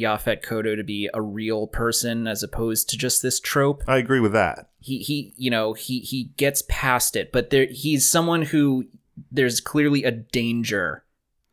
[0.00, 4.20] Yaphet Kotto to be a real person as opposed to just this trope I agree
[4.20, 4.70] with that.
[4.80, 8.86] he he you know he he gets past it but there he's someone who
[9.32, 11.02] there's clearly a danger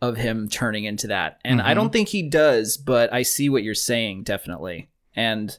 [0.02, 1.40] of him turning into that.
[1.46, 4.90] And I don't think he does, but I see what you're saying definitely.
[5.16, 5.58] And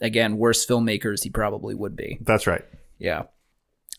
[0.00, 2.18] again, worse filmmakers he probably would be.
[2.20, 2.64] That's right.
[2.96, 3.24] Yeah.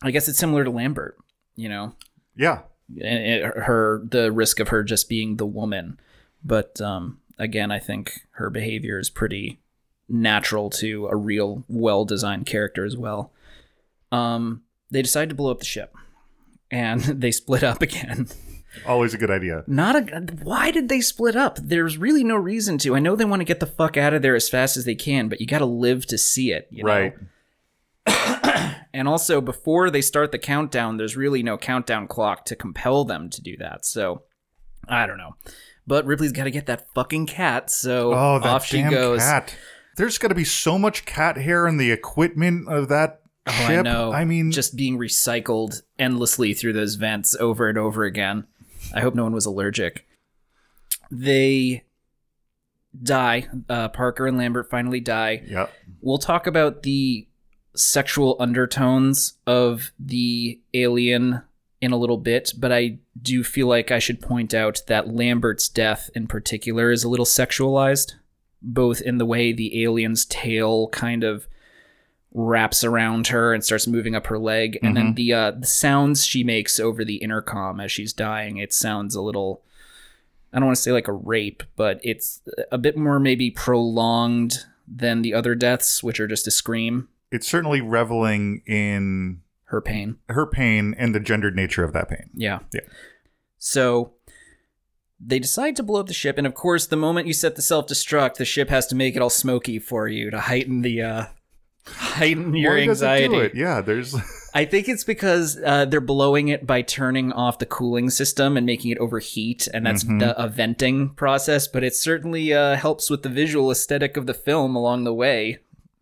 [0.02, 1.18] I guess it's similar to Lambert,
[1.58, 1.96] you know,
[2.38, 2.62] Yeah.
[2.90, 6.00] and it, her the risk of her just being the woman.
[6.44, 9.60] But um, again, I think her behavior is pretty
[10.08, 13.32] natural to a real, well-designed character as well.
[14.12, 15.96] Um, they decide to blow up the ship,
[16.72, 18.28] and they split up again.
[18.86, 19.64] Always a good idea.
[19.68, 20.02] Not a.
[20.44, 21.58] Why did they split up?
[21.62, 22.96] There's really no reason to.
[22.96, 24.96] I know they want to get the fuck out of there as fast as they
[24.96, 26.68] can, but you got to live to see it.
[26.70, 26.90] You know?
[26.90, 27.16] Right.
[28.96, 33.30] And also, before they start the countdown, there's really no countdown clock to compel them
[33.32, 33.86] to do that.
[33.86, 34.24] So,
[34.88, 35.36] I don't know.
[35.88, 39.20] But Ripley's got to get that fucking cat, so Oh, that off she damn goes.
[39.22, 39.56] cat.
[39.98, 43.80] There's got to be so much cat hair in the equipment of that Oh, ship.
[43.80, 44.12] I know.
[44.12, 48.48] I mean, just being recycled endlessly through those vents over and over again.
[48.94, 50.08] I hope no one was allergic.
[51.12, 51.84] They
[53.02, 53.48] die.
[53.70, 55.44] Uh, Parker and Lambert finally die.
[55.46, 55.68] yeah.
[56.02, 57.28] We'll talk about the
[57.76, 61.42] sexual undertones of the alien
[61.86, 65.70] in a little bit, but I do feel like I should point out that Lambert's
[65.70, 68.16] death in particular is a little sexualized,
[68.62, 71.48] both in the way the alien's tail kind of
[72.34, 76.26] wraps around her and starts moving up her leg, and then the uh, the sounds
[76.26, 78.58] she makes over the intercom as she's dying.
[78.58, 79.62] It sounds a little.
[80.52, 82.42] I don't want to say like a rape, but it's
[82.72, 87.08] a bit more maybe prolonged than the other deaths, which are just a scream.
[87.32, 89.42] It's certainly reveling in
[89.76, 90.18] Her pain.
[90.30, 92.30] her pain and the gendered nature of that pain.
[92.34, 92.60] Yeah.
[92.74, 92.82] Yeah.
[93.58, 94.14] So
[95.20, 97.62] they decide to blow up the ship, and of course, the moment you set the
[97.62, 101.02] self destruct, the ship has to make it all smoky for you to heighten the
[101.02, 101.26] uh
[101.88, 103.38] heighten your Why does it do anxiety.
[103.38, 103.56] it?
[103.56, 104.16] Yeah, there's
[104.54, 108.66] I think it's because uh, they're blowing it by turning off the cooling system and
[108.66, 110.20] making it overheat, and that's Mm-hmm.
[110.20, 111.68] the, a venting process.
[111.68, 115.60] But it certainly uh, helps with the visual aesthetic of the film along the way.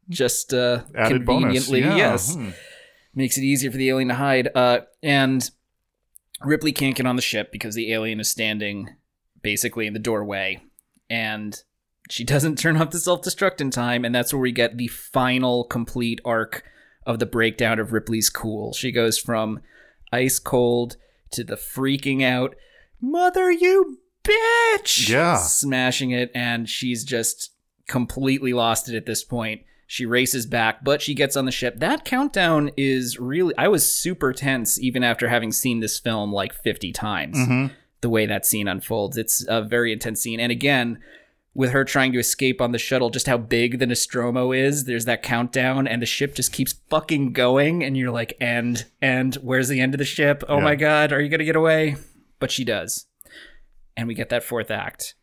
[0.09, 1.65] Just uh, added bonus.
[1.67, 1.95] conveniently, Yeah.
[1.97, 2.49] yes, Hmm.
[3.15, 4.49] Makes it easier for the alien to hide.
[4.55, 5.49] Uh, and
[6.41, 8.89] Ripley can't get on the ship because the alien is standing
[9.41, 10.61] basically in the doorway,
[11.09, 11.61] and
[12.09, 14.87] she doesn't turn off the self destruct in time, and that's where we get the
[14.87, 16.63] final complete arc
[17.05, 18.73] of the breakdown of Ripley's cool.
[18.73, 19.59] She goes from
[20.11, 20.95] ice cold
[21.31, 22.55] to the freaking out,
[23.01, 25.09] mother, you bitch!
[25.09, 25.37] Yeah.
[25.37, 27.51] Smashing it, and she's just
[27.87, 29.61] completely lost it at this point.
[29.93, 31.75] She races back, but she gets on the ship.
[31.77, 33.53] That countdown is really.
[33.59, 37.37] I was super tense even after having seen this film like 50 times.
[38.01, 39.17] The way that scene unfolds.
[39.17, 40.39] It's a very intense scene.
[40.39, 40.97] And again,
[41.53, 44.85] with her trying to escape on the shuttle, just how big the Nostromo is.
[44.85, 49.35] There's that countdown, and the ship just keeps fucking going, and you're like, "And and
[49.35, 50.43] where's the end of the ship?
[50.49, 50.63] Oh Yeah.
[50.63, 51.97] my god, are you gonna get away?"
[52.39, 53.05] But she does,
[53.95, 55.13] and we get that fourth act.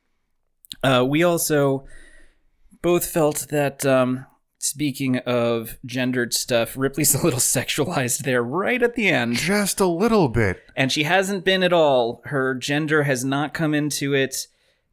[0.84, 1.86] Uh, we also
[2.82, 3.84] both felt that.
[3.84, 4.26] Um,
[4.62, 9.86] speaking of gendered stuff, Ripley's a little sexualized there right at the end just a
[9.86, 10.62] little bit.
[10.76, 12.20] and she hasn't been at all.
[12.26, 14.46] Her gender has not come into it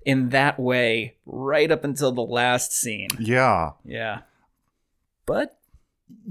[0.06, 3.10] in that way right up until the last scene.
[3.19, 3.72] Yeah.
[3.84, 4.22] Yeah.
[5.26, 5.60] But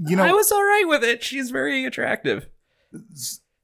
[0.03, 1.23] You know, I was all right with it.
[1.23, 2.47] She's very attractive.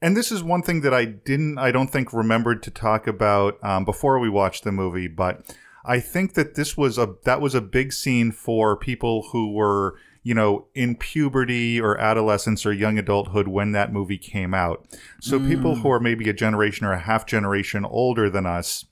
[0.01, 3.57] and this is one thing that I didn't, I don't think, remembered to talk about
[3.63, 5.55] um, before we watched the movie, but
[5.85, 9.95] I think that this was a that was a big scene for people who were,
[10.23, 14.85] you know, in puberty or adolescence or young adulthood when that movie came out.
[15.19, 15.91] So people who mm.
[15.91, 18.85] are maybe a generation or a half generation older than us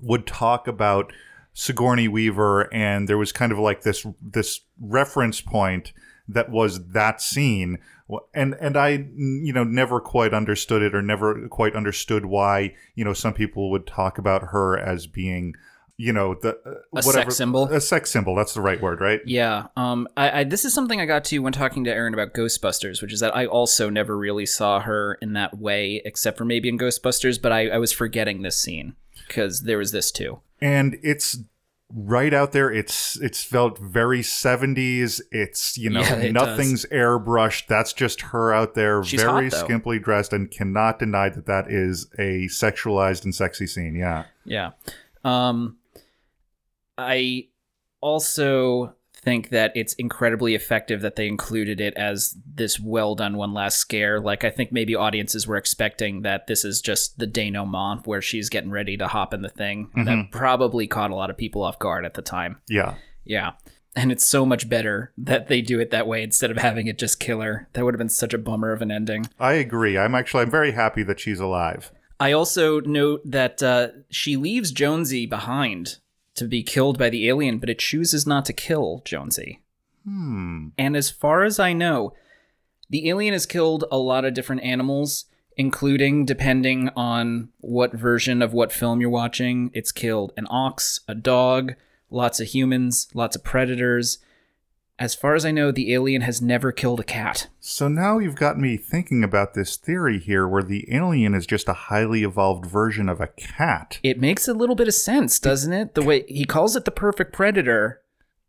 [0.00, 1.12] would talk about
[1.54, 5.92] Sigourney Weaver, and there was kind of like this this reference point
[6.28, 7.78] that was that scene,
[8.34, 13.04] and and I you know never quite understood it or never quite understood why you
[13.04, 15.54] know some people would talk about her as being
[15.98, 17.64] you know the uh, A whatever sex symbol?
[17.68, 19.66] a sex symbol that's the right word right Yeah.
[19.76, 20.08] Um.
[20.16, 20.44] I, I.
[20.44, 23.36] This is something I got to when talking to Aaron about Ghostbusters, which is that
[23.36, 27.40] I also never really saw her in that way, except for maybe in Ghostbusters.
[27.40, 28.94] But I, I was forgetting this scene
[29.28, 30.40] because there was this too.
[30.60, 31.38] and it's
[31.94, 37.66] right out there it's it's felt very 70s it's you know Yeah, it nothing's airbrushed
[37.66, 41.70] that's just her out there She's very hot, skimpily dressed and cannot deny that that
[41.70, 44.70] is a sexualized and sexy scene yeah Yeah.
[45.22, 45.76] Um
[47.02, 47.48] I
[48.00, 53.54] also think that it's incredibly effective that they included it as this well done one
[53.54, 54.20] last scare.
[54.20, 58.48] Like I think maybe audiences were expecting that this is just the denouement where she's
[58.48, 59.90] getting ready to hop in the thing.
[59.94, 62.60] That probably caught a lot of people off guard at the time.
[62.68, 63.52] yeah Yeah.
[63.94, 66.98] And it's so much better that they do it that way instead of having it
[66.98, 67.68] just kill her.
[67.74, 69.28] That would have been such a bummer of an ending.
[69.38, 73.88] i agree i'm actually i'm very happy that she's alive I also note that uh,
[74.08, 75.98] she leaves Jonesy behind
[76.34, 79.60] to be killed by the alien, but it chooses not to kill Jonesy.
[80.04, 80.68] Hmm.
[80.78, 82.14] And as far as I know,
[82.90, 85.26] the alien has killed a lot of different animals,
[85.56, 91.14] including, depending on what version of what film you're watching, it's killed an ox, a
[91.14, 91.74] dog,
[92.10, 94.18] lots of humans, lots of predators.
[95.02, 97.48] As far as I know, the alien has never killed a cat.
[97.58, 101.68] So now you've got me thinking about this theory here where the alien is just
[101.68, 103.98] a highly evolved version of a cat.
[104.04, 105.96] It makes a little bit of sense, doesn't it?
[105.96, 108.00] The way he calls it the perfect predator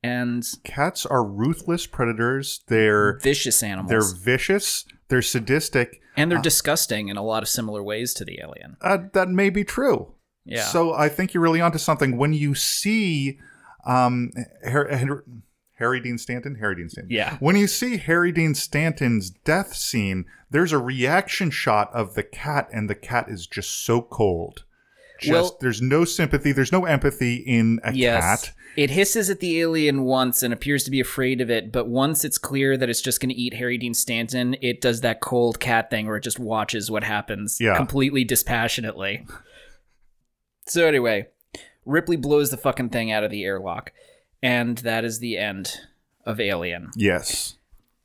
[0.03, 2.61] and Cats are ruthless predators.
[2.67, 3.89] They're vicious animals.
[3.89, 6.01] they're vicious, they're sadistic.
[6.15, 8.77] and they're disgusting in a lot of similar ways to the alien.
[8.79, 10.13] Uh, that may be true.
[10.45, 10.65] Yeah.
[10.65, 13.39] So I think you're really onto something when you see
[13.87, 14.29] um,
[14.63, 15.23] Har- Har-
[15.83, 16.55] Harry Dean Stanton.
[16.55, 17.11] Harry Dean Stanton.
[17.11, 17.35] Yeah.
[17.41, 22.69] When you see Harry Dean Stanton's death scene, there's a reaction shot of the cat,
[22.71, 24.63] and the cat is just so cold.
[25.19, 26.53] Just Well- there's no sympathy.
[26.53, 28.23] There's no empathy in a Yes.
[28.45, 28.53] cat.
[28.77, 32.23] It hisses at the alien once and appears to be afraid of it, but once
[32.23, 35.59] it's clear that it's just going to eat Harry Dean Stanton, it does that cold
[35.59, 37.75] cat thing where it just watches what happens Yeah.
[37.75, 39.25] completely dispassionately.
[40.65, 41.27] So, anyway,
[41.85, 43.91] Ripley blows the fucking thing out of the airlock,
[44.43, 45.79] and that is the end
[46.25, 46.91] of Alien.
[46.95, 47.55] Yes.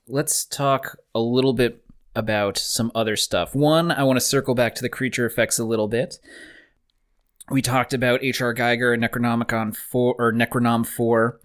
[0.07, 1.85] let's talk a little bit
[2.15, 3.55] about some other stuff.
[3.55, 6.19] One, I want to circle back to the creature effects a little bit.
[7.51, 8.55] We talked about H.R.
[8.55, 11.41] Giger and Necronomicon 4 or Necronom 4.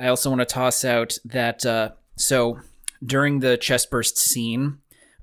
[0.00, 2.60] I also want to toss out that uh, so
[3.04, 4.78] during the chest burst scene,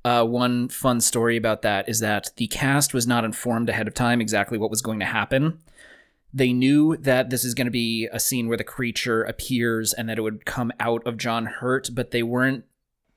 [0.05, 3.93] uh, one fun story about that is that the cast was not informed ahead of
[3.93, 5.59] time exactly what was going to happen.
[6.33, 10.09] They knew that this is going to be a scene where the creature appears and
[10.09, 12.65] that it would come out of John Hurt, but they weren't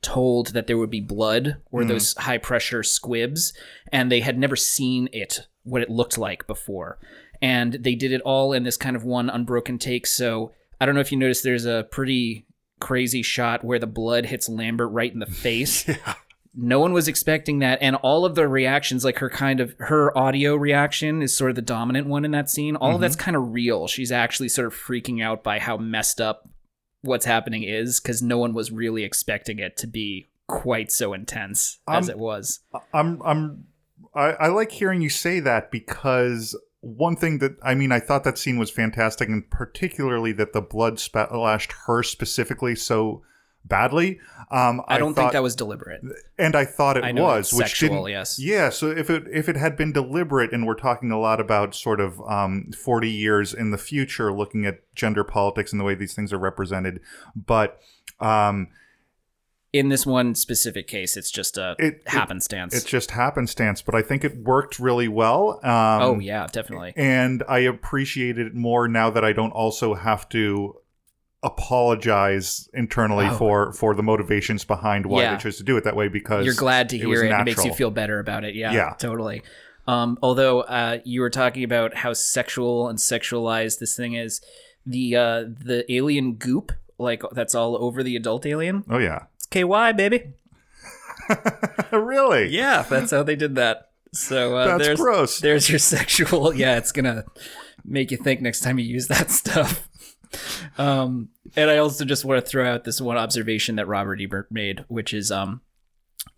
[0.03, 1.89] told that there would be blood or mm-hmm.
[1.89, 3.53] those high pressure squibs,
[3.91, 6.99] and they had never seen it, what it looked like before.
[7.43, 10.07] And they did it all in this kind of one unbroken take.
[10.07, 12.47] So I don't know if you noticed, there's a pretty
[12.81, 15.89] crazy shot where the blood hits Lambert right in the face
[16.57, 20.17] no one was expecting that and all of the reactions like her kind of her
[20.17, 22.77] audio reaction is sort of the dominant one in that scene.
[22.77, 23.87] All of that's kind of real.
[23.87, 26.49] She's actually sort of freaking out by how messed up
[27.03, 31.79] what's happening is because no one was really expecting it to be quite so intense
[31.89, 32.61] as Um, it was.
[32.95, 33.67] I'm I'm
[34.15, 38.25] I, I like hearing you say that because one thing that I mean I thought
[38.25, 43.23] that scene was fantastic and particularly that the blood splashed her specifically so
[43.69, 44.19] badly.
[44.49, 46.03] Um, i don't thought, think that was deliberate
[46.39, 48.11] and I thought it I was, which sexual, didn't.
[48.11, 48.39] yes.
[48.39, 51.75] Yeah, so if it if it had been deliberate, and we're talking a lot about
[51.75, 55.97] sort of um, forty years in the future, looking at gender politics and the way
[55.97, 57.01] these things are represented,
[57.35, 57.81] but
[58.21, 58.69] um,
[59.73, 63.83] in this one specific case it's just a It- it- happenstance it's just happenstance.
[63.83, 65.59] But I think it worked really well.
[65.65, 70.29] Um, oh yeah definitely and I appreciate it more now that I don't also have
[70.31, 70.77] to
[71.47, 73.37] apologize internally Oh.
[73.39, 75.37] for for the motivations behind why Yeah.
[75.37, 77.45] they chose to do it that way because you're glad to hear it, and it
[77.45, 78.95] makes you feel better about it yeah, Yeah.
[78.99, 79.43] totally
[79.89, 84.41] um, although uh, you were talking about how sexual and sexualized this thing is
[84.85, 89.47] the uh, the alien goop like that's all over the adult alien Oh yeah, it's
[89.47, 90.33] ky baby
[91.93, 92.49] really?
[92.49, 95.41] yeah that's how they did that so uh, That's there's gross.
[95.41, 97.25] there's your sexual yeah it's gonna
[97.85, 99.89] make you think next time you use that stuff
[100.79, 104.51] um and i also just want to throw out this one observation that robert ebert
[104.51, 105.61] made which is um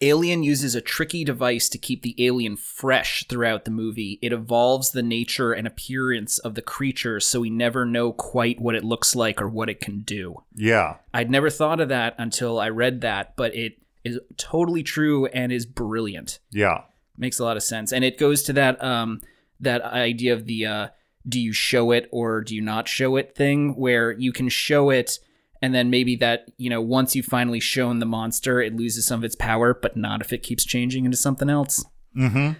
[0.00, 4.18] alien uses a tricky device to keep the alien fresh throughout the movie.
[4.22, 8.74] It evolves the nature and appearance of the creature so we never know quite what
[8.74, 10.42] it looks like or what it can do.
[10.54, 15.26] Yeah, i'd never thought of that until i read that but it is totally true
[15.26, 16.38] and is brilliant.
[16.50, 16.82] Yeah,
[17.16, 17.92] makes a lot of sense.
[17.92, 19.20] And it goes to that um
[19.60, 20.88] that idea of the uh
[21.28, 24.90] do you show it or do you not show it thing where you can show
[24.90, 25.18] it
[25.60, 29.20] and then maybe that you know once you've finally shown the monster it loses some
[29.20, 31.84] of its power but not if it keeps changing into something else
[32.16, 32.52] mm-hmm.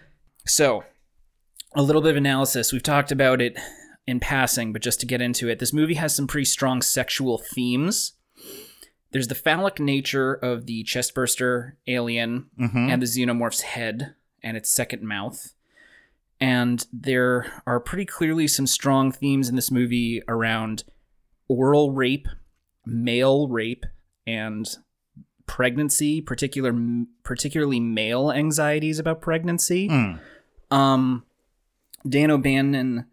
[0.47, 0.85] so
[1.75, 3.57] a little bit of analysis we've talked about it
[4.07, 7.39] in passing but just to get into it this movie has some pretty strong sexual
[7.39, 8.15] themes
[9.13, 12.91] there's the phallic nature of the chestburster alien Mm-hmm.
[12.91, 15.55] and the xenomorph's head and its second mouth.
[16.41, 20.85] And there are pretty clearly some strong themes in this movie around
[21.49, 22.29] oral rape,
[22.87, 23.85] male rape,
[24.27, 24.69] and
[25.47, 26.73] pregnancy, particular
[27.25, 29.89] particularly male anxieties about pregnancy.
[29.89, 30.21] Mm.
[30.71, 31.25] Um,
[32.09, 33.07] Dan O'Bannon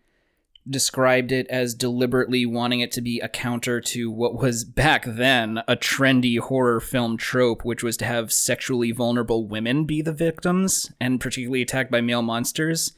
[0.67, 5.59] described it as deliberately wanting it to be a counter to what was back then
[5.67, 10.91] a trendy horror film trope, which was to have sexually vulnerable women be the victims
[10.99, 12.93] and particularly attacked by male monsters.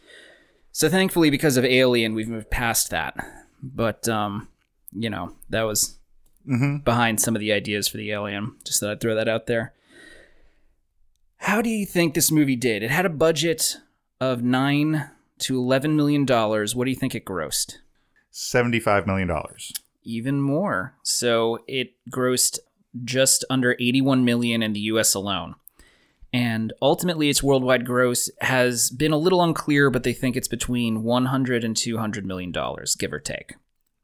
[0.72, 3.15] So thankfully, because of Alien, we've moved past that.
[3.61, 4.48] But um,
[4.91, 5.98] you know, that was
[6.84, 8.56] behind some of the ideas for the Alien.
[8.64, 9.73] Just thought I'd throw that out there.
[11.38, 12.84] How do you think this movie did?
[12.84, 13.77] It had a budget
[14.19, 16.76] of nine to eleven million dollars.
[16.76, 17.77] What do you think it grossed?
[18.34, 19.31] $75 million.
[20.03, 20.95] Even more.
[21.01, 22.59] So it grossed
[23.03, 25.55] just under 81 million in the US alone.
[26.31, 31.03] And ultimately its worldwide gross has been a little unclear, but they think it's between
[31.03, 33.55] 100 and 200 million dollars, give or take.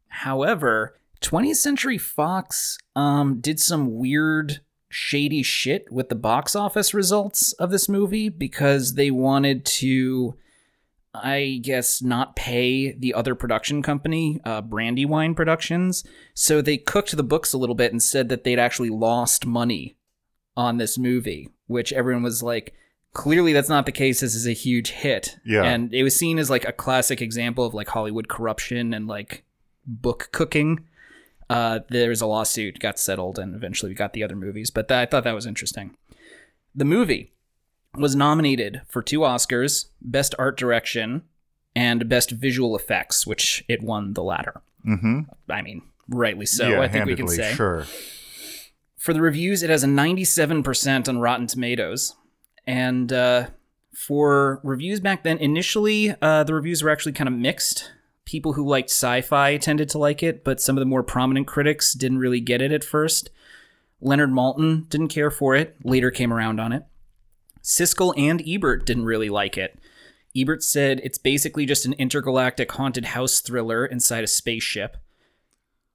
[0.08, 7.54] However, 20th Century Fox um, did some weird, shady shit with the box office results
[7.54, 10.36] of this movie because they wanted to,
[11.14, 16.04] I guess, not pay the other production company, uh, Brandywine Productions.
[16.34, 19.96] So they cooked the books a little bit and said that they'd actually lost money
[20.58, 22.74] on this movie, which everyone was like,
[23.14, 24.22] clearly that's not the case.
[24.22, 25.38] This is a huge hit.
[25.46, 25.64] Yeah.
[25.64, 29.44] And it was seen as like a classic example of like Hollywood corruption and like
[29.86, 30.88] book cooking.
[31.50, 34.72] Uh, there was a lawsuit, got settled, and eventually we got the other movies.
[34.72, 35.96] But that, I thought that was interesting.
[36.74, 37.34] The movie
[37.96, 41.24] was nominated for two Oscars Best Art Direction
[41.76, 44.62] and Best Visual Effects, which it won the latter.
[44.86, 45.22] Mm-hmm.
[45.50, 47.54] I mean, rightly so, yeah, I think we can say.
[47.54, 47.86] Sure.
[48.98, 52.16] For the reviews, it has a 97% on Rotten Tomatoes.
[52.66, 53.48] And uh,
[53.94, 57.92] for reviews back then, initially, uh, the reviews were actually kind of mixed.
[58.26, 61.48] People who liked sci fi tended to like it, but some of the more prominent
[61.48, 63.30] critics didn't really get it at first.
[64.00, 66.86] Leonard Maltin didn't care for it, later came around on it.
[67.64, 69.80] Siskel and Ebert didn't really like it.
[70.36, 74.98] Ebert said it's basically just an intergalactic haunted house thriller inside a spaceship,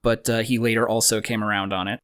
[0.01, 1.99] but uh, he later also came around on it.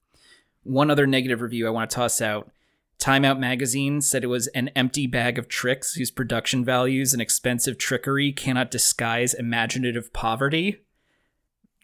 [0.63, 2.51] One other negative review I want to toss out.
[2.97, 7.21] Time Out magazine said it was an empty bag of tricks whose production values and
[7.21, 10.81] expensive trickery cannot disguise imaginative poverty.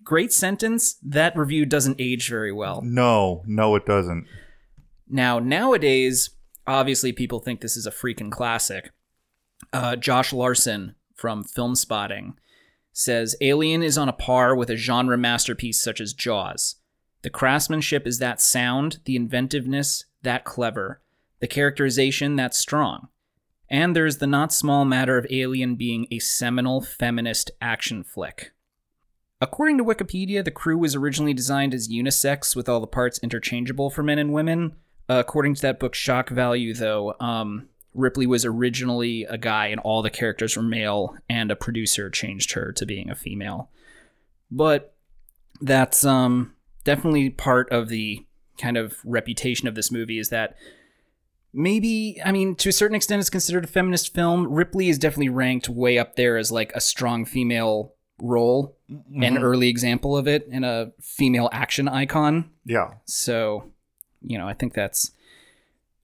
[0.03, 0.95] Great sentence.
[1.03, 2.82] That review doesn't age very well.
[2.84, 4.26] No, no, it doesn't.
[5.08, 6.30] Now, nowadays,
[6.72, 8.91] obviously people think this is a freaking classic.
[9.72, 12.34] Uh, Josh Larsen from Filmspotting
[12.93, 16.76] says Alien is on a par with a genre masterpiece such as Jaws.
[17.22, 21.02] The craftsmanship is that sound, the inventiveness that clever,
[21.39, 23.07] the characterization that strong.
[23.69, 28.52] And there's the not small matter of Alien being a seminal feminist action flick.
[29.39, 33.89] According to Wikipedia, the crew was originally designed as unisex with all the parts interchangeable
[33.89, 34.76] for men and women.
[35.10, 39.80] Uh, according to that book, Shock Value, though, um, Ripley was originally a guy and
[39.82, 43.69] all the characters were male, and a producer changed her to being a female.
[44.49, 44.94] But
[45.60, 46.53] that's um,
[46.84, 48.26] definitely part of the
[48.57, 50.56] kind of reputation of this movie is that
[51.53, 55.30] maybe i mean to a certain extent it's considered a feminist film ripley is definitely
[55.30, 58.78] ranked way up there as like a strong female role
[59.22, 62.91] an early example of it and a female action icon Yeah.
[63.06, 63.70] so
[64.22, 65.11] you know i think that's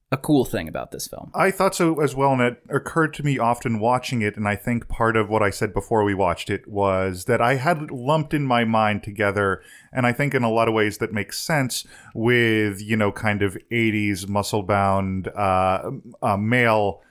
[0.10, 3.24] a cool thing about this film I thought so as well, and it occurred to
[3.24, 6.50] me often watching it, and I think part of what I said before we watched
[6.50, 9.62] it was that I had lumped in my mind together,
[9.92, 11.86] and I think in a lot of ways that makes sense
[12.16, 15.92] with, you know, kind of 80s muscle bound uh,
[16.22, 17.02] uh, male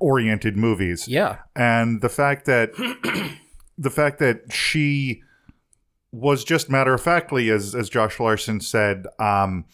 [0.00, 1.08] oriented movies.
[1.08, 2.72] yeah and the fact that
[3.78, 5.22] the fact that she
[6.12, 9.64] was just matter of factly as as Josh Larsen said um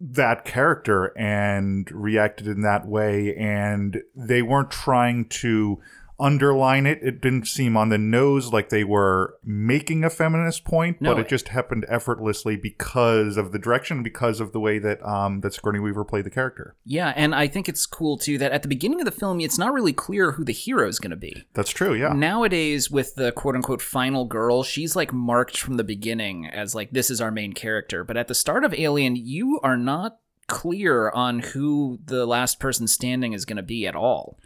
[0.00, 5.80] that character and reacted in that way and they weren't trying to
[6.20, 11.00] underline it it didn't seem on the nose like they were making a feminist point
[11.00, 15.00] No, but it- just happened effortlessly because of the direction because of the way that
[15.06, 18.52] um that Sigourney Weaver played the character yeah and i think it's cool too that
[18.52, 21.10] at the beginning of the film it's not really clear who the hero is going
[21.10, 25.56] to be that's true yeah Nowadays, with the quote unquote final girl, she's like marked
[25.58, 28.04] from the beginning as like, this is our main character.
[28.04, 32.86] But at the start of Alien, you are not clear on who the last person
[32.86, 34.38] standing is going to be at all.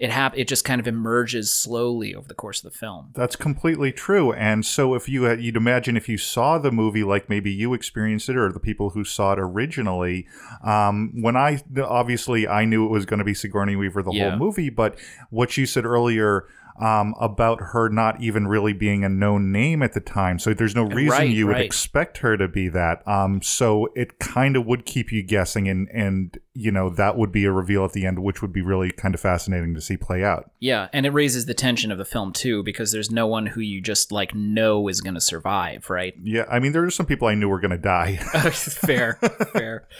[0.00, 3.10] It hap- it just kind of emerges slowly over the course of the film.
[3.14, 4.32] That's completely true.
[4.32, 8.30] And so, if you you'd imagine if you saw the movie like maybe you experienced
[8.30, 10.26] it, or the people who saw it originally,
[10.64, 14.30] um, when I obviously I knew it was going to be Sigourney Weaver the Yeah.
[14.30, 14.98] whole movie, but
[15.28, 16.46] what you said earlier
[16.80, 20.38] um, about her not even really being a known name at the time.
[20.38, 21.64] So there's no reason Right, you would right.
[21.64, 23.06] expect her to be that.
[23.06, 27.32] Um, so it kind of would keep you guessing, and and you know that would
[27.32, 29.96] be a reveal at the end, which would be really kind of fascinating to see
[29.96, 30.50] play out.
[30.58, 33.60] Yeah, and it raises the tension of the film too because there's no one who
[33.60, 36.14] you just like know is going to survive, right?
[36.22, 38.16] Yeah, I mean there are some people I knew were going to die.
[38.52, 39.14] fair,
[39.52, 39.88] fair.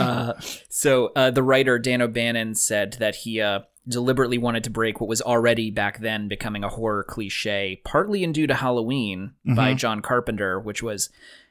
[0.00, 0.32] Uh,
[0.70, 5.08] so uh, the writer Dan O'Bannon said that he uh, deliberately wanted to break what
[5.08, 9.76] was already back then becoming a horror cliche, partly in due to Halloween by mm-hmm.
[9.76, 11.10] John Carpenter, which was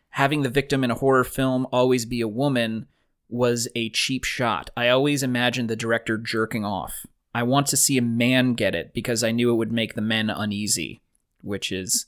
[0.10, 2.88] having the victim in a horror film always be a woman
[3.30, 4.70] was a cheap shot.
[4.76, 7.06] I always imagined the director jerking off.
[7.34, 10.02] I want to see a man get it because I knew it would make the
[10.02, 11.02] men uneasy,
[11.42, 12.08] which is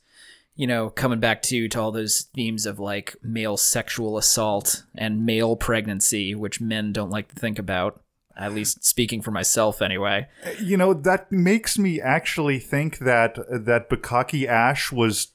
[0.56, 5.26] you know, coming back to to all those themes of like male sexual assault and
[5.26, 8.01] male pregnancy, which men don't like to think about.
[8.38, 10.28] At least speaking for myself, anyway.
[10.60, 15.34] you know that makes me actually think that that Bukkake Ash was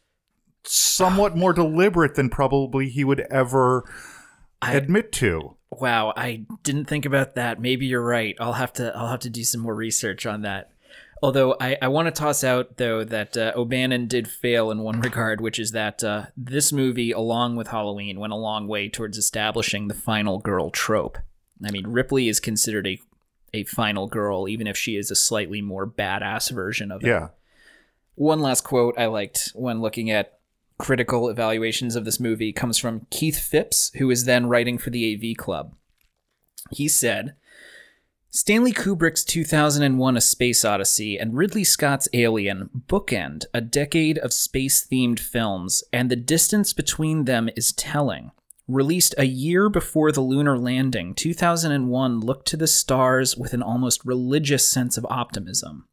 [0.65, 3.85] somewhat more deliberate than probably he would ever
[4.63, 5.57] admit to.
[5.71, 7.61] Wow, I didn't think about that.
[7.61, 8.37] Maybe you're right.
[8.41, 10.71] I'll have to I'll have to do some more research on that.
[11.23, 15.01] Although I, I want to toss out though that uh, O'Bannon did fail in one
[15.03, 19.19] regard, which is that uh, this movie, along with Halloween, went a long way towards
[19.19, 21.19] establishing the final girl trope.
[21.65, 23.01] I mean, Ripley is considered a
[23.55, 27.09] a final girl, even if she is a slightly more badass version of it.
[27.09, 27.29] Yeah.
[28.15, 30.39] One last quote I liked when looking at
[30.79, 35.15] critical evaluations of this movie comes from Keith Phipps, who was then writing for the
[35.15, 35.75] AV Club.
[36.71, 37.35] He said,
[38.31, 44.87] Stanley Kubrick's 2001 A Space Odyssey and Ridley Scott's Alien bookend a decade of space
[44.87, 48.33] themed films, and the distance between them is telling.
[48.69, 54.05] Released a year before the lunar landing, 2001 looked to the stars with an almost
[54.05, 55.87] religious sense of optimism.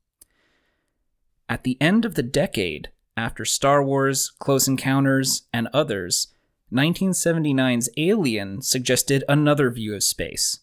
[1.47, 6.29] At the end of the decade, after Star Wars, Close Encounters, and others,
[6.71, 10.61] 1979's Alien suggested another view of space.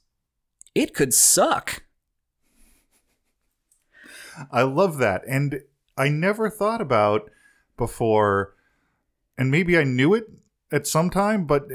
[0.75, 1.85] It could suck.
[4.51, 5.23] I love that.
[5.29, 5.61] And
[5.97, 7.31] I never thought about
[7.77, 8.57] before,
[9.39, 10.25] and maybe I knew it
[10.73, 11.69] at some time, but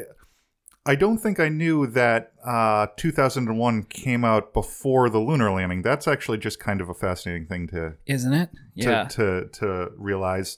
[0.88, 5.82] I don't think I knew that uh, 2001 came out before the lunar landing.
[5.82, 8.50] That's actually just kind of a fascinating thing to Isn't it?
[8.52, 8.60] to,
[8.90, 9.04] Yeah.
[9.06, 10.58] to to realize.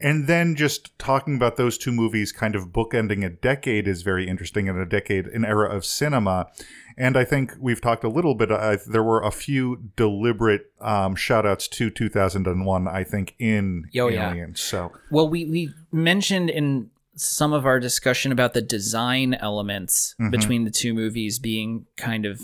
[0.00, 4.28] And then just talking about those two movies kind of bookending a decade is very
[4.28, 6.48] interesting in a decade, an era of cinema.
[6.98, 8.50] And I think we've talked a little bit.
[8.52, 14.08] Uh, there were a few deliberate um, shout outs to 2001, I think, in Oh,
[14.08, 14.30] yeah.
[14.30, 14.56] Alien.
[14.56, 20.30] So, Well, we, we mentioned in some of our discussion about the design elements mm-hmm.
[20.30, 22.42] between the two movies being kind of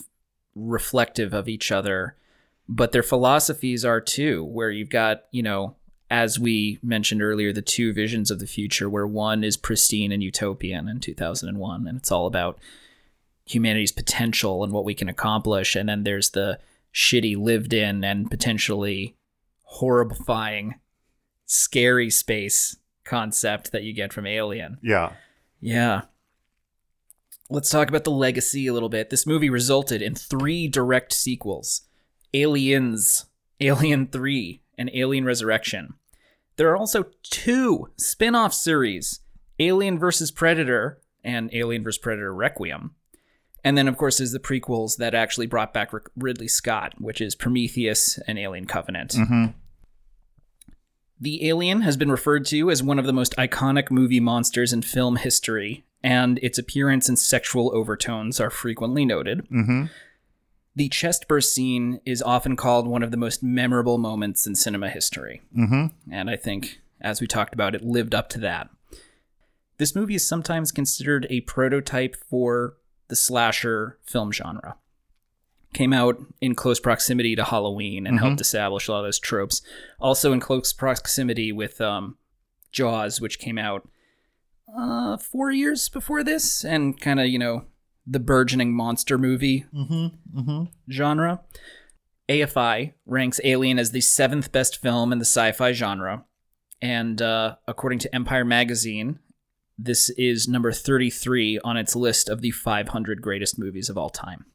[0.54, 2.16] reflective of each other,
[2.68, 5.76] but their philosophies are too, where you've got, you know,
[6.10, 10.22] as we mentioned earlier, the two visions of the future, where one is pristine and
[10.22, 12.58] utopian in 2001, and it's all about
[13.44, 15.76] humanity's potential and what we can accomplish.
[15.76, 16.58] And then there's the
[16.92, 19.16] shitty lived in and potentially
[19.62, 20.76] horrifying,
[21.46, 22.76] scary space
[23.10, 24.78] concept that you get from Alien.
[24.82, 25.12] yeah.
[25.60, 26.02] Yeah.
[27.50, 29.10] Let's talk about the legacy a little bit.
[29.10, 31.82] This movie resulted in three direct sequels
[32.32, 33.26] Aliens,
[33.60, 35.94] Alien 3, and Alien Resurrection.
[36.56, 39.20] There are also two spin off series
[39.58, 40.30] Alien vs.
[40.30, 41.98] Predator and Alien vs.
[41.98, 42.94] Predator Requiem.
[43.64, 47.34] And then, of course, there's the prequels that actually brought back Ridley Scott, which is
[47.34, 49.10] Prometheus and Alien Covenant.
[49.10, 49.46] Mm-hmm.
[51.20, 54.82] The Alien has been referred to as one of the most iconic movie monsters in
[54.82, 59.46] film history, and its appearance and sexual overtones are frequently noted.
[59.48, 59.86] hmm
[60.74, 64.88] The chest burst scene is often called one of the most memorable moments in cinema
[64.88, 65.42] history.
[65.54, 68.70] hmm And I think, as we talked about, it lived up to that.
[69.76, 72.74] This movie is sometimes considered a prototype for
[73.08, 74.76] the slasher film genre.
[75.72, 79.62] Came out in close proximity to Halloween and helped establish a lot of those tropes.
[80.00, 82.16] Also in close proximity with um,
[82.72, 83.88] Jaws, which came out
[84.76, 87.66] uh, four years before this, and kind of, you know,
[88.06, 89.64] the burgeoning monster movie
[90.90, 91.40] genre.
[92.28, 96.24] AFI ranks Alien as the seventh best film in the sci fi genre.
[96.82, 99.18] And uh, according to Empire Magazine,
[99.78, 104.46] this is number 33 on its list of the 500 greatest movies of all time.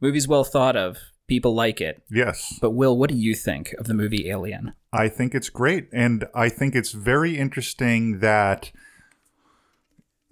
[0.00, 0.98] Movie's well thought of.
[1.26, 2.02] People like it.
[2.10, 2.58] Yes.
[2.60, 4.72] But, Will, what do you think of the movie Alien?
[4.92, 5.88] I think it's great.
[5.92, 8.72] And I think it's very interesting that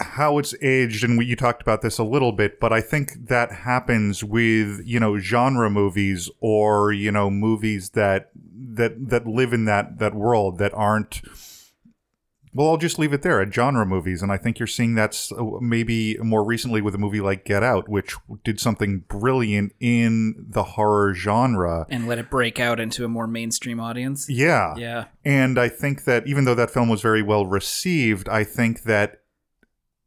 [0.00, 3.28] how it's aged, and we, you talked about this a little bit, but I think
[3.28, 8.30] that happens with you know genre movies or you know movies that
[8.74, 11.22] that that live in that that world that aren't.
[12.54, 15.30] Well, I'll just leave it there at genre movies, and I think you're seeing that's
[15.32, 18.14] uh, maybe more recently with a movie like Get Out, which
[18.44, 21.86] did something brilliant in the horror genre.
[21.88, 24.28] And let it break out into a more mainstream audience.
[24.28, 25.04] Yeah, Yeah.
[25.24, 29.20] and I think that even though that film was very well received, I think that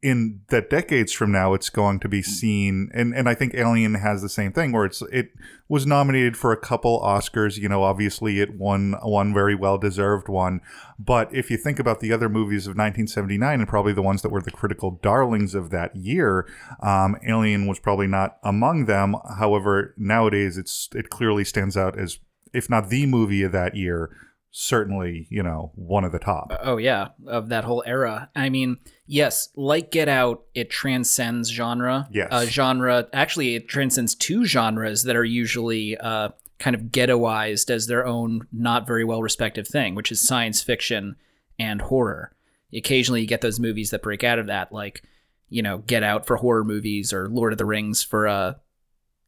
[0.02, 3.94] in that decades from now it's going to be seen and, and I think Alien
[3.94, 5.30] has the same thing where it's it
[5.68, 10.28] was nominated for a couple Oscars, you know, obviously it won one very well deserved
[10.28, 10.60] one.
[10.98, 14.28] But if you think about the other movies of 1979 and probably the ones that
[14.28, 16.46] were the critical darlings of that year,
[16.82, 19.16] um, Alien was probably not among them.
[19.38, 22.18] However, nowadays it's it clearly stands out as
[22.52, 24.14] if not the movie of that year,
[24.54, 26.52] certainly, you know, one of the top.
[26.62, 28.30] Oh yeah, of that whole era.
[28.36, 28.76] I mean,
[29.06, 32.06] yes, like Get Out, it transcends genre.
[32.12, 32.28] Yes.
[32.30, 37.86] Uh, genre actually it transcends two genres that are usually uh, kind of ghettoized as
[37.86, 41.16] their own not very well respected thing, which is science fiction
[41.58, 42.32] and horror.
[42.74, 45.02] Occasionally you get those movies that break out of that, like,
[45.48, 48.54] you know, Get Out for horror movies or Lord of the Rings for uh,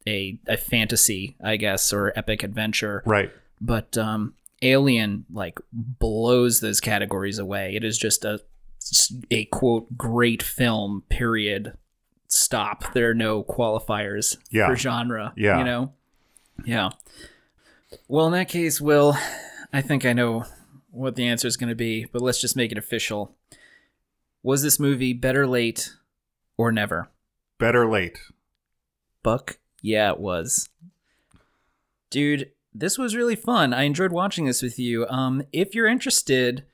[0.07, 3.31] a a fantasy, I guess, or epic adventure Right.
[3.59, 4.35] but um
[4.65, 8.39] alien like blows those categories away it is just a
[9.31, 11.77] a quote great film period
[12.27, 14.67] stop there are no qualifiers Yeah.
[14.67, 15.59] for genre Yeah.
[15.59, 15.93] you know
[16.65, 16.89] yeah
[18.07, 19.15] well in that case will
[19.73, 20.45] i think i know
[20.91, 23.35] what the answer is going to be but let's just make it official
[24.43, 25.93] was this movie better late
[26.57, 27.09] or never
[27.57, 28.19] Better late.
[29.23, 29.57] Buck?
[29.81, 30.67] Yeah, it was.
[32.09, 33.73] Dude, this was really fun.
[33.73, 35.07] I enjoyed watching this with you.
[35.07, 36.65] Um, if you're interested,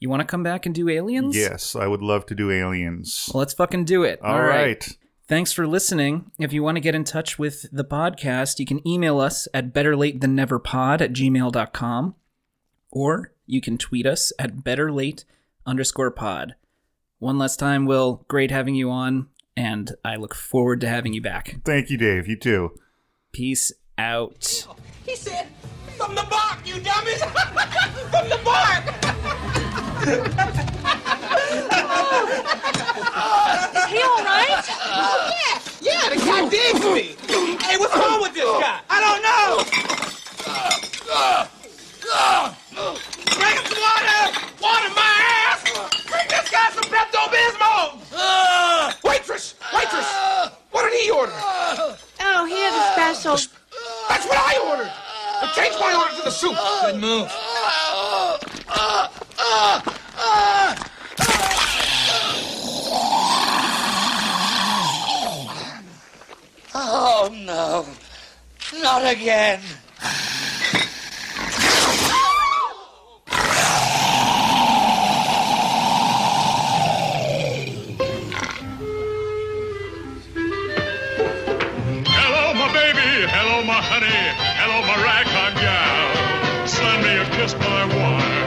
[0.00, 1.36] you want to come back and do aliens?
[1.36, 3.30] Yes, I would love to do aliens.
[3.32, 4.20] Well, let's fucking do it.
[4.22, 4.86] All right.
[5.26, 6.30] Thanks for listening.
[6.38, 9.72] If you want to get in touch with the podcast, you can email us at
[9.72, 12.14] betterlatethanneverpod at gmail.com
[12.90, 15.24] or you can tweet us at betterlate
[15.64, 16.56] underscore pod.
[17.18, 21.22] One last time, Will, great having you on, and I look forward to having you
[21.22, 21.56] back.
[21.64, 22.28] Thank you, Dave.
[22.28, 22.78] You too.
[23.32, 24.66] Peace out.
[25.04, 25.48] He said,
[25.96, 27.22] from the bark, you dummies!
[28.10, 28.84] from the bark!
[33.74, 34.64] Is he all right?
[35.30, 37.16] yeah, yeah, the guy digs me.
[37.62, 38.80] Hey, what's wrong with this guy?
[38.90, 39.64] I don't know.
[43.38, 44.22] Bring him some water!
[44.60, 45.14] Water my
[45.46, 45.62] ass!
[46.06, 48.00] Bring this guy some Pepto-Bismol!
[49.04, 49.54] Waitress!
[49.72, 50.08] Waitress!
[50.70, 51.32] What did he order?
[51.36, 53.38] Oh, he has a special.
[54.08, 54.92] That's what I ordered!
[55.42, 56.56] I changed my order to the soup.
[56.82, 57.28] Good move.
[66.76, 67.86] Oh no.
[68.82, 69.60] Not again.
[83.74, 84.22] My honey.
[84.62, 86.66] Hello, my ragtime gal.
[86.66, 88.46] Send me a kiss by wire.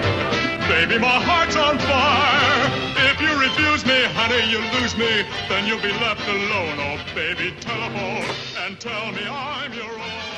[0.71, 2.63] Baby, my heart's on fire.
[3.11, 5.27] If you refuse me, honey, you lose me.
[5.49, 6.79] Then you'll be left alone.
[6.79, 8.23] Oh, baby, telephone
[8.63, 10.36] and tell me I'm your own.